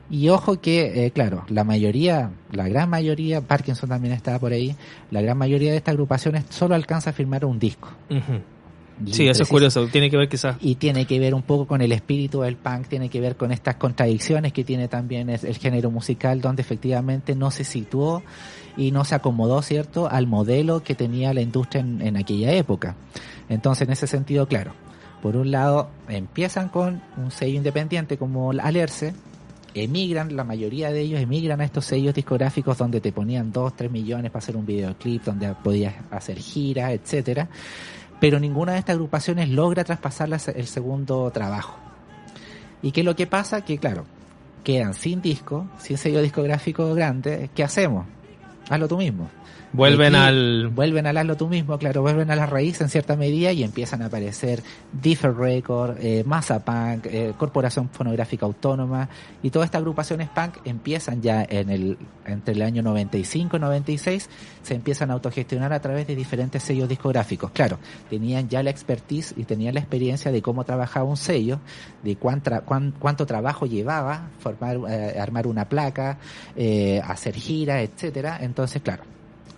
Y 0.09 0.27
ojo 0.29 0.59
que, 0.59 1.05
eh, 1.05 1.11
claro, 1.11 1.45
la 1.47 1.63
mayoría, 1.63 2.31
la 2.51 2.67
gran 2.67 2.89
mayoría, 2.89 3.39
Parkinson 3.41 3.87
también 3.89 4.13
estaba 4.13 4.39
por 4.39 4.51
ahí, 4.51 4.75
la 5.09 5.21
gran 5.21 5.37
mayoría 5.37 5.71
de 5.71 5.77
estas 5.77 5.93
agrupaciones 5.93 6.43
solo 6.49 6.75
alcanza 6.75 7.11
a 7.11 7.13
firmar 7.13 7.45
un 7.45 7.59
disco. 7.59 7.89
Sí, 9.07 9.27
eso 9.27 9.43
es 9.43 9.49
curioso. 9.49 9.87
Tiene 9.87 10.09
que 10.09 10.17
ver 10.17 10.29
quizás. 10.29 10.57
y 10.61 10.75
tiene 10.75 11.05
que 11.05 11.19
ver 11.19 11.33
un 11.33 11.41
poco 11.41 11.65
con 11.65 11.81
el 11.81 11.91
espíritu 11.91 12.41
del 12.41 12.55
punk, 12.55 12.87
tiene 12.87 13.09
que 13.09 13.19
ver 13.19 13.35
con 13.35 13.51
estas 13.51 13.75
contradicciones 13.75 14.53
que 14.53 14.63
tiene 14.63 14.87
también 14.87 15.29
el 15.29 15.57
género 15.57 15.91
musical, 15.91 16.41
donde 16.41 16.61
efectivamente 16.61 17.35
no 17.35 17.51
se 17.51 17.63
situó 17.63 18.23
y 18.77 18.91
no 18.91 19.03
se 19.03 19.15
acomodó, 19.15 19.61
¿cierto?, 19.61 20.09
al 20.09 20.27
modelo 20.27 20.83
que 20.83 20.95
tenía 20.95 21.33
la 21.33 21.41
industria 21.41 21.81
en, 21.81 22.01
en 22.01 22.17
aquella 22.17 22.51
época. 22.53 22.95
Entonces, 23.49 23.87
en 23.87 23.93
ese 23.93 24.07
sentido, 24.07 24.47
claro, 24.47 24.73
por 25.21 25.35
un 25.35 25.51
lado, 25.51 25.89
empiezan 26.07 26.69
con 26.69 27.01
un 27.17 27.31
sello 27.31 27.57
independiente 27.57 28.17
como 28.17 28.51
Alerce, 28.51 29.13
emigran, 29.73 30.35
la 30.35 30.43
mayoría 30.43 30.91
de 30.91 31.01
ellos 31.01 31.21
emigran 31.21 31.61
a 31.61 31.65
estos 31.65 31.85
sellos 31.85 32.13
discográficos 32.13 32.77
donde 32.77 33.01
te 33.01 33.11
ponían 33.11 33.51
2, 33.51 33.75
3 33.75 33.91
millones 33.91 34.31
para 34.31 34.39
hacer 34.43 34.57
un 34.57 34.65
videoclip, 34.65 35.23
donde 35.23 35.53
podías 35.63 35.95
hacer 36.11 36.37
giras, 36.39 36.91
etcétera 36.91 37.49
pero 38.21 38.39
ninguna 38.39 38.73
de 38.73 38.79
estas 38.79 38.93
agrupaciones 38.93 39.49
logra 39.49 39.83
traspasar 39.83 40.29
la 40.29 40.39
el 40.55 40.67
segundo 40.67 41.29
trabajo. 41.31 41.75
¿Y 42.83 42.91
qué 42.91 43.01
es 43.01 43.05
lo 43.05 43.15
que 43.15 43.25
pasa? 43.25 43.61
Que 43.61 43.79
claro, 43.79 44.05
quedan 44.63 44.93
sin 44.93 45.23
disco, 45.23 45.67
sin 45.79 45.97
sello 45.97 46.21
discográfico 46.21 46.93
grande, 46.93 47.49
¿qué 47.55 47.63
hacemos? 47.63 48.05
Hazlo 48.69 48.87
tú 48.87 48.97
mismo. 48.97 49.27
Vuelven 49.73 50.15
aquí 50.15 50.25
al. 50.25 50.67
Vuelven 50.67 51.07
al 51.07 51.17
hazlo 51.17 51.37
tú 51.37 51.47
mismo, 51.47 51.77
claro, 51.77 52.01
vuelven 52.01 52.29
a 52.29 52.35
la 52.35 52.45
raíz 52.45 52.81
en 52.81 52.89
cierta 52.89 53.15
medida 53.15 53.51
y 53.53 53.63
empiezan 53.63 54.01
a 54.01 54.07
aparecer 54.07 54.61
Differ 54.91 55.33
Record, 55.35 55.97
eh, 55.99 56.23
Massa 56.25 56.63
Punk, 56.63 57.05
eh, 57.05 57.33
Corporación 57.37 57.89
Fonográfica 57.89 58.45
Autónoma 58.45 59.07
y 59.41 59.49
todas 59.49 59.67
estas 59.67 59.79
agrupaciones 59.79 60.27
punk 60.29 60.57
empiezan 60.65 61.21
ya 61.21 61.45
en 61.47 61.69
el, 61.69 61.97
entre 62.25 62.53
el 62.53 62.61
año 62.63 62.81
95 62.83 63.57
y 63.57 63.59
96, 63.59 64.29
se 64.61 64.73
empiezan 64.75 65.09
a 65.09 65.13
autogestionar 65.13 65.71
a 65.73 65.79
través 65.79 66.05
de 66.07 66.15
diferentes 66.15 66.61
sellos 66.63 66.89
discográficos. 66.89 67.51
Claro, 67.51 67.79
tenían 68.09 68.49
ya 68.49 68.63
la 68.63 68.69
expertise 68.71 69.33
y 69.37 69.43
tenían 69.45 69.73
la 69.75 69.79
experiencia 69.79 70.31
de 70.31 70.41
cómo 70.41 70.63
trabajaba 70.65 71.05
un 71.05 71.17
sello, 71.17 71.59
de 72.03 72.17
cuán- 72.17 72.41
cuánto 72.99 73.25
trabajo 73.25 73.65
llevaba 73.65 74.27
formar, 74.39 74.77
eh, 74.89 75.17
armar 75.19 75.47
una 75.47 75.69
placa, 75.69 76.17
eh, 76.55 77.01
hacer 77.05 77.35
giras, 77.35 77.81
etcétera. 77.83 78.37
Entonces, 78.41 78.81
claro, 78.81 79.03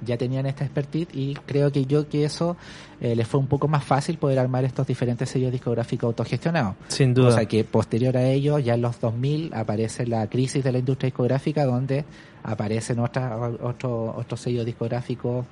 ya 0.06 0.18
tenían 0.18 0.46
esta 0.46 0.64
expertise 0.64 1.08
y 1.14 1.34
creo 1.46 1.72
que 1.72 1.86
yo 1.86 2.08
que 2.10 2.26
eso 2.26 2.58
eh, 3.02 3.16
les 3.16 3.28
fue 3.28 3.40
un 3.40 3.48
poco 3.48 3.68
más 3.68 3.84
fácil 3.84 4.18
poder 4.18 4.40
armar 4.40 4.64
estos 4.66 4.88
diferentes 4.88 5.30
sellos 5.30 5.52
discográficos 5.52 6.08
autogestionados. 6.08 6.76
Sin 6.88 7.12
O 7.12 7.14
duda. 7.16 7.32
sea 7.34 7.46
que 7.46 7.64
posterior 7.64 8.16
a 8.18 8.24
ello, 8.26 8.60
ya 8.60 8.74
en 8.76 8.82
los 8.82 9.00
2000 9.00 9.54
aparece 9.54 10.06
la 10.08 10.28
crisis 10.28 10.64
de 10.64 10.72
la 10.72 10.80
industria 10.80 11.08
discográfica 11.08 11.66
donde 11.66 12.06
aparecen 12.44 13.00
otras, 13.00 13.32
otros 13.62 14.14
otros 14.18 14.40
sellos 14.40 14.66
discográficos, 14.66 15.46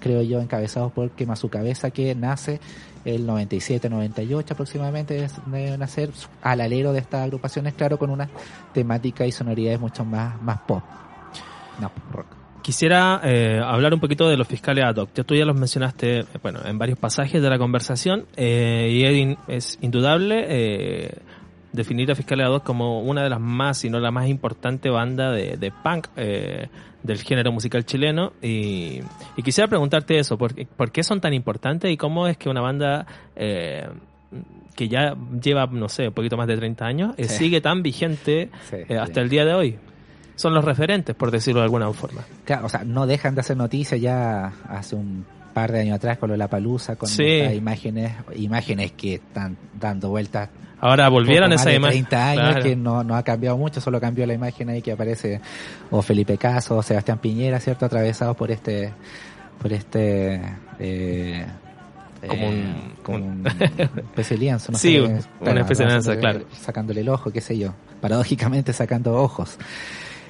creo 0.00 0.22
yo, 0.22 0.40
encabezados 0.40 0.92
por 0.92 1.10
Quema 1.10 1.36
su 1.36 1.48
cabeza, 1.48 1.90
que 1.90 2.14
nace 2.14 2.60
el 3.04 3.26
97-98 3.26 4.50
aproximadamente, 4.50 5.14
de 5.14 5.28
de 5.46 5.78
nacer 5.78 6.10
al 6.42 6.60
alero 6.60 6.92
de 6.92 6.98
estas 6.98 7.22
agrupaciones, 7.24 7.74
claro, 7.74 7.98
con 7.98 8.10
una 8.10 8.28
temática 8.72 9.26
y 9.26 9.32
sonoridades 9.32 9.80
mucho 9.80 10.04
más, 10.04 10.40
más 10.42 10.58
pop. 10.60 10.82
No, 11.80 11.90
rock. 12.12 12.26
Quisiera 12.66 13.20
eh, 13.22 13.60
hablar 13.64 13.94
un 13.94 14.00
poquito 14.00 14.28
de 14.28 14.36
los 14.36 14.48
fiscales 14.48 14.82
ad 14.84 14.96
hoc. 14.96 15.10
Ya 15.14 15.22
tú 15.22 15.36
ya 15.36 15.44
los 15.44 15.54
mencionaste, 15.56 16.18
eh, 16.18 16.24
bueno, 16.42 16.58
en 16.66 16.76
varios 16.78 16.98
pasajes 16.98 17.40
de 17.40 17.48
la 17.48 17.58
conversación 17.58 18.24
eh, 18.36 18.88
y 18.90 19.04
es, 19.04 19.14
in- 19.16 19.36
es 19.46 19.78
indudable 19.82 20.44
eh, 20.48 21.18
definir 21.72 22.10
a 22.10 22.16
Fiscales 22.16 22.44
ad 22.44 22.54
hoc 22.54 22.64
como 22.64 23.02
una 23.02 23.22
de 23.22 23.30
las 23.30 23.38
más, 23.38 23.78
si 23.78 23.88
no 23.88 24.00
la 24.00 24.10
más 24.10 24.26
importante 24.28 24.90
banda 24.90 25.30
de, 25.30 25.56
de 25.58 25.70
punk 25.70 26.08
eh, 26.16 26.66
del 27.04 27.18
género 27.22 27.52
musical 27.52 27.84
chileno. 27.86 28.32
Y, 28.42 28.98
y 29.36 29.42
quisiera 29.44 29.68
preguntarte 29.68 30.18
eso, 30.18 30.36
¿por, 30.36 30.52
¿por 30.66 30.90
qué 30.90 31.04
son 31.04 31.20
tan 31.20 31.34
importantes 31.34 31.88
y 31.92 31.96
cómo 31.96 32.26
es 32.26 32.36
que 32.36 32.48
una 32.48 32.62
banda 32.62 33.06
eh, 33.36 33.86
que 34.74 34.88
ya 34.88 35.14
lleva, 35.40 35.66
no 35.66 35.88
sé, 35.88 36.08
un 36.08 36.14
poquito 36.14 36.36
más 36.36 36.48
de 36.48 36.56
30 36.56 36.84
años, 36.84 37.14
Sí. 37.16 37.24
sigue 37.28 37.60
tan 37.60 37.84
vigente 37.84 38.50
Sí, 38.68 38.92
hasta 38.92 39.20
el 39.20 39.28
día 39.28 39.44
de 39.44 39.54
hoy? 39.54 39.78
Son 40.36 40.54
los 40.54 40.64
referentes, 40.64 41.16
por 41.16 41.30
decirlo 41.30 41.60
de 41.60 41.64
alguna 41.64 41.92
forma. 41.92 42.22
Claro, 42.44 42.66
o 42.66 42.68
sea, 42.68 42.84
no 42.84 43.06
dejan 43.06 43.34
de 43.34 43.40
hacer 43.40 43.56
noticias 43.56 44.00
ya 44.00 44.52
hace 44.68 44.94
un 44.94 45.24
par 45.52 45.72
de 45.72 45.80
años 45.80 45.96
atrás 45.96 46.18
con 46.18 46.36
la 46.38 46.48
palusa 46.48 46.96
con 46.96 47.08
Sí. 47.08 47.24
estas 47.24 47.54
imágenes, 47.54 48.12
imágenes 48.36 48.92
que 48.92 49.14
están 49.14 49.56
dando 49.80 50.10
vueltas 50.10 50.50
Ahora 50.78 51.08
volvieron 51.08 51.48
poco 51.48 51.54
más 51.54 51.60
esa 51.62 51.70
de 51.70 51.76
imagen. 51.76 52.04
30 52.04 52.28
años 52.28 52.44
Claro. 52.50 52.62
que 52.62 52.76
no, 52.76 53.02
no 53.02 53.16
ha 53.16 53.22
cambiado 53.22 53.56
mucho, 53.56 53.80
solo 53.80 53.98
cambió 53.98 54.26
la 54.26 54.34
imagen 54.34 54.68
ahí 54.68 54.82
que 54.82 54.92
aparece 54.92 55.40
o 55.90 56.02
Felipe 56.02 56.36
Caso 56.36 56.76
o 56.76 56.82
Sebastián 56.82 57.18
Piñera, 57.18 57.58
¿cierto? 57.58 57.86
Atravesados 57.86 58.36
por 58.36 58.50
este 58.50 58.92
por 59.58 59.72
este 59.72 60.42
eh, 60.78 61.46
Como 62.28 62.42
eh, 62.42 62.48
un- 62.48 62.92
como 63.02 63.16
un- 63.18 63.24
un 63.24 63.46
especie 63.96 64.36
de 64.36 64.40
lienzo, 64.42 64.72
no 64.72 64.76
Sí, 64.78 64.92
sé, 64.96 65.00
un- 65.00 65.20
una 65.40 65.60
especie 65.62 65.86
de 65.86 65.92
lienzo, 65.92 66.10
sacándole- 66.12 66.20
claro. 66.20 66.44
Sacándole 66.60 67.00
el 67.00 67.08
ojo, 67.08 67.30
qué 67.30 67.40
sé 67.40 67.56
yo, 67.56 67.72
paradójicamente 68.02 68.74
sacando 68.74 69.14
ojos. 69.14 69.56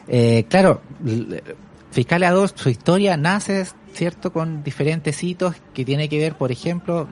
Eh, 0.08 0.44
claro, 0.48 0.80
l- 1.04 1.42
Fiscalia 1.90 2.30
2, 2.30 2.52
su 2.54 2.68
historia 2.68 3.16
nace, 3.16 3.66
¿cierto?, 3.94 4.32
con 4.32 4.62
diferentes 4.62 5.22
hitos 5.24 5.54
que 5.72 5.84
tiene 5.84 6.08
que 6.08 6.18
ver, 6.18 6.34
por 6.34 6.52
ejemplo, 6.52 7.08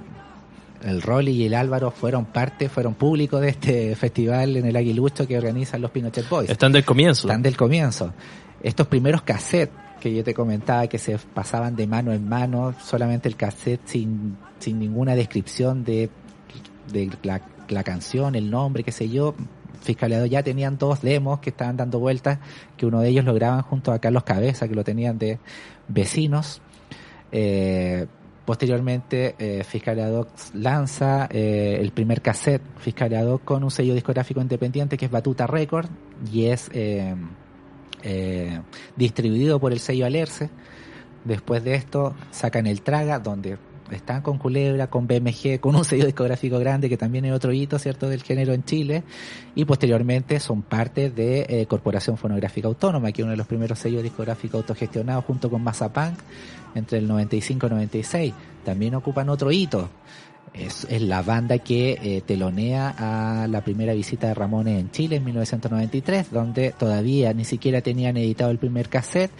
el 0.82 1.00
Rolly 1.00 1.30
y 1.32 1.46
el 1.46 1.54
Álvaro 1.54 1.90
fueron 1.90 2.26
parte, 2.26 2.68
fueron 2.68 2.94
públicos 2.94 3.40
de 3.40 3.48
este 3.48 3.96
festival 3.96 4.56
en 4.56 4.66
el 4.66 4.76
Aguilucho 4.76 5.26
que 5.26 5.38
organizan 5.38 5.80
los 5.80 5.90
Pinochet 5.90 6.28
Boys. 6.28 6.50
Están 6.50 6.72
del 6.72 6.84
comienzo. 6.84 7.26
Están 7.26 7.42
del 7.42 7.56
comienzo. 7.56 8.12
Estos 8.62 8.86
primeros 8.86 9.22
cassettes 9.22 9.74
que 10.00 10.14
yo 10.14 10.22
te 10.22 10.34
comentaba 10.34 10.86
que 10.86 10.98
se 10.98 11.16
pasaban 11.16 11.74
de 11.76 11.86
mano 11.86 12.12
en 12.12 12.28
mano, 12.28 12.74
solamente 12.84 13.26
el 13.26 13.36
cassette 13.36 13.80
sin, 13.86 14.36
sin 14.58 14.78
ninguna 14.78 15.14
descripción 15.14 15.82
de, 15.82 16.10
de 16.92 17.10
la, 17.22 17.40
la 17.68 17.82
canción, 17.82 18.34
el 18.34 18.50
nombre, 18.50 18.84
qué 18.84 18.92
sé 18.92 19.08
yo. 19.08 19.34
Fiscaliado 19.84 20.26
ya 20.26 20.42
tenían 20.42 20.78
dos 20.78 21.02
demos 21.02 21.40
que 21.40 21.50
estaban 21.50 21.76
dando 21.76 22.00
vueltas, 22.00 22.38
que 22.76 22.86
uno 22.86 23.00
de 23.00 23.10
ellos 23.10 23.24
lo 23.24 23.34
graban 23.34 23.62
junto 23.62 23.92
a 23.92 23.98
Carlos 23.98 24.24
Cabeza, 24.24 24.66
que 24.66 24.74
lo 24.74 24.82
tenían 24.82 25.18
de 25.18 25.38
vecinos. 25.88 26.62
Eh, 27.30 28.06
posteriormente, 28.44 29.34
eh, 29.38 29.64
lanza 30.54 31.28
eh, 31.30 31.76
el 31.80 31.92
primer 31.92 32.22
cassette 32.22 32.62
Fiscalia 32.78 33.22
Doc 33.22 33.44
con 33.44 33.62
un 33.62 33.70
sello 33.70 33.94
discográfico 33.94 34.40
independiente 34.40 34.96
que 34.96 35.04
es 35.06 35.10
Batuta 35.10 35.46
Record 35.46 35.88
y 36.32 36.46
es 36.46 36.70
eh, 36.72 37.14
distribuido 38.96 39.60
por 39.60 39.72
el 39.72 39.80
sello 39.80 40.06
Alerce. 40.06 40.50
Después 41.24 41.64
de 41.64 41.74
esto 41.74 42.14
sacan 42.30 42.66
el 42.66 42.82
Traga, 42.82 43.18
donde 43.18 43.56
están 43.90 44.22
con 44.22 44.38
Culebra, 44.38 44.88
con 44.88 45.06
BMG, 45.06 45.60
con 45.60 45.76
un 45.76 45.84
sello 45.84 46.06
discográfico 46.06 46.58
grande 46.58 46.88
que 46.88 46.96
también 46.96 47.24
es 47.24 47.32
otro 47.32 47.52
hito, 47.52 47.78
¿cierto?, 47.78 48.08
del 48.08 48.22
género 48.22 48.52
en 48.52 48.64
Chile. 48.64 49.02
Y 49.54 49.64
posteriormente 49.64 50.40
son 50.40 50.62
parte 50.62 51.10
de 51.10 51.46
eh, 51.48 51.66
Corporación 51.66 52.16
Fonográfica 52.16 52.68
Autónoma, 52.68 53.12
que 53.12 53.22
es 53.22 53.24
uno 53.24 53.32
de 53.32 53.36
los 53.36 53.46
primeros 53.46 53.78
sellos 53.78 54.02
discográficos 54.02 54.60
autogestionados 54.60 55.24
junto 55.24 55.50
con 55.50 55.62
Mazapunk 55.62 56.18
entre 56.74 56.98
el 56.98 57.08
95 57.08 57.66
y 57.66 57.70
96. 57.70 58.34
También 58.64 58.94
ocupan 58.94 59.28
otro 59.28 59.52
hito. 59.52 59.90
es, 60.54 60.86
la 61.02 61.22
banda 61.22 61.58
que 61.58 61.98
eh, 62.02 62.22
telonea 62.24 62.94
a 62.96 63.46
la 63.48 63.62
primera 63.62 63.92
visita 63.92 64.28
de 64.28 64.34
Ramones 64.34 64.80
en 64.80 64.90
Chile 64.90 65.16
en 65.16 65.24
1993, 65.24 66.30
donde 66.30 66.72
todavía 66.72 67.32
ni 67.32 67.44
siquiera 67.44 67.80
tenían 67.80 68.16
editado 68.16 68.50
el 68.50 68.58
primer 68.58 68.88
cassette 68.88 69.30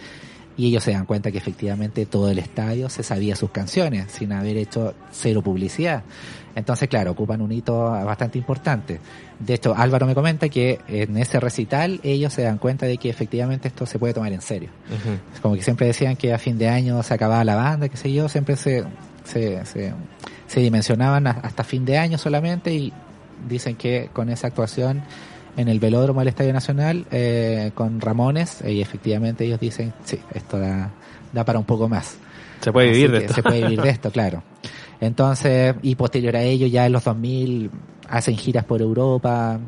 y 0.57 0.67
ellos 0.67 0.83
se 0.83 0.91
dan 0.91 1.05
cuenta 1.05 1.31
que 1.31 1.37
efectivamente 1.37 2.05
todo 2.05 2.29
el 2.29 2.39
estadio 2.39 2.89
se 2.89 3.03
sabía 3.03 3.35
sus 3.35 3.51
canciones 3.51 4.11
sin 4.11 4.31
haber 4.31 4.57
hecho 4.57 4.93
cero 5.11 5.41
publicidad. 5.41 6.03
Entonces, 6.55 6.87
claro, 6.87 7.11
ocupan 7.11 7.41
un 7.41 7.51
hito 7.51 7.77
bastante 7.77 8.37
importante. 8.37 8.99
De 9.39 9.55
hecho, 9.55 9.75
Álvaro 9.75 10.05
me 10.05 10.15
comenta 10.15 10.47
que 10.47 10.79
en 10.87 11.17
ese 11.17 11.41
recital 11.41 11.99
ellos 12.01 12.31
se 12.31 12.43
dan 12.43 12.57
cuenta 12.57 12.85
de 12.85 12.97
que 12.97 13.09
efectivamente 13.09 13.67
esto 13.67 13.85
se 13.85 13.99
puede 13.99 14.13
tomar 14.13 14.31
en 14.31 14.41
serio. 14.41 14.69
Como 15.41 15.55
que 15.55 15.61
siempre 15.61 15.87
decían 15.87 16.15
que 16.15 16.33
a 16.33 16.37
fin 16.37 16.57
de 16.57 16.69
año 16.69 17.03
se 17.03 17.13
acababa 17.13 17.43
la 17.43 17.55
banda, 17.55 17.89
qué 17.89 17.97
sé 17.97 18.13
yo, 18.13 18.29
siempre 18.29 18.55
se, 18.55 18.85
se, 19.25 19.65
se, 19.65 19.93
se 20.47 20.59
dimensionaban 20.61 21.27
hasta 21.27 21.65
fin 21.65 21.83
de 21.83 21.97
año 21.97 22.17
solamente 22.17 22.73
y 22.73 22.93
dicen 23.49 23.75
que 23.75 24.09
con 24.13 24.29
esa 24.29 24.47
actuación 24.47 25.03
en 25.57 25.67
el 25.67 25.79
velódromo 25.79 26.19
del 26.21 26.27
Estadio 26.29 26.53
Nacional 26.53 27.05
eh, 27.11 27.71
con 27.75 28.01
Ramones 28.01 28.61
y 28.67 28.81
efectivamente 28.81 29.45
ellos 29.45 29.59
dicen, 29.59 29.93
sí, 30.03 30.19
esto 30.33 30.59
da, 30.59 30.91
da 31.33 31.43
para 31.45 31.59
un 31.59 31.65
poco 31.65 31.87
más. 31.87 32.17
Se 32.61 32.71
puede 32.71 32.89
Así 32.89 32.97
vivir 32.97 33.11
de 33.11 33.17
esto. 33.19 33.33
Se 33.33 33.43
puede 33.43 33.61
vivir 33.61 33.81
de 33.81 33.89
esto, 33.89 34.11
claro. 34.11 34.43
Entonces, 35.01 35.75
y 35.81 35.95
posterior 35.95 36.35
a 36.35 36.41
ello, 36.41 36.67
ya 36.67 36.85
en 36.85 36.91
los 36.93 37.03
2000 37.03 37.69
hacen 38.09 38.35
giras 38.37 38.63
por 38.65 38.81
Europa, 38.81 39.59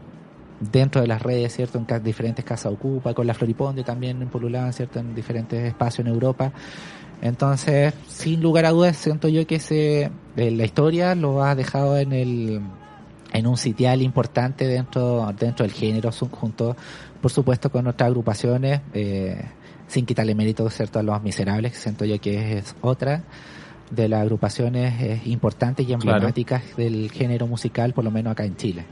dentro 0.60 1.02
de 1.02 1.08
las 1.08 1.22
redes, 1.22 1.54
¿cierto? 1.56 1.78
En 1.78 1.86
ca- 1.86 2.00
diferentes 2.00 2.44
casas 2.44 2.72
ocupa, 2.72 3.14
con 3.14 3.28
la 3.28 3.34
Floriponde 3.34 3.84
también 3.84 4.22
en 4.22 4.30
Polulaban, 4.30 4.74
¿cierto? 4.74 5.00
En 5.00 5.14
diferentes 5.14 5.64
espacios 5.64 6.08
en 6.08 6.14
Europa. 6.14 6.52
Entonces, 7.22 7.94
sin 8.08 8.42
lugar 8.42 8.66
a 8.66 8.72
dudas, 8.72 8.96
siento 8.98 9.28
yo 9.28 9.46
que 9.48 9.60
se, 9.60 10.04
eh, 10.36 10.52
la 10.52 10.64
historia 10.66 11.16
lo 11.16 11.44
ha 11.44 11.56
dejado 11.56 11.98
en 11.98 12.14
el, 12.14 12.62
en 13.38 13.48
un 13.48 13.58
sitial 13.58 14.02
importante 14.02 14.68
dentro, 14.68 15.34
dentro 15.38 15.66
del 15.66 15.74
género, 15.74 16.12
junto, 16.12 16.76
por 17.22 17.32
supuesto, 17.32 17.70
con 17.70 17.88
otras 17.88 18.08
agrupaciones, 18.08 18.82
eh, 18.94 19.42
sin 19.88 20.06
quitarle 20.06 20.36
mérito, 20.36 20.70
¿cierto? 20.70 21.00
A 21.00 21.04
los 21.04 21.22
miserables, 21.22 21.74
que 21.74 21.78
siento 21.78 22.06
yo 22.06 22.20
que 22.20 22.58
es 22.58 22.76
otra 22.82 23.24
de 23.92 24.10
las 24.10 24.22
agrupaciones 24.22 25.02
eh, 25.02 25.22
importantes 25.26 25.88
y 25.88 25.94
emblemáticas 25.94 26.76
del 26.76 27.12
género 27.12 27.48
musical, 27.48 27.94
por 27.94 28.04
lo 28.04 28.12
menos 28.12 28.32
acá 28.32 28.44
en 28.44 28.58
Chile. 28.58 28.86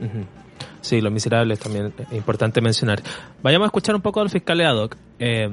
Sí, 0.80 1.00
Los 1.00 1.12
Miserables 1.12 1.58
también 1.58 1.92
es 1.98 2.16
importante 2.16 2.60
mencionar. 2.60 3.02
Vayamos 3.42 3.66
a 3.66 3.68
escuchar 3.68 3.94
un 3.94 4.00
poco 4.00 4.20
al 4.20 4.30
fiscal 4.30 4.60
ad 4.60 4.76
hoc. 4.76 4.96
Eh, 5.18 5.48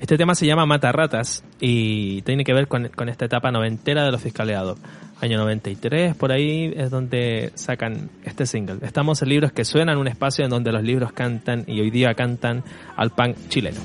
este 0.00 0.16
tema 0.16 0.34
se 0.34 0.46
llama 0.46 0.64
Mata 0.64 0.90
Ratas 0.92 1.44
y 1.60 2.22
tiene 2.22 2.42
que 2.42 2.54
ver 2.54 2.68
con, 2.68 2.86
esta 3.08 3.26
etapa 3.26 3.50
noventera 3.50 4.02
de 4.02 4.10
los 4.10 4.22
fiscales 4.22 4.56
ad 4.56 4.68
hoc. 4.68 4.78
Año 5.20 5.36
93, 5.36 6.16
por 6.16 6.32
ahí 6.32 6.72
es 6.74 6.90
donde 6.90 7.52
sacan 7.54 8.08
este 8.24 8.46
single. 8.46 8.78
Estamos 8.80 9.20
en 9.20 9.28
Libros 9.28 9.52
que 9.52 9.66
Suenan, 9.66 9.98
un 9.98 10.08
espacio 10.08 10.44
en 10.44 10.50
donde 10.50 10.72
los 10.72 10.82
libros 10.82 11.12
cantan 11.12 11.64
y 11.66 11.78
hoy 11.80 11.90
día 11.90 12.14
cantan 12.14 12.64
al 12.96 13.10
punk 13.10 13.36
chileno. 13.50 13.80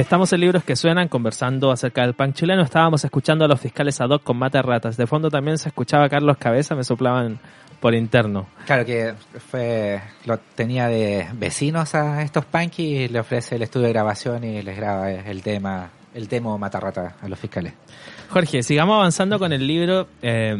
Estamos 0.00 0.32
en 0.32 0.40
Libros 0.40 0.64
que 0.64 0.76
Suenan 0.76 1.08
conversando 1.08 1.70
acerca 1.70 2.02
del 2.02 2.14
punk 2.14 2.34
chileno. 2.34 2.62
Estábamos 2.62 3.04
escuchando 3.04 3.44
a 3.44 3.48
los 3.48 3.60
fiscales 3.60 4.00
ad 4.00 4.10
hoc 4.10 4.22
con 4.22 4.36
mata 4.36 4.60
ratas. 4.62 4.96
De 4.96 5.06
fondo 5.06 5.30
también 5.30 5.58
se 5.58 5.68
escuchaba 5.68 6.06
a 6.06 6.08
Carlos 6.08 6.36
Cabeza, 6.36 6.74
me 6.74 6.84
soplaban 6.84 7.38
por 7.80 7.94
interno. 7.94 8.46
Claro 8.66 8.84
que 8.84 9.14
fue 9.50 10.00
lo 10.24 10.38
tenía 10.38 10.88
de 10.88 11.26
vecinos 11.34 11.94
a 11.94 12.22
estos 12.22 12.44
punky 12.44 12.82
y 12.82 13.08
le 13.08 13.20
ofrece 13.20 13.56
el 13.56 13.62
estudio 13.62 13.86
de 13.86 13.92
grabación 13.92 14.42
y 14.42 14.62
les 14.62 14.76
graba 14.76 15.10
el 15.10 15.42
tema, 15.42 15.90
el 16.14 16.26
demo 16.28 16.56
Matarrata 16.58 17.16
a 17.20 17.28
los 17.28 17.38
fiscales. 17.38 17.74
Jorge, 18.30 18.62
sigamos 18.62 18.96
avanzando 18.96 19.38
con 19.38 19.52
el 19.52 19.66
libro. 19.66 20.08
Eh, 20.22 20.56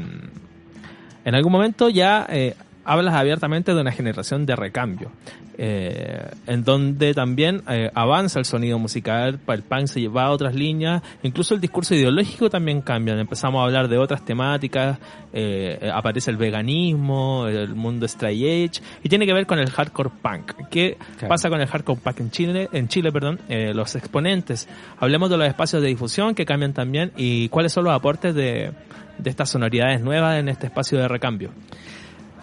en 1.24 1.35
algún 1.35 1.51
momento 1.51 1.89
ya 1.89 2.26
eh, 2.28 2.55
hablas 2.85 3.14
abiertamente 3.14 3.74
de 3.74 3.80
una 3.80 3.93
generación 3.93 4.47
de 4.47 4.57
recambio, 4.57 5.11
eh, 5.57 6.30
en 6.47 6.64
donde 6.64 7.14
también 7.14 7.62
eh, 7.68 7.91
avanza 7.95 8.39
el 8.41 8.45
sonido 8.45 8.78
musical, 8.78 9.39
el 9.47 9.62
punk 9.62 9.87
se 9.87 10.01
lleva 10.01 10.24
a 10.24 10.30
otras 10.30 10.55
líneas, 10.55 11.03
incluso 11.22 11.55
el 11.55 11.61
discurso 11.61 11.95
ideológico 11.95 12.51
también 12.51 12.80
cambia, 12.80 13.14
empezamos 13.18 13.61
a 13.61 13.64
hablar 13.64 13.89
de 13.89 13.99
otras 13.99 14.24
temáticas, 14.24 14.99
eh, 15.32 15.91
aparece 15.93 16.30
el 16.30 16.37
veganismo, 16.37 17.47
el 17.47 17.74
mundo 17.74 18.07
Stray 18.09 18.64
Age, 18.64 18.80
y 19.03 19.09
tiene 19.09 19.26
que 19.26 19.32
ver 19.32 19.47
con 19.47 19.59
el 19.59 19.70
hardcore 19.70 20.11
punk. 20.22 20.53
¿Qué 20.70 20.97
Claro. 21.18 21.28
pasa 21.28 21.49
con 21.49 21.61
el 21.61 21.66
hardcore 21.68 22.01
punk 22.03 22.20
en 22.20 22.30
Chile? 22.30 22.68
En 22.72 22.89
Chile, 22.89 23.12
perdón, 23.12 23.39
Eh, 23.49 23.72
los 23.74 23.95
exponentes. 23.95 24.68
Hablemos 24.99 25.30
de 25.30 25.37
los 25.37 25.47
espacios 25.47 25.80
de 25.82 25.89
difusión 25.89 26.35
que 26.35 26.45
cambian 26.45 26.72
también 26.72 27.12
y 27.16 27.49
cuáles 27.49 27.72
son 27.72 27.85
los 27.85 27.93
aportes 27.93 28.35
de, 28.35 28.72
de 29.18 29.30
estas 29.30 29.51
sonoridades 29.51 30.01
nuevas 30.01 30.39
en 30.39 30.49
este 30.49 30.66
espacio 30.66 30.99
de 30.99 31.07
recambio. 31.09 31.51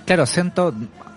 Claro, 0.06 0.26
siento 0.26 0.74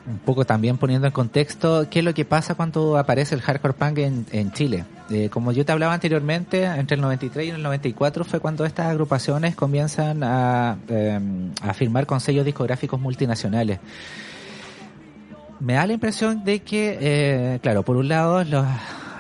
un 0.07 0.19
poco 0.19 0.45
también 0.45 0.77
poniendo 0.77 1.07
en 1.07 1.13
contexto 1.13 1.87
qué 1.91 2.01
es 2.01 2.05
lo 2.05 2.13
que 2.13 2.25
pasa 2.25 2.55
cuando 2.55 2.99
aparece 2.99 3.35
el 3.35 3.41
hardcore 3.41 3.75
punk 3.75 3.99
en, 3.99 4.27
en 4.33 4.53
Chile. 4.53 4.85
Eh, 5.11 5.29
como 5.31 5.53
yo 5.53 5.65
te 5.65 5.73
hablaba 5.73 5.95
anteriormente, 5.95 6.65
entre 6.65 6.97
el 6.97 7.01
93 7.01 7.47
y 7.47 7.51
el 7.51 7.63
94 7.63 8.25
fue 8.25 8.41
cuando 8.41 8.65
estas 8.67 8.87
agrupaciones 8.87 9.55
comienzan 9.55 10.23
a, 10.23 10.77
eh, 10.89 11.19
a 11.63 11.75
firmar 11.75 12.07
con 12.07 12.21
sellos 12.21 12.45
discográficos 12.45 13.01
multinacionales. 13.01 13.81
Me 15.61 15.75
da 15.75 15.87
la 15.87 15.95
impresión 15.95 16.45
de 16.45 16.61
que, 16.61 16.99
eh, 17.01 17.59
claro, 17.63 17.83
por 17.83 17.97
un 17.97 18.09
lado 18.09 18.45
los, 18.45 18.67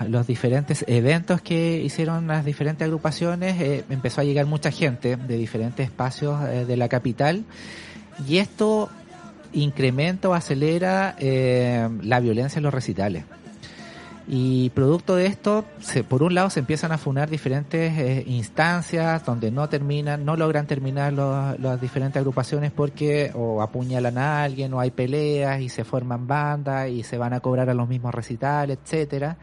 los 0.06 0.26
diferentes 0.26 0.84
eventos 0.86 1.40
que 1.40 1.80
hicieron 1.80 2.26
las 2.26 2.44
diferentes 2.44 2.84
agrupaciones, 2.84 3.58
eh, 3.60 3.84
empezó 3.88 4.20
a 4.20 4.24
llegar 4.24 4.44
mucha 4.44 4.70
gente 4.70 5.16
de 5.16 5.36
diferentes 5.38 5.86
espacios 5.86 6.42
de 6.42 6.76
la 6.76 6.88
capital 6.88 7.44
y 8.28 8.38
esto 8.38 8.90
incrementa 9.54 10.28
o 10.28 10.34
acelera 10.34 11.16
eh, 11.18 11.88
la 12.02 12.20
violencia 12.20 12.58
en 12.58 12.64
los 12.64 12.74
recitales. 12.74 13.24
Y 14.26 14.70
producto 14.70 15.16
de 15.16 15.26
esto, 15.26 15.66
se, 15.80 16.02
por 16.02 16.22
un 16.22 16.34
lado 16.34 16.48
se 16.48 16.60
empiezan 16.60 16.92
a 16.92 16.98
funar 16.98 17.28
diferentes 17.28 17.92
eh, 17.98 18.24
instancias 18.26 19.22
donde 19.26 19.50
no 19.50 19.68
terminan, 19.68 20.24
no 20.24 20.34
logran 20.36 20.66
terminar 20.66 21.12
los- 21.12 21.60
las 21.60 21.78
diferentes 21.78 22.20
agrupaciones 22.20 22.72
porque 22.72 23.32
o 23.34 23.60
apuñalan 23.60 24.16
a 24.16 24.42
alguien 24.42 24.72
o 24.72 24.80
hay 24.80 24.90
peleas 24.90 25.60
y 25.60 25.68
se 25.68 25.84
forman 25.84 26.26
bandas 26.26 26.88
y 26.88 27.02
se 27.02 27.18
van 27.18 27.34
a 27.34 27.40
cobrar 27.40 27.68
a 27.68 27.74
los 27.74 27.86
mismos 27.86 28.14
recitales, 28.14 28.78
etcétera. 28.82 29.36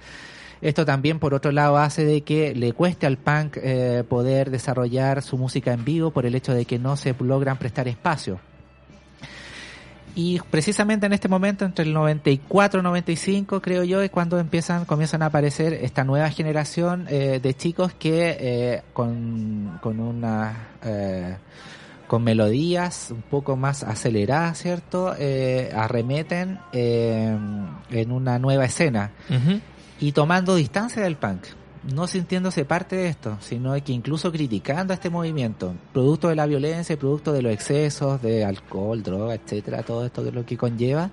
Esto 0.64 0.84
también, 0.84 1.20
por 1.20 1.36
otro 1.36 1.51
lado, 1.51 1.78
hace 1.78 2.03
de 2.03 2.22
que 2.22 2.55
le 2.55 2.74
cueste 2.74 3.05
al 3.05 3.18
punk 3.18 3.57
eh, 3.62 4.03
poder 4.09 4.49
desarrollar 4.49 5.22
su 5.22 5.38
música 5.38 5.74
en 5.74 5.86
vivo 5.86 6.09
por 6.09 6.26
el 6.26 6.34
hecho 6.34 6.53
de 6.55 6.66
que 6.66 6.80
no 6.80 6.95
se 6.97 7.16
logran 7.20 7.57
prestar 7.57 7.88
espacio. 7.88 8.39
Y 10.16 10.39
precisamente 10.49 11.05
en 11.05 11.14
este 11.14 11.30
momento, 11.30 11.64
entre 11.64 11.86
el 11.86 11.93
94 11.93 12.82
y 12.82 12.84
95, 12.84 13.62
creo 13.62 13.84
yo, 13.84 14.01
es 14.01 14.09
cuando 14.09 14.39
empiezan, 14.39 14.86
comienzan 14.86 15.22
a 15.22 15.28
aparecer 15.28 15.74
esta 15.74 16.03
nueva 16.03 16.30
generación 16.30 17.07
eh, 17.09 17.39
de 17.41 17.53
chicos 17.53 17.93
que 17.93 18.38
eh, 18.39 18.82
con, 18.93 19.80
con 19.82 19.99
una 19.99 20.70
eh, 20.84 21.38
con 22.12 22.26
melodías 22.26 23.07
un 23.12 23.22
poco 23.22 23.55
más 23.55 23.84
aceleradas, 23.84 24.57
¿cierto? 24.57 25.16
Eh, 25.18 25.72
arremeten 25.74 26.59
eh, 26.74 27.38
en 27.89 28.12
una 28.12 28.38
nueva 28.38 28.66
escena. 28.66 29.12
Y 29.97 30.12
tomando 30.12 30.55
distancia 30.55 31.03
del 31.03 31.16
punk, 31.16 31.43
no 31.84 32.07
sintiéndose 32.07 32.65
parte 32.65 32.95
de 32.95 33.07
esto, 33.07 33.38
sino 33.41 33.73
que 33.84 33.91
incluso 33.91 34.32
criticando 34.32 34.93
a 34.93 34.95
este 34.95 35.09
movimiento, 35.09 35.73
producto 35.93 36.27
de 36.27 36.36
la 36.36 36.45
violencia, 36.45 36.97
producto 36.97 37.34
de 37.34 37.41
los 37.41 37.51
excesos 37.51 38.21
de 38.21 38.45
alcohol, 38.45 39.01
droga, 39.01 39.34
etcétera, 39.34 39.84
todo 39.84 40.05
esto 40.05 40.21
que 40.21 40.29
es 40.29 40.36
lo 40.36 40.45
que 40.45 40.57
conlleva. 40.57 41.11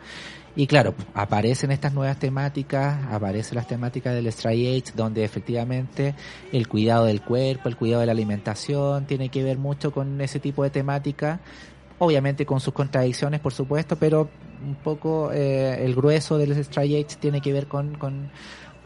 Y 0.57 0.67
claro, 0.67 0.95
aparecen 1.15 1.71
estas 1.71 1.95
nuevas 1.95 2.19
temáticas, 2.19 2.99
aparecen 3.13 3.57
las 3.57 3.69
temáticas 3.69 4.13
del 4.15 4.31
Stray 4.33 4.77
Age, 4.77 4.93
donde 4.95 5.25
efectivamente 5.25 6.15
el 6.53 6.67
cuidado 6.67 7.05
del 7.05 7.23
cuerpo, 7.23 7.69
el 7.69 7.77
cuidado 7.77 8.01
de 8.01 8.07
la 8.07 8.13
alimentación, 8.13 9.07
tiene 9.07 9.29
que 9.29 9.45
ver 9.45 9.57
mucho 9.57 9.93
con 9.93 10.21
ese 10.21 10.41
tipo 10.41 10.65
de 10.65 10.71
temática, 10.71 11.41
obviamente 11.99 12.45
con 12.45 12.61
sus 12.61 12.75
contradicciones, 12.75 13.41
por 13.41 13.53
supuesto, 13.53 13.97
pero 13.97 14.29
un 14.67 14.75
poco 14.75 15.31
eh, 15.33 15.85
el 15.85 15.95
grueso 15.95 16.39
del 16.39 16.63
Stray 16.65 16.97
Age 16.97 17.17
tiene 17.21 17.41
que 17.41 17.53
ver 17.53 17.69
con, 17.69 17.97
con, 17.97 18.31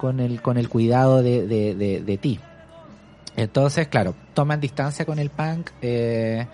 con 0.03 0.21
el, 0.21 0.43
con 0.43 0.59
el 0.59 0.69
cuidado 0.69 1.23
de, 1.23 1.47
de, 1.47 1.75
de, 1.77 2.03
de 2.03 2.19
ti. 2.19 2.39
Entonces, 3.37 3.89
claro, 3.89 4.15
toman 4.35 4.61
distancia 4.61 5.07
con 5.07 5.19
el 5.19 5.31
punk, 5.31 5.71
eh, 5.81 6.47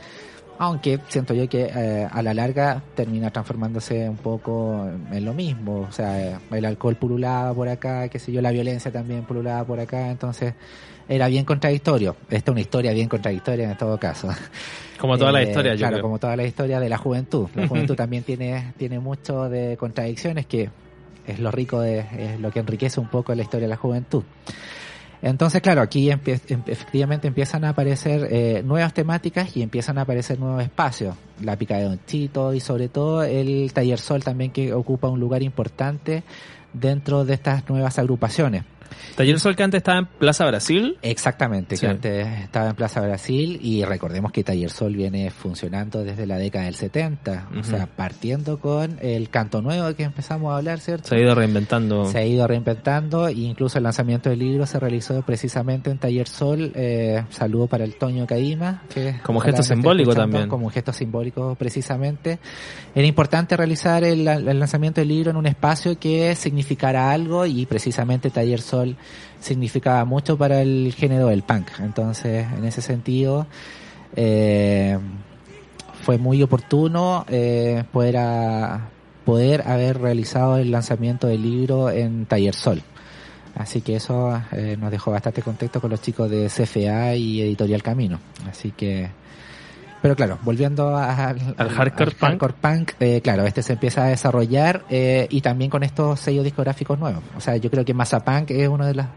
aunque 0.58 1.00
siento 1.08 1.34
yo 1.34 1.48
que 1.48 1.70
eh, 1.74 2.06
a 2.10 2.22
la 2.22 2.34
larga 2.34 2.82
termina 2.94 3.30
transformándose 3.30 4.08
un 4.08 4.16
poco 4.18 4.86
en 5.10 5.24
lo 5.24 5.32
mismo. 5.34 5.86
O 5.88 5.92
sea, 5.92 6.38
el 6.50 6.64
alcohol 6.64 6.94
pululaba 6.96 7.52
por 7.54 7.68
acá, 7.68 8.08
qué 8.08 8.18
sé 8.18 8.30
yo, 8.32 8.40
la 8.42 8.50
violencia 8.50 8.92
también 8.92 9.22
pululaba 9.24 9.64
por 9.64 9.80
acá, 9.80 10.10
entonces 10.10 10.54
era 11.08 11.26
bien 11.28 11.44
contradictorio. 11.44 12.16
Esta 12.28 12.50
es 12.50 12.52
una 12.52 12.60
historia 12.60 12.92
bien 12.92 13.08
contradictoria 13.08 13.70
en 13.70 13.76
todo 13.78 13.98
caso. 13.98 14.28
Como 15.00 15.16
toda 15.16 15.32
la 15.32 15.40
Eh, 15.42 15.48
historia, 15.48 15.72
yo 15.74 15.78
Claro, 15.78 15.94
creo. 15.96 16.02
como 16.02 16.18
toda 16.18 16.36
la 16.36 16.44
historia 16.44 16.78
de 16.80 16.88
la 16.88 16.98
juventud. 16.98 17.48
La 17.54 17.66
juventud 17.66 17.96
también 18.04 18.22
tiene, 18.24 18.72
tiene 18.76 18.98
mucho 19.00 19.48
de 19.48 19.76
contradicciones 19.78 20.44
que 20.46 20.68
es 21.32 21.40
lo 21.40 21.50
rico 21.50 21.80
de, 21.80 22.00
es 22.00 22.40
lo 22.40 22.50
que 22.50 22.60
enriquece 22.60 23.00
un 23.00 23.08
poco 23.08 23.34
la 23.34 23.42
historia 23.42 23.66
de 23.66 23.70
la 23.70 23.76
juventud. 23.76 24.24
Entonces, 25.20 25.60
claro, 25.60 25.80
aquí 25.80 26.10
efectivamente 26.10 27.26
empiezan 27.26 27.64
a 27.64 27.70
aparecer 27.70 28.28
eh, 28.30 28.62
nuevas 28.64 28.94
temáticas 28.94 29.56
y 29.56 29.62
empiezan 29.62 29.98
a 29.98 30.02
aparecer 30.02 30.38
nuevos 30.38 30.62
espacios. 30.62 31.16
La 31.42 31.56
pica 31.56 31.76
de 31.76 31.84
Don 31.84 32.00
Chito 32.06 32.54
y 32.54 32.60
sobre 32.60 32.88
todo 32.88 33.24
el 33.24 33.72
Taller 33.72 33.98
Sol 33.98 34.22
también 34.22 34.52
que 34.52 34.72
ocupa 34.72 35.08
un 35.08 35.18
lugar 35.18 35.42
importante 35.42 36.22
dentro 36.72 37.24
de 37.24 37.34
estas 37.34 37.68
nuevas 37.68 37.98
agrupaciones. 37.98 38.62
Taller 39.16 39.40
Sol 39.40 39.56
que 39.56 39.62
antes 39.62 39.78
estaba 39.78 39.98
en 39.98 40.06
Plaza 40.06 40.46
Brasil. 40.46 40.96
Exactamente, 41.02 41.76
Sí. 41.76 41.86
que 41.86 41.90
antes 41.92 42.26
estaba 42.44 42.70
en 42.70 42.76
Plaza 42.76 43.00
Brasil 43.00 43.58
y 43.62 43.84
recordemos 43.84 44.32
que 44.32 44.44
Taller 44.44 44.70
Sol 44.70 44.94
viene 44.94 45.30
funcionando 45.30 46.04
desde 46.04 46.26
la 46.26 46.38
década 46.38 46.66
del 46.66 46.74
70, 46.74 47.48
Ujú. 47.50 47.60
o 47.60 47.64
sea, 47.64 47.86
partiendo 47.86 48.58
con 48.58 48.98
el 49.02 49.28
canto 49.30 49.60
nuevo 49.62 49.94
que 49.94 50.04
empezamos 50.04 50.52
a 50.52 50.58
hablar, 50.58 50.78
¿cierto? 50.80 51.08
Se 51.08 51.16
ha 51.16 51.20
ido 51.20 51.34
reinventando. 51.34 52.04
Se 52.06 52.18
ha 52.18 52.24
ido 52.24 52.46
reinventando 52.46 53.28
e 53.28 53.32
incluso 53.32 53.78
el 53.78 53.84
lanzamiento 53.84 54.30
del 54.30 54.38
libro 54.38 54.66
se 54.66 54.78
realizó 54.78 55.20
precisamente 55.22 55.90
en 55.90 55.98
Taller 55.98 56.28
Sol. 56.28 56.72
Eh, 56.74 57.24
saludo 57.30 57.66
para 57.66 57.84
el 57.84 57.94
Toño 57.96 58.26
Caima. 58.26 58.82
Que 58.92 59.16
Como 59.22 59.40
gesto 59.40 59.62
simbólico 59.62 60.14
también. 60.14 60.48
Como 60.48 60.66
un 60.66 60.72
gesto 60.72 60.92
simbólico 60.92 61.54
precisamente. 61.56 62.38
Era 62.94 63.06
importante 63.06 63.56
realizar 63.56 64.04
el, 64.04 64.26
el 64.28 64.58
lanzamiento 64.58 65.00
del 65.00 65.08
libro 65.08 65.30
en 65.30 65.36
un 65.36 65.46
espacio 65.46 65.98
que 65.98 66.34
significara 66.34 67.10
algo 67.10 67.44
y 67.46 67.66
precisamente 67.66 68.30
Taller 68.30 68.60
Sol 68.60 68.77
significaba 69.40 70.04
mucho 70.04 70.36
para 70.36 70.62
el 70.62 70.94
género 70.96 71.28
del 71.28 71.42
punk. 71.42 71.68
Entonces, 71.80 72.46
en 72.56 72.64
ese 72.64 72.82
sentido, 72.82 73.46
eh, 74.16 74.98
fue 76.02 76.18
muy 76.18 76.42
oportuno 76.42 77.24
eh, 77.28 77.84
poder, 77.92 78.16
poder 79.24 79.62
haber 79.66 80.00
realizado 80.00 80.56
el 80.56 80.70
lanzamiento 80.70 81.26
del 81.26 81.42
libro 81.42 81.90
en 81.90 82.26
Taller 82.26 82.54
Sol. 82.54 82.82
Así 83.54 83.80
que 83.80 83.96
eso 83.96 84.40
eh, 84.52 84.76
nos 84.78 84.90
dejó 84.90 85.10
bastante 85.10 85.42
contexto 85.42 85.80
con 85.80 85.90
los 85.90 86.00
chicos 86.00 86.30
de 86.30 86.46
CFA 86.46 87.16
y 87.16 87.40
Editorial 87.42 87.82
Camino. 87.82 88.20
Así 88.48 88.70
que, 88.70 89.10
pero 90.02 90.14
claro, 90.16 90.38
volviendo 90.42 90.96
al, 90.96 91.38
Al 91.56 91.68
hardcore 91.70 92.12
punk. 92.12 92.20
hardcore 92.20 92.54
punk, 92.60 92.92
eh, 93.00 93.20
claro, 93.22 93.44
este 93.46 93.62
se 93.62 93.72
empieza 93.74 94.04
a 94.04 94.08
desarrollar 94.08 94.84
eh, 94.90 95.26
y 95.30 95.40
también 95.40 95.70
con 95.70 95.82
estos 95.82 96.20
sellos 96.20 96.44
discográficos 96.44 96.98
nuevos. 96.98 97.22
O 97.36 97.40
sea, 97.40 97.56
yo 97.56 97.70
creo 97.70 97.84
que 97.84 97.94
Mazapunk 97.94 98.50
es 98.50 98.68
uno 98.68 98.86
de, 98.86 98.94
las 98.94 99.08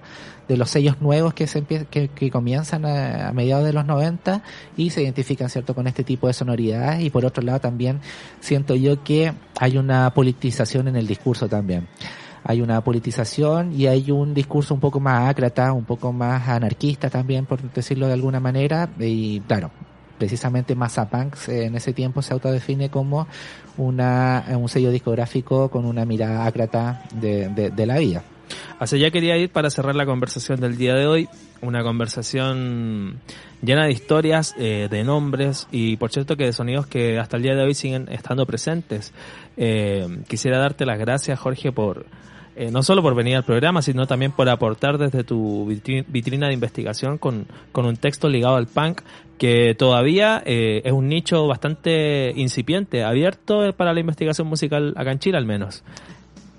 de 0.47 0.57
los 0.57 0.69
sellos 0.69 0.99
nuevos 1.01 1.33
que 1.33 1.45
se 1.47 1.63
empie- 1.63 1.85
que, 1.85 2.07
que 2.09 2.31
comienzan 2.31 2.85
a, 2.85 3.29
a 3.29 3.31
mediados 3.33 3.63
de 3.65 3.73
los 3.73 3.85
90 3.85 4.41
y 4.75 4.89
se 4.89 5.03
identifican 5.03 5.49
cierto 5.49 5.75
con 5.75 5.85
este 5.87 6.03
tipo 6.03 6.27
de 6.27 6.33
sonoridades 6.33 7.01
y 7.03 7.09
por 7.09 7.25
otro 7.25 7.43
lado 7.43 7.59
también 7.59 7.99
siento 8.39 8.75
yo 8.75 9.03
que 9.03 9.33
hay 9.59 9.77
una 9.77 10.11
politización 10.13 10.87
en 10.87 10.95
el 10.95 11.05
discurso 11.07 11.47
también 11.47 11.87
hay 12.43 12.59
una 12.59 12.83
politización 12.83 13.71
y 13.71 13.85
hay 13.85 14.09
un 14.09 14.33
discurso 14.33 14.73
un 14.73 14.79
poco 14.79 14.99
más 14.99 15.29
ácrata, 15.29 15.71
un 15.73 15.85
poco 15.85 16.11
más 16.11 16.49
anarquista 16.49 17.07
también, 17.07 17.45
por 17.45 17.61
decirlo 17.71 18.07
de 18.07 18.13
alguna 18.13 18.39
manera, 18.39 18.89
y 18.99 19.41
claro, 19.41 19.69
precisamente 20.21 20.75
Mazapunk 20.75 21.33
se- 21.33 21.65
en 21.65 21.73
ese 21.75 21.93
tiempo 21.93 22.21
se 22.21 22.31
autodefine 22.31 22.91
como 22.91 23.27
una, 23.77 24.45
un 24.55 24.69
sello 24.69 24.91
discográfico 24.91 25.69
con 25.69 25.83
una 25.83 26.05
mirada 26.05 26.45
ácrata 26.45 27.01
de, 27.15 27.49
de, 27.49 27.85
la 27.87 27.97
vida. 27.97 28.21
Hacia 28.79 28.97
allá 28.99 29.09
quería 29.09 29.35
ir 29.37 29.49
para 29.49 29.71
cerrar 29.71 29.95
la 29.95 30.05
conversación 30.05 30.59
del 30.59 30.77
día 30.77 30.93
de 30.93 31.07
hoy. 31.07 31.27
Una 31.63 31.81
conversación 31.81 33.19
llena 33.63 33.85
de 33.85 33.93
historias, 33.93 34.53
eh, 34.59 34.89
de 34.91 35.03
nombres 35.03 35.67
y 35.71 35.97
por 35.97 36.11
cierto 36.11 36.37
que 36.37 36.45
de 36.45 36.53
sonidos 36.53 36.85
que 36.85 37.17
hasta 37.17 37.37
el 37.37 37.41
día 37.43 37.55
de 37.55 37.63
hoy 37.63 37.73
siguen 37.73 38.07
estando 38.11 38.45
presentes. 38.45 39.13
Eh, 39.57 40.05
quisiera 40.27 40.59
darte 40.59 40.85
las 40.85 40.99
gracias 40.99 41.39
Jorge 41.39 41.71
por 41.71 42.05
eh, 42.55 42.69
no 42.71 42.83
solo 42.83 43.01
por 43.01 43.15
venir 43.15 43.35
al 43.35 43.43
programa, 43.43 43.81
sino 43.81 44.07
también 44.07 44.31
por 44.31 44.49
aportar 44.49 44.97
desde 44.97 45.23
tu 45.23 45.65
vitri- 45.67 46.05
vitrina 46.07 46.47
de 46.47 46.53
investigación 46.53 47.17
con, 47.17 47.45
con 47.71 47.85
un 47.85 47.97
texto 47.97 48.29
ligado 48.29 48.55
al 48.55 48.67
punk 48.67 49.01
que 49.37 49.73
todavía 49.75 50.43
eh, 50.45 50.81
es 50.85 50.91
un 50.91 51.07
nicho 51.07 51.47
bastante 51.47 52.31
incipiente, 52.35 53.03
abierto 53.03 53.73
para 53.73 53.93
la 53.93 53.99
investigación 53.99 54.47
musical 54.47 54.93
acá 54.95 55.11
en 55.11 55.19
Chile 55.19 55.37
al 55.37 55.45
menos. 55.45 55.83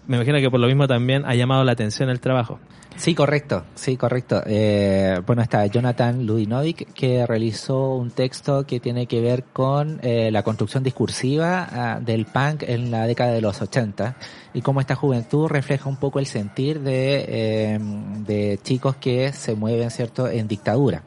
Me 0.07 0.17
imagino 0.17 0.39
que 0.39 0.51
por 0.51 0.61
lo 0.61 0.67
mismo 0.67 0.87
también 0.89 1.25
ha 1.25 1.35
llamado 1.35 1.65
la 1.65 1.73
atención 1.73 2.11
el 2.11 2.21
trabajo. 2.21 2.59
Sí, 2.97 3.15
correcto, 3.15 3.65
sí, 3.75 3.97
correcto. 3.97 4.43
Eh, 4.47 5.21
bueno, 5.27 5.43
está 5.43 5.65
Jonathan 5.67 6.27
Ludinovic 6.27 6.93
que 6.93 7.27
realizó 7.27 7.95
un 7.95 8.11
texto 8.11 8.67
que 8.67 8.81
tiene 8.81 9.07
que 9.07 9.21
ver 9.21 9.45
con 9.45 9.99
eh, 10.03 10.31
la 10.31 10.43
construcción 10.43 10.83
discursiva 10.83 11.69
ah, 11.71 12.01
del 12.01 12.27
punk 12.27 12.65
en 12.65 12.91
la 12.91 13.07
década 13.07 13.33
de 13.33 13.41
los 13.41 13.61
80 13.63 14.17
y 14.55 14.61
cómo 14.61 14.81
esta 14.81 14.95
juventud 14.95 15.49
refleja 15.49 15.89
un 15.89 15.97
poco 15.97 16.19
el 16.19 16.27
sentir 16.27 16.81
de, 16.81 17.25
eh, 17.29 17.79
de 17.81 18.61
chicos 18.63 18.97
que 18.97 19.33
se 19.33 19.55
mueven, 19.55 19.91
¿cierto?, 19.91 20.29
en 20.29 20.47
dictadura. 20.47 21.03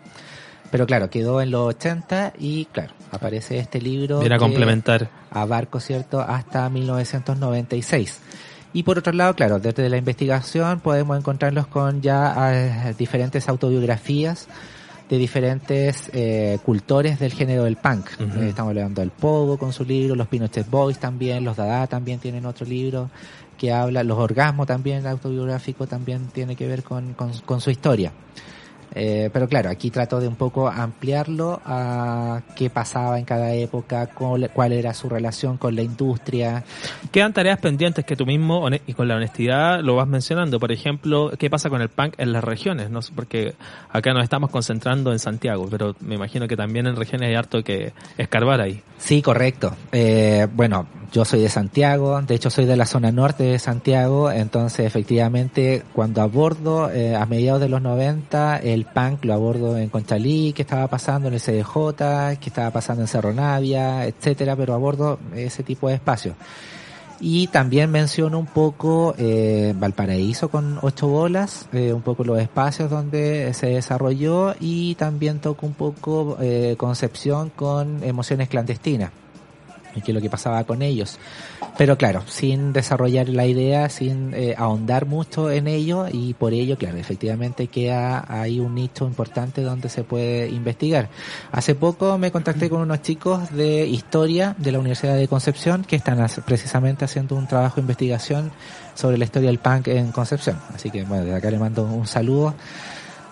Pero 0.72 0.88
claro, 0.88 1.10
quedó 1.10 1.42
en 1.42 1.52
los 1.52 1.68
80 1.76 2.34
y 2.40 2.66
claro, 2.66 2.94
aparece 3.12 3.60
este 3.60 3.80
libro 3.80 4.20
Viene 4.20 4.36
a 4.36 4.40
complementar. 4.40 5.10
abarco, 5.30 5.80
¿cierto?, 5.80 6.20
hasta 6.20 6.68
1996. 6.70 8.20
Y 8.76 8.84
por 8.84 8.98
otro 8.98 9.14
lado, 9.14 9.34
claro, 9.36 9.58
desde 9.58 9.88
la 9.88 9.96
investigación 9.96 10.82
podemos 10.82 11.18
encontrarlos 11.18 11.66
con 11.66 12.02
ya 12.02 12.36
eh, 12.52 12.94
diferentes 12.98 13.48
autobiografías 13.48 14.50
de 15.10 15.18
diferentes 15.18 16.10
eh, 16.12 16.60
cultores 16.62 17.18
del 17.18 17.32
género 17.32 17.64
del 17.64 17.78
punk. 17.78 18.08
Eh, 18.20 18.50
estamos 18.50 18.72
hablando 18.72 19.00
del 19.00 19.12
Pogo 19.12 19.58
con 19.58 19.72
su 19.72 19.86
libro, 19.86 20.14
los 20.16 20.28
Pinochet 20.28 20.70
Boys 20.70 21.00
también, 21.00 21.46
los 21.46 21.56
Dada 21.56 21.88
también 21.88 22.20
tienen 22.20 22.46
otro 22.46 22.66
libro 22.66 23.10
que 23.58 23.72
habla, 23.72 24.04
los 24.04 24.18
Orgasmos 24.18 24.68
también, 24.68 24.98
el 24.98 25.08
autobiográfico 25.08 25.88
también 25.88 26.26
tiene 26.34 26.58
que 26.58 26.68
ver 26.68 26.84
con, 26.84 27.14
con, 27.14 27.32
con 27.46 27.62
su 27.62 27.72
historia. 27.72 28.12
Eh, 28.96 29.30
pero 29.34 29.48
claro, 29.50 29.70
aquí 29.70 29.92
trato 29.92 30.22
de 30.22 30.28
un 30.28 30.36
poco 30.36 30.70
ampliarlo 30.70 31.62
a 31.66 32.42
qué 32.56 32.70
pasaba 32.70 33.20
en 33.20 33.26
cada 33.26 33.54
época, 33.54 34.08
cuál, 34.08 34.50
cuál 34.54 34.72
era 34.72 34.94
su 34.94 35.10
relación 35.10 35.58
con 35.58 35.76
la 35.76 35.82
industria. 35.82 36.64
Quedan 37.12 37.34
tareas 37.34 37.60
pendientes 37.60 38.06
que 38.06 38.16
tú 38.16 38.26
mismo 38.26 38.66
y 38.88 38.94
con 38.94 39.08
la 39.08 39.18
honestidad 39.18 39.82
lo 39.82 39.96
vas 39.96 40.08
mencionando. 40.08 40.60
Por 40.60 40.72
ejemplo, 40.72 41.32
¿qué 41.38 41.50
pasa 41.50 41.70
con 41.70 41.82
el 41.82 41.90
punk 41.90 42.14
en 42.18 42.32
las 42.32 42.44
regiones? 42.44 42.90
No 42.90 43.02
porque 43.14 43.54
acá 43.92 44.14
nos 44.14 44.24
estamos 44.24 44.50
concentrando 44.50 45.12
en 45.12 45.20
Santiago, 45.20 45.68
pero 45.70 45.96
me 46.00 46.16
imagino 46.16 46.48
que 46.48 46.56
también 46.56 46.88
en 46.88 46.96
regiones 46.96 47.30
hay 47.30 47.36
harto 47.36 47.64
que 47.64 47.92
escarbar 48.18 48.62
ahí. 48.62 48.82
Sí, 48.98 49.22
correcto. 49.22 49.76
Eh, 49.92 50.48
bueno, 50.54 50.88
yo 51.16 51.24
soy 51.24 51.40
de 51.40 51.48
Santiago, 51.48 52.22
de 52.22 52.36
hecho 52.36 52.50
soy 52.50 52.66
de 52.66 52.76
la 52.76 52.86
zona 52.86 53.10
norte 53.10 53.46
de 53.46 53.58
Santiago, 53.58 54.30
entonces 54.30 54.86
efectivamente 54.86 55.84
cuando 55.94 56.22
abordo 56.22 56.92
eh, 56.92 57.16
a 57.16 57.26
mediados 57.26 57.62
de 57.62 57.70
los 57.70 57.82
90 57.82 58.58
el 58.58 58.84
punk 58.84 59.24
lo 59.24 59.34
abordo 59.34 59.78
en 59.78 59.88
Conchalí, 59.88 60.52
que 60.52 60.64
estaba 60.64 60.88
pasando 60.90 61.30
en 61.30 61.36
el 61.36 61.40
CDJ, 61.40 62.38
que 62.38 62.50
estaba 62.50 62.70
pasando 62.70 63.04
en 63.04 63.08
Cerro 63.08 63.32
Navia, 63.32 64.06
etcétera, 64.06 64.58
pero 64.58 64.74
abordo 64.74 65.18
ese 65.34 65.64
tipo 65.64 65.88
de 65.88 65.94
espacios. 65.94 66.36
Y 67.22 67.48
también 67.48 67.92
menciono 67.92 68.38
un 68.38 68.48
poco 68.48 69.16
eh, 69.18 69.74
Valparaíso 69.74 70.50
con 70.50 70.80
ocho 70.82 71.08
bolas, 71.08 71.70
eh, 71.72 71.94
un 71.94 72.02
poco 72.02 72.26
los 72.26 72.40
espacios 72.40 72.90
donde 72.90 73.54
se 73.54 73.68
desarrolló 73.68 74.54
y 74.60 74.96
también 74.96 75.40
toco 75.40 75.66
un 75.66 75.76
poco 75.76 76.38
eh, 76.42 76.76
Concepción 76.78 77.52
con 77.56 78.04
emociones 78.04 78.50
clandestinas 78.50 79.12
y 79.96 80.02
qué 80.02 80.14
lo 80.14 80.22
que 80.22 80.30
pasaba 80.30 80.64
con 80.64 80.82
ellos. 80.82 81.18
Pero 81.78 81.98
claro, 81.98 82.24
sin 82.28 82.72
desarrollar 82.72 83.28
la 83.30 83.46
idea, 83.46 83.90
sin 83.90 84.34
eh, 84.34 84.56
ahondar 84.58 85.06
mucho 85.06 85.52
en 85.52 85.68
ello 85.68 86.06
y 86.12 86.34
por 86.34 86.54
ello, 86.54 86.78
claro, 86.78 86.98
efectivamente 86.98 87.68
queda 87.68 88.26
ahí 88.28 88.60
un 88.60 88.76
nicho 88.76 89.06
importante 89.06 89.62
donde 89.62 89.90
se 89.90 90.04
puede 90.04 90.50
investigar. 90.50 91.10
Hace 91.52 91.76
poco 91.76 92.18
me 92.18 92.32
contacté 92.32 92.70
con 92.70 92.82
unos 92.82 93.02
chicos 93.02 93.52
de 93.52 93.86
historia 93.88 94.56
de 94.58 94.72
la 94.72 94.80
Universidad 94.80 95.18
de 95.18 95.28
Concepción 95.28 95.84
que 95.84 95.98
están 95.98 96.26
precisamente 96.46 97.04
haciendo 97.06 97.36
un 97.36 97.48
trabajo 97.48 97.76
de 97.76 97.82
investigación 97.82 98.52
sobre 98.94 99.18
la 99.18 99.26
historia 99.26 99.50
del 99.50 99.60
punk 99.60 99.88
en 99.90 100.12
Concepción. 100.12 100.58
Así 100.74 100.90
que 100.90 101.04
bueno, 101.04 101.26
desde 101.26 101.38
acá 101.38 101.52
le 101.52 101.60
mando 101.60 101.84
un 101.84 102.08
saludo. 102.08 102.54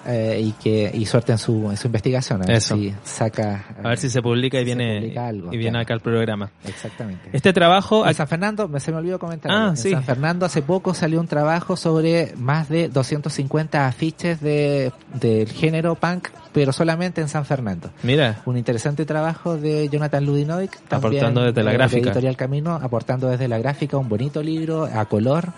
Eh, 0.05 0.39
y 0.43 0.51
que 0.53 0.91
y 0.93 1.05
suerte 1.05 1.31
en 1.31 1.37
su 1.37 1.69
en 1.71 1.77
su 1.77 1.87
investigación 1.87 2.41
a 2.43 2.45
ver 2.45 2.57
Eso. 2.57 2.75
si 2.75 2.93
saca 3.03 3.65
A 3.83 3.89
ver 3.89 3.97
si 3.97 4.09
se 4.09 4.21
publica 4.21 4.59
y 4.59 4.65
viene, 4.65 4.99
publica 4.99 5.27
algo, 5.27 5.53
y 5.53 5.57
viene 5.57 5.79
acá 5.79 5.93
al 5.93 6.01
programa. 6.01 6.49
exactamente 6.65 7.29
Este 7.31 7.53
trabajo, 7.53 8.05
en 8.07 8.13
San 8.13 8.27
Fernando, 8.27 8.67
me- 8.67 8.79
se 8.79 8.91
me 8.91 8.97
olvidó 8.97 9.19
comentar. 9.19 9.51
Ah, 9.51 9.67
en 9.69 9.77
sí. 9.77 9.91
San 9.91 10.03
Fernando 10.03 10.45
hace 10.45 10.61
poco 10.61 10.93
salió 10.93 11.19
un 11.19 11.27
trabajo 11.27 11.75
sobre 11.77 12.33
más 12.37 12.69
de 12.69 12.89
250 12.89 13.87
afiches 13.87 14.41
de, 14.41 14.91
del 15.13 15.47
género 15.49 15.95
punk, 15.95 16.27
pero 16.51 16.71
solamente 16.73 17.21
en 17.21 17.29
San 17.29 17.45
Fernando. 17.45 17.89
mira, 18.03 18.41
Un 18.45 18.57
interesante 18.57 19.05
trabajo 19.05 19.57
de 19.57 19.89
Jonathan 19.89 20.25
Ludinovic. 20.25 20.77
Aportando 20.91 21.41
desde 21.43 21.63
la 21.63 21.71
de- 21.71 21.71
de 21.71 21.77
gráfica. 21.77 22.09
Editorial 22.09 22.35
Camino, 22.37 22.75
aportando 22.75 23.27
desde 23.29 23.47
la 23.47 23.57
gráfica 23.57 23.97
un 23.97 24.09
bonito 24.09 24.43
libro 24.43 24.85
a 24.85 25.05
color. 25.05 25.49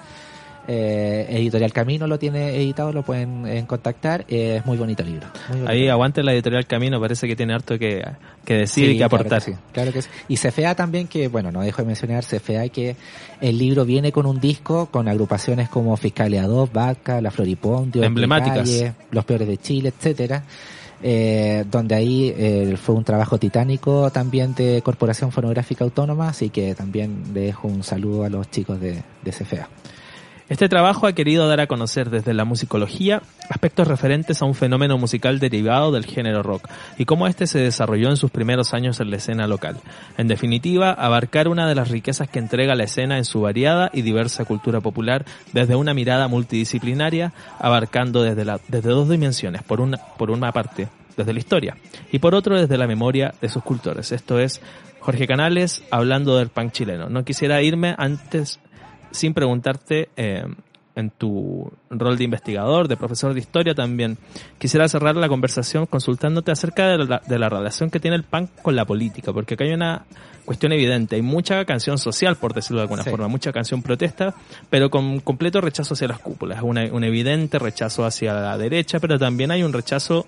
Eh, 0.67 1.27
Editorial 1.29 1.71
Camino 1.71 2.07
lo 2.07 2.17
tiene 2.17 2.55
editado, 2.55 2.91
lo 2.91 3.03
pueden 3.03 3.45
eh, 3.47 3.63
contactar. 3.67 4.25
Eh, 4.27 4.57
es 4.57 4.65
muy 4.65 4.77
bonito 4.77 5.03
libro. 5.03 5.27
muy 5.49 5.57
bonito. 5.57 5.71
ahí 5.71 5.87
aguante 5.89 6.23
la 6.23 6.33
editorial 6.33 6.65
Camino, 6.65 6.99
parece 6.99 7.27
que 7.27 7.35
tiene 7.35 7.53
harto 7.53 7.77
que, 7.77 8.03
que 8.43 8.53
decir 8.55 8.89
y 8.89 8.93
que 8.93 8.97
claro 8.97 9.15
aportar. 9.15 9.41
sí, 9.41 9.53
claro 9.71 9.91
que 9.93 10.01
sí. 10.01 10.09
Y 10.27 10.37
CFA 10.37 10.75
también, 10.75 11.07
que 11.07 11.27
bueno, 11.27 11.51
no 11.51 11.61
dejo 11.61 11.81
de 11.81 11.87
mencionar 11.87 12.23
CFA, 12.23 12.69
que 12.69 12.95
el 13.41 13.57
libro 13.57 13.85
viene 13.85 14.11
con 14.11 14.25
un 14.25 14.39
disco 14.39 14.87
con 14.87 15.07
agrupaciones 15.07 15.69
como 15.69 15.95
Fiscalia 15.97 16.47
2, 16.47 16.73
Vaca, 16.73 17.21
La 17.21 17.31
Floripondio, 17.31 18.03
Emblemáticas. 18.03 18.69
Calle, 18.69 18.93
Los 19.11 19.25
Peores 19.25 19.47
de 19.47 19.57
Chile, 19.57 19.93
etcétera. 19.95 20.43
Eh, 21.03 21.65
donde 21.69 21.93
ahí 21.93 22.33
eh, 22.35 22.77
fue 22.81 22.95
un 22.95 23.03
trabajo 23.03 23.37
titánico 23.37 24.09
también 24.11 24.55
de 24.55 24.81
Corporación 24.81 25.31
Fonográfica 25.31 25.83
Autónoma, 25.83 26.29
así 26.29 26.49
que 26.49 26.73
también 26.73 27.33
dejo 27.33 27.67
un 27.67 27.83
saludo 27.83 28.23
a 28.23 28.29
los 28.29 28.49
chicos 28.49 28.79
de, 28.79 29.03
de 29.21 29.31
CFA. 29.31 29.67
Este 30.47 30.69
trabajo 30.69 31.07
ha 31.07 31.13
querido 31.13 31.47
dar 31.47 31.59
a 31.59 31.65
conocer 31.65 32.11
desde 32.11 32.35
la 32.35 32.45
musicología 32.45 33.23
aspectos 33.49 33.87
referentes 33.87 34.43
a 34.43 34.45
un 34.45 34.53
fenómeno 34.53 34.95
musical 34.99 35.39
derivado 35.39 35.91
del 35.91 36.05
género 36.05 36.43
rock 36.43 36.69
y 36.99 37.05
cómo 37.05 37.25
este 37.25 37.47
se 37.47 37.57
desarrolló 37.57 38.09
en 38.09 38.17
sus 38.17 38.29
primeros 38.29 38.75
años 38.75 38.99
en 38.99 39.09
la 39.09 39.17
escena 39.17 39.47
local. 39.47 39.77
En 40.19 40.27
definitiva, 40.27 40.91
abarcar 40.91 41.47
una 41.47 41.67
de 41.67 41.73
las 41.73 41.89
riquezas 41.89 42.29
que 42.29 42.37
entrega 42.37 42.75
la 42.75 42.83
escena 42.83 43.17
en 43.17 43.25
su 43.25 43.41
variada 43.41 43.89
y 43.91 44.03
diversa 44.03 44.45
cultura 44.45 44.81
popular 44.81 45.25
desde 45.51 45.75
una 45.75 45.95
mirada 45.95 46.27
multidisciplinaria, 46.27 47.33
abarcando 47.57 48.21
desde, 48.21 48.45
la, 48.45 48.59
desde 48.67 48.89
dos 48.89 49.09
dimensiones, 49.09 49.63
por 49.63 49.81
una, 49.81 49.97
por 49.97 50.29
una 50.29 50.51
parte 50.51 50.89
desde 51.17 51.33
la 51.33 51.39
historia 51.39 51.77
y 52.11 52.19
por 52.19 52.35
otro 52.35 52.59
desde 52.59 52.77
la 52.77 52.85
memoria 52.85 53.33
de 53.41 53.49
sus 53.49 53.63
cultores. 53.63 54.11
Esto 54.11 54.39
es 54.39 54.61
Jorge 54.99 55.27
Canales 55.27 55.83
hablando 55.91 56.37
del 56.37 56.49
punk 56.49 56.71
chileno. 56.71 57.09
No 57.09 57.23
quisiera 57.23 57.61
irme 57.61 57.95
antes 57.97 58.59
sin 59.11 59.33
preguntarte 59.33 60.09
eh, 60.17 60.45
en 60.97 61.09
tu 61.09 61.71
rol 61.89 62.17
de 62.17 62.23
investigador, 62.23 62.87
de 62.87 62.95
profesor 62.95 63.33
de 63.33 63.39
historia 63.41 63.75
también. 63.75 64.17
Quisiera 64.57 64.87
cerrar 64.87 65.15
la 65.17 65.27
conversación 65.27 65.85
consultándote 65.87 66.51
acerca 66.51 66.87
de 66.87 67.05
la, 67.05 67.21
de 67.27 67.37
la 67.39 67.49
relación 67.49 67.89
que 67.89 67.99
tiene 67.99 68.15
el 68.15 68.23
punk 68.23 68.49
con 68.61 68.75
la 68.77 68.85
política, 68.85 69.33
porque 69.33 69.55
acá 69.55 69.65
hay 69.65 69.73
una 69.73 70.05
cuestión 70.45 70.71
evidente. 70.71 71.15
Hay 71.17 71.21
mucha 71.21 71.65
canción 71.65 71.97
social, 71.97 72.37
por 72.37 72.53
decirlo 72.53 72.77
de 72.77 72.83
alguna 72.83 73.03
Sí. 73.03 73.09
forma, 73.09 73.27
mucha 73.27 73.51
canción 73.51 73.81
protesta, 73.81 74.35
pero 74.69 74.89
con 74.89 75.19
completo 75.19 75.59
rechazo 75.59 75.95
hacia 75.95 76.07
las 76.07 76.19
cúpulas. 76.19 76.61
Una, 76.63 76.85
un 76.93 77.03
evidente 77.03 77.59
rechazo 77.59 78.05
hacia 78.05 78.33
la 78.33 78.57
derecha, 78.57 78.99
pero 79.01 79.19
también 79.19 79.51
hay 79.51 79.63
un 79.63 79.73
rechazo 79.73 80.25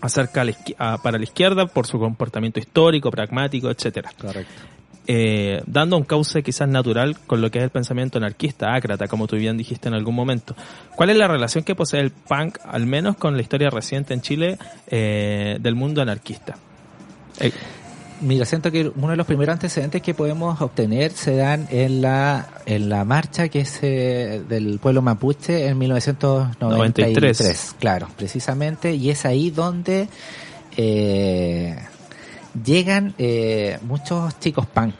acerca 0.00 0.42
a 0.42 0.44
la 0.44 0.52
izquier- 0.52 0.76
a- 0.78 0.98
para 1.02 1.18
la 1.18 1.24
izquierda 1.24 1.66
por 1.66 1.86
su 1.86 1.98
comportamiento 1.98 2.60
histórico, 2.60 3.10
pragmático, 3.10 3.70
etcétera 3.70 4.10
Correcto. 4.18 4.52
Eh, 5.12 5.60
dando 5.66 5.96
un 5.96 6.04
cauce 6.04 6.44
quizás 6.44 6.68
natural 6.68 7.18
con 7.26 7.40
lo 7.40 7.50
que 7.50 7.58
es 7.58 7.64
el 7.64 7.70
pensamiento 7.70 8.18
anarquista, 8.18 8.72
ácrata, 8.76 9.08
como 9.08 9.26
tú 9.26 9.34
bien 9.34 9.56
dijiste 9.56 9.88
en 9.88 9.94
algún 9.94 10.14
momento. 10.14 10.54
¿Cuál 10.94 11.10
es 11.10 11.16
la 11.16 11.26
relación 11.26 11.64
que 11.64 11.74
posee 11.74 11.98
el 11.98 12.12
punk, 12.12 12.58
al 12.64 12.86
menos 12.86 13.16
con 13.16 13.34
la 13.34 13.42
historia 13.42 13.70
reciente 13.70 14.14
en 14.14 14.20
Chile, 14.20 14.56
eh, 14.86 15.58
del 15.60 15.74
mundo 15.74 16.00
anarquista? 16.00 16.56
Eh, 17.40 17.50
Mira, 18.20 18.44
siento 18.44 18.70
que 18.70 18.92
uno 18.94 19.08
de 19.08 19.16
los 19.16 19.26
primeros 19.26 19.54
antecedentes 19.54 20.00
que 20.00 20.14
podemos 20.14 20.60
obtener 20.60 21.10
se 21.10 21.34
dan 21.34 21.66
en 21.70 22.02
la 22.02 22.50
en 22.66 22.88
la 22.88 23.04
marcha 23.04 23.48
que 23.48 23.60
es 23.60 23.80
eh, 23.82 24.42
del 24.48 24.78
pueblo 24.78 25.02
mapuche 25.02 25.66
en 25.66 25.76
1993. 25.78 27.14
93. 27.14 27.76
Claro, 27.80 28.08
precisamente, 28.16 28.94
y 28.94 29.10
es 29.10 29.24
ahí 29.24 29.50
donde 29.50 30.08
eh, 30.76 31.76
llegan 32.64 33.14
eh, 33.18 33.78
muchos 33.82 34.38
chicos 34.40 34.66
punk 34.66 34.94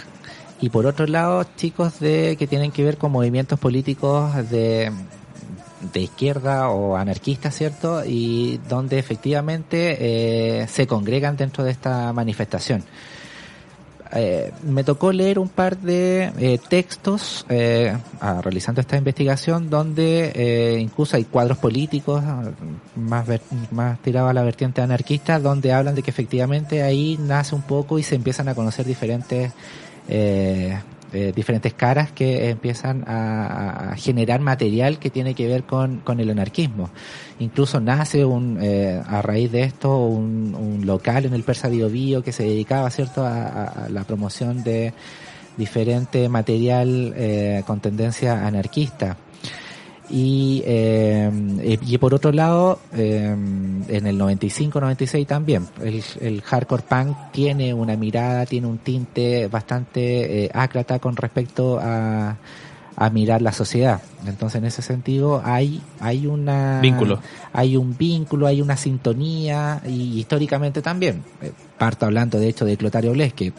y 0.61 0.69
por 0.69 0.87
otro 0.87 1.07
lado 1.07 1.45
chicos 1.57 2.01
de 2.01 2.37
que 2.39 2.47
tienen 2.47 2.71
que 2.71 2.85
ver 2.85 2.97
con 2.97 3.13
movimientos 3.13 3.59
políticos 3.59 4.51
de 4.51 4.93
de 5.93 6.01
izquierda 6.01 6.69
o 6.69 6.97
anarquistas, 6.97 7.55
¿cierto? 7.55 8.05
Y 8.05 8.61
donde 8.69 8.99
efectivamente 8.99 9.97
eh, 10.63 10.69
se 10.69 10.87
congregan 10.87 11.37
dentro 11.37 11.65
de 11.65 11.71
esta 11.71 12.13
manifestación. 12.13 12.85
Eh, 14.13 14.51
me 14.65 14.83
tocó 14.85 15.13
leer 15.13 15.39
un 15.39 15.49
par 15.49 15.77
de 15.79 16.33
eh, 16.39 16.59
textos 16.69 17.47
eh, 17.49 17.97
realizando 18.43 18.81
esta 18.81 18.97
investigación 18.97 19.71
donde 19.71 20.33
eh, 20.35 20.79
incluso 20.81 21.17
hay 21.17 21.25
cuadros 21.25 21.59
políticos 21.59 22.23
más, 22.97 23.27
ver- 23.27 23.41
más 23.71 23.99
tirados 24.01 24.31
a 24.31 24.35
la 24.35 24.43
vertiente 24.43 24.81
anarquista 24.83 25.39
donde 25.39 25.73
hablan 25.73 25.95
de 25.95 26.03
que 26.03 26.11
efectivamente 26.11 26.83
ahí 26.83 27.19
nace 27.21 27.55
un 27.55 27.63
poco 27.63 27.99
y 27.99 28.03
se 28.03 28.15
empiezan 28.17 28.49
a 28.49 28.55
conocer 28.55 28.85
diferentes 28.87 29.53
eh, 30.09 30.77
eh, 31.13 31.33
diferentes 31.35 31.75
caras 31.75 32.13
que 32.13 32.51
empiezan 32.51 33.05
a, 33.07 33.95
generar 33.97 34.41
material 34.41 34.99
que 34.99 35.11
tiene 35.11 35.35
que 35.35 35.47
ver 35.49 35.65
con, 35.65 35.99
con 35.99 36.21
el 36.21 36.31
anarquismo. 36.31 36.91
Incluso 37.39 37.81
nace 37.81 38.25
un, 38.25 38.59
eh, 38.61 39.01
a 39.07 39.23
raíz 39.23 39.51
de 39.53 39.63
esto 39.63 40.05
un, 40.07 40.81
local 40.85 41.27
en 41.27 41.35
el 41.35 41.43
Persa 41.43 41.69
Bio 41.69 41.89
Bio 41.89 42.23
que 42.23 42.33
se 42.33 42.45
dedicaba 42.45 42.89
cierto 42.91 43.25
a- 43.25 43.65
a 43.65 43.89
la 43.89 44.05
promoción 44.05 44.63
de 44.63 44.93
diferente 45.57 46.29
material 46.29 47.13
eh, 47.17 47.63
con 47.67 47.81
tendencia 47.81 48.47
anarquista. 48.47 49.17
Y, 50.11 50.63
eh, 50.67 51.79
y 51.87 51.99
por 51.99 52.15
otro 52.15 52.33
lado, 52.33 52.81
eh, 52.95 53.35
en 53.89 54.07
el 54.07 54.19
95-96 54.19 55.27
también, 55.27 55.69
el, 55.83 56.03
el 56.21 56.43
hardcore 56.43 56.83
punk 56.83 57.17
tiene 57.33 57.73
una 57.73 57.97
mirada, 57.97 58.45
tiene 58.45 58.67
un 58.67 58.79
tinte 58.79 59.47
bastante 59.47 60.45
eh, 60.45 60.51
ácrata 60.53 60.99
con 60.99 61.15
respecto 61.15 61.79
a, 61.81 62.37
a 62.97 63.11
mirar 63.11 63.41
la 63.41 63.53
sociedad. 63.53 64.03
Entonces, 64.27 64.59
en 64.59 64.67
ese 64.67 64.83
sentido, 64.83 65.41
hay, 65.43 65.81
hay 66.01 66.27
una... 66.27 66.81
Vínculo. 66.81 67.21
Hay 67.53 67.77
un 67.77 67.97
vínculo, 67.97 68.47
hay 68.47 68.61
una 68.61 68.77
sintonía, 68.77 69.81
y 69.87 70.19
históricamente 70.19 70.83
también. 70.83 71.23
Eh, 71.41 71.53
Parto 71.79 72.05
hablando, 72.05 72.39
de 72.39 72.49
hecho, 72.49 72.67
de 72.67 72.77
Clotario 72.77 73.13
Bles, 73.13 73.33
que 73.33 73.55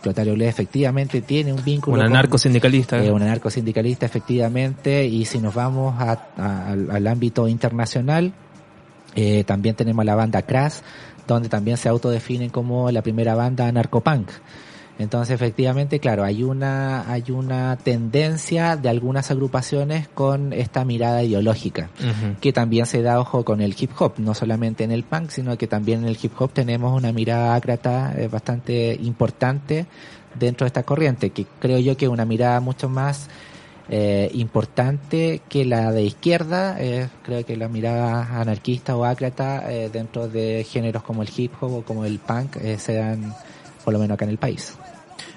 Clotario 0.00 0.34
Bles 0.34 0.48
efectivamente 0.48 1.20
tiene 1.22 1.52
un 1.52 1.62
vínculo 1.64 1.96
Un 1.96 2.02
anarcosindicalista. 2.06 3.02
eh, 3.04 3.10
un 3.10 3.22
anarcosindicalista 3.22 4.06
efectivamente 4.06 5.04
y 5.06 5.24
si 5.24 5.38
nos 5.38 5.54
vamos 5.54 5.94
a- 6.00 6.28
a- 6.36 6.68
al, 6.72 6.90
al 6.90 7.06
ámbito 7.06 7.48
internacional 7.48 8.32
eh, 9.14 9.44
también 9.44 9.74
tenemos 9.74 10.04
la 10.04 10.14
banda 10.14 10.42
Crash 10.42 10.74
donde 11.26 11.48
también 11.48 11.76
se 11.76 11.88
autodefinen 11.88 12.50
como 12.50 12.90
la 12.90 13.02
primera 13.02 13.34
banda 13.34 13.66
anarcopunk 13.66 14.28
entonces 14.98 15.34
efectivamente 15.34 16.00
claro 16.00 16.24
hay 16.24 16.42
una 16.42 17.10
hay 17.10 17.24
una 17.30 17.76
tendencia 17.76 18.76
de 18.76 18.88
algunas 18.88 19.30
agrupaciones 19.30 20.08
con 20.08 20.52
esta 20.52 20.84
mirada 20.84 21.22
ideológica 21.22 21.90
que 22.40 22.52
también 22.52 22.86
se 22.86 23.02
da 23.02 23.20
ojo 23.20 23.44
con 23.44 23.60
el 23.60 23.74
hip 23.78 23.90
hop, 23.98 24.14
no 24.18 24.34
solamente 24.34 24.84
en 24.84 24.90
el 24.90 25.04
punk, 25.04 25.30
sino 25.30 25.56
que 25.56 25.66
también 25.66 26.00
en 26.00 26.08
el 26.08 26.18
hip 26.20 26.32
hop 26.38 26.52
tenemos 26.52 26.96
una 26.96 27.12
mirada 27.12 27.54
ácrata 27.54 28.12
eh, 28.16 28.28
bastante 28.28 28.98
importante 29.00 29.86
dentro 30.38 30.64
de 30.64 30.68
esta 30.68 30.82
corriente, 30.82 31.30
que 31.30 31.46
creo 31.58 31.78
yo 31.78 31.96
que 31.96 32.06
es 32.06 32.10
una 32.10 32.24
mirada 32.24 32.60
mucho 32.60 32.88
más 32.88 33.28
eh, 33.90 34.30
importante 34.34 35.40
que 35.48 35.64
la 35.64 35.92
de 35.92 36.02
izquierda, 36.02 36.76
eh, 36.78 37.08
creo 37.22 37.46
que 37.46 37.56
la 37.56 37.68
mirada 37.68 38.38
anarquista 38.38 38.94
o 38.94 39.04
ácrata 39.04 39.72
eh, 39.72 39.88
dentro 39.90 40.28
de 40.28 40.66
géneros 40.68 41.02
como 41.02 41.22
el 41.22 41.30
hip 41.34 41.52
hop 41.60 41.72
o 41.72 41.82
como 41.82 42.04
el 42.04 42.18
punk 42.18 42.58
se 42.76 42.94
dan 42.94 43.34
por 43.84 43.94
lo 43.94 43.98
menos 43.98 44.16
acá 44.16 44.26
en 44.26 44.32
el 44.32 44.38
país. 44.38 44.76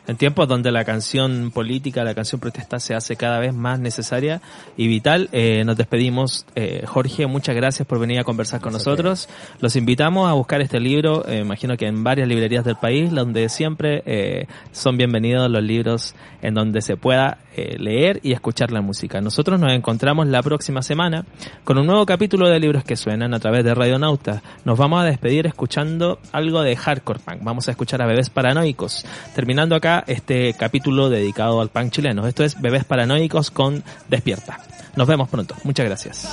En 0.07 0.17
tiempos 0.17 0.47
donde 0.47 0.71
la 0.71 0.83
canción 0.83 1.51
política, 1.51 2.03
la 2.03 2.15
canción 2.15 2.41
protesta 2.41 2.79
se 2.79 2.95
hace 2.95 3.15
cada 3.15 3.39
vez 3.39 3.53
más 3.53 3.79
necesaria 3.79 4.41
y 4.75 4.87
vital, 4.87 5.29
eh, 5.31 5.63
nos 5.63 5.77
despedimos. 5.77 6.45
Eh, 6.55 6.83
Jorge, 6.87 7.27
muchas 7.27 7.55
gracias 7.55 7.87
por 7.87 7.99
venir 7.99 8.19
a 8.19 8.23
conversar 8.23 8.59
con 8.59 8.71
Gracias 8.71 8.87
nosotros. 8.87 9.29
Los 9.59 9.75
invitamos 9.75 10.29
a 10.29 10.33
buscar 10.33 10.61
este 10.61 10.79
libro, 10.79 11.27
eh, 11.27 11.39
imagino 11.39 11.77
que 11.77 11.87
en 11.87 12.03
varias 12.03 12.27
librerías 12.27 12.65
del 12.65 12.77
país, 12.77 13.11
donde 13.11 13.47
siempre 13.49 14.01
eh, 14.05 14.47
son 14.71 14.97
bienvenidos 14.97 15.49
los 15.49 15.63
libros 15.63 16.15
en 16.41 16.53
donde 16.55 16.81
se 16.81 16.97
pueda 16.97 17.37
eh, 17.55 17.75
leer 17.77 18.21
y 18.23 18.31
escuchar 18.31 18.71
la 18.71 18.79
música. 18.79 19.19
Nosotros 19.19 19.59
nos 19.59 19.73
encontramos 19.73 20.25
la 20.27 20.41
próxima 20.41 20.81
semana 20.81 21.25
con 21.65 21.77
un 21.77 21.85
nuevo 21.85 22.05
capítulo 22.05 22.47
de 22.47 22.59
Libros 22.59 22.85
que 22.85 22.95
Suenan 22.95 23.33
a 23.33 23.39
través 23.39 23.65
de 23.65 23.75
Radio 23.75 23.99
Nauta. 23.99 24.41
Nos 24.63 24.77
vamos 24.77 25.01
a 25.01 25.05
despedir 25.05 25.47
escuchando 25.47 26.19
algo 26.31 26.61
de 26.61 26.75
hardcore 26.77 27.19
punk. 27.19 27.43
Vamos 27.43 27.67
a 27.67 27.71
escuchar 27.71 28.01
a 28.01 28.05
Bebés 28.05 28.29
Paranoicos. 28.29 29.05
Terminando 29.35 29.75
acá 29.75 29.90
este 29.99 30.53
capítulo 30.53 31.09
dedicado 31.09 31.61
al 31.61 31.69
punk 31.69 31.91
chileno. 31.91 32.27
Esto 32.27 32.43
es 32.43 32.59
Bebés 32.59 32.85
Paranoicos 32.85 33.51
con 33.51 33.83
Despierta. 34.09 34.59
Nos 34.95 35.07
vemos 35.07 35.29
pronto. 35.29 35.55
Muchas 35.63 35.85
gracias. 35.85 36.27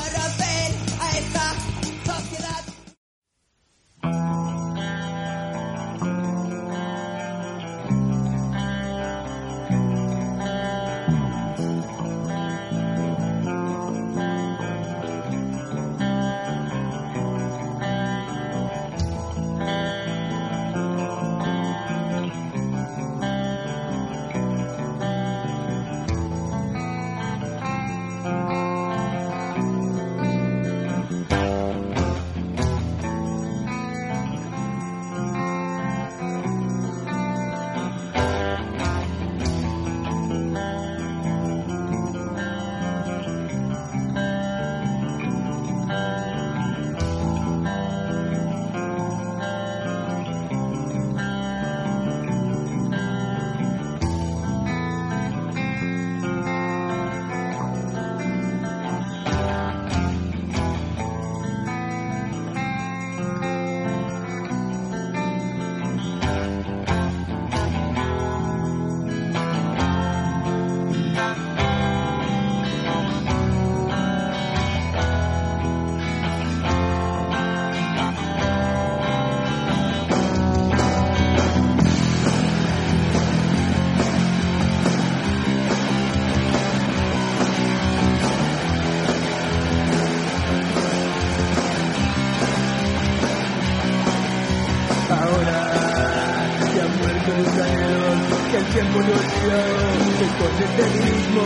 Con 100.38 100.50
el 100.62 100.68
feminismo 100.78 101.42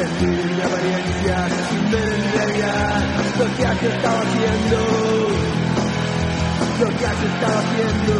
existe 0.00 0.42
en 0.42 0.56
mi 0.56 0.62
apariencia 0.62 1.48
sin 1.68 1.90
ver 1.90 2.08
en 2.08 2.22
lo 3.38 3.46
que 3.56 3.66
has 3.66 3.82
estado 3.82 4.18
haciendo 4.18 4.78
lo 6.80 6.88
que 6.96 7.06
has 7.06 7.22
estado 7.24 7.58
haciendo 7.58 8.17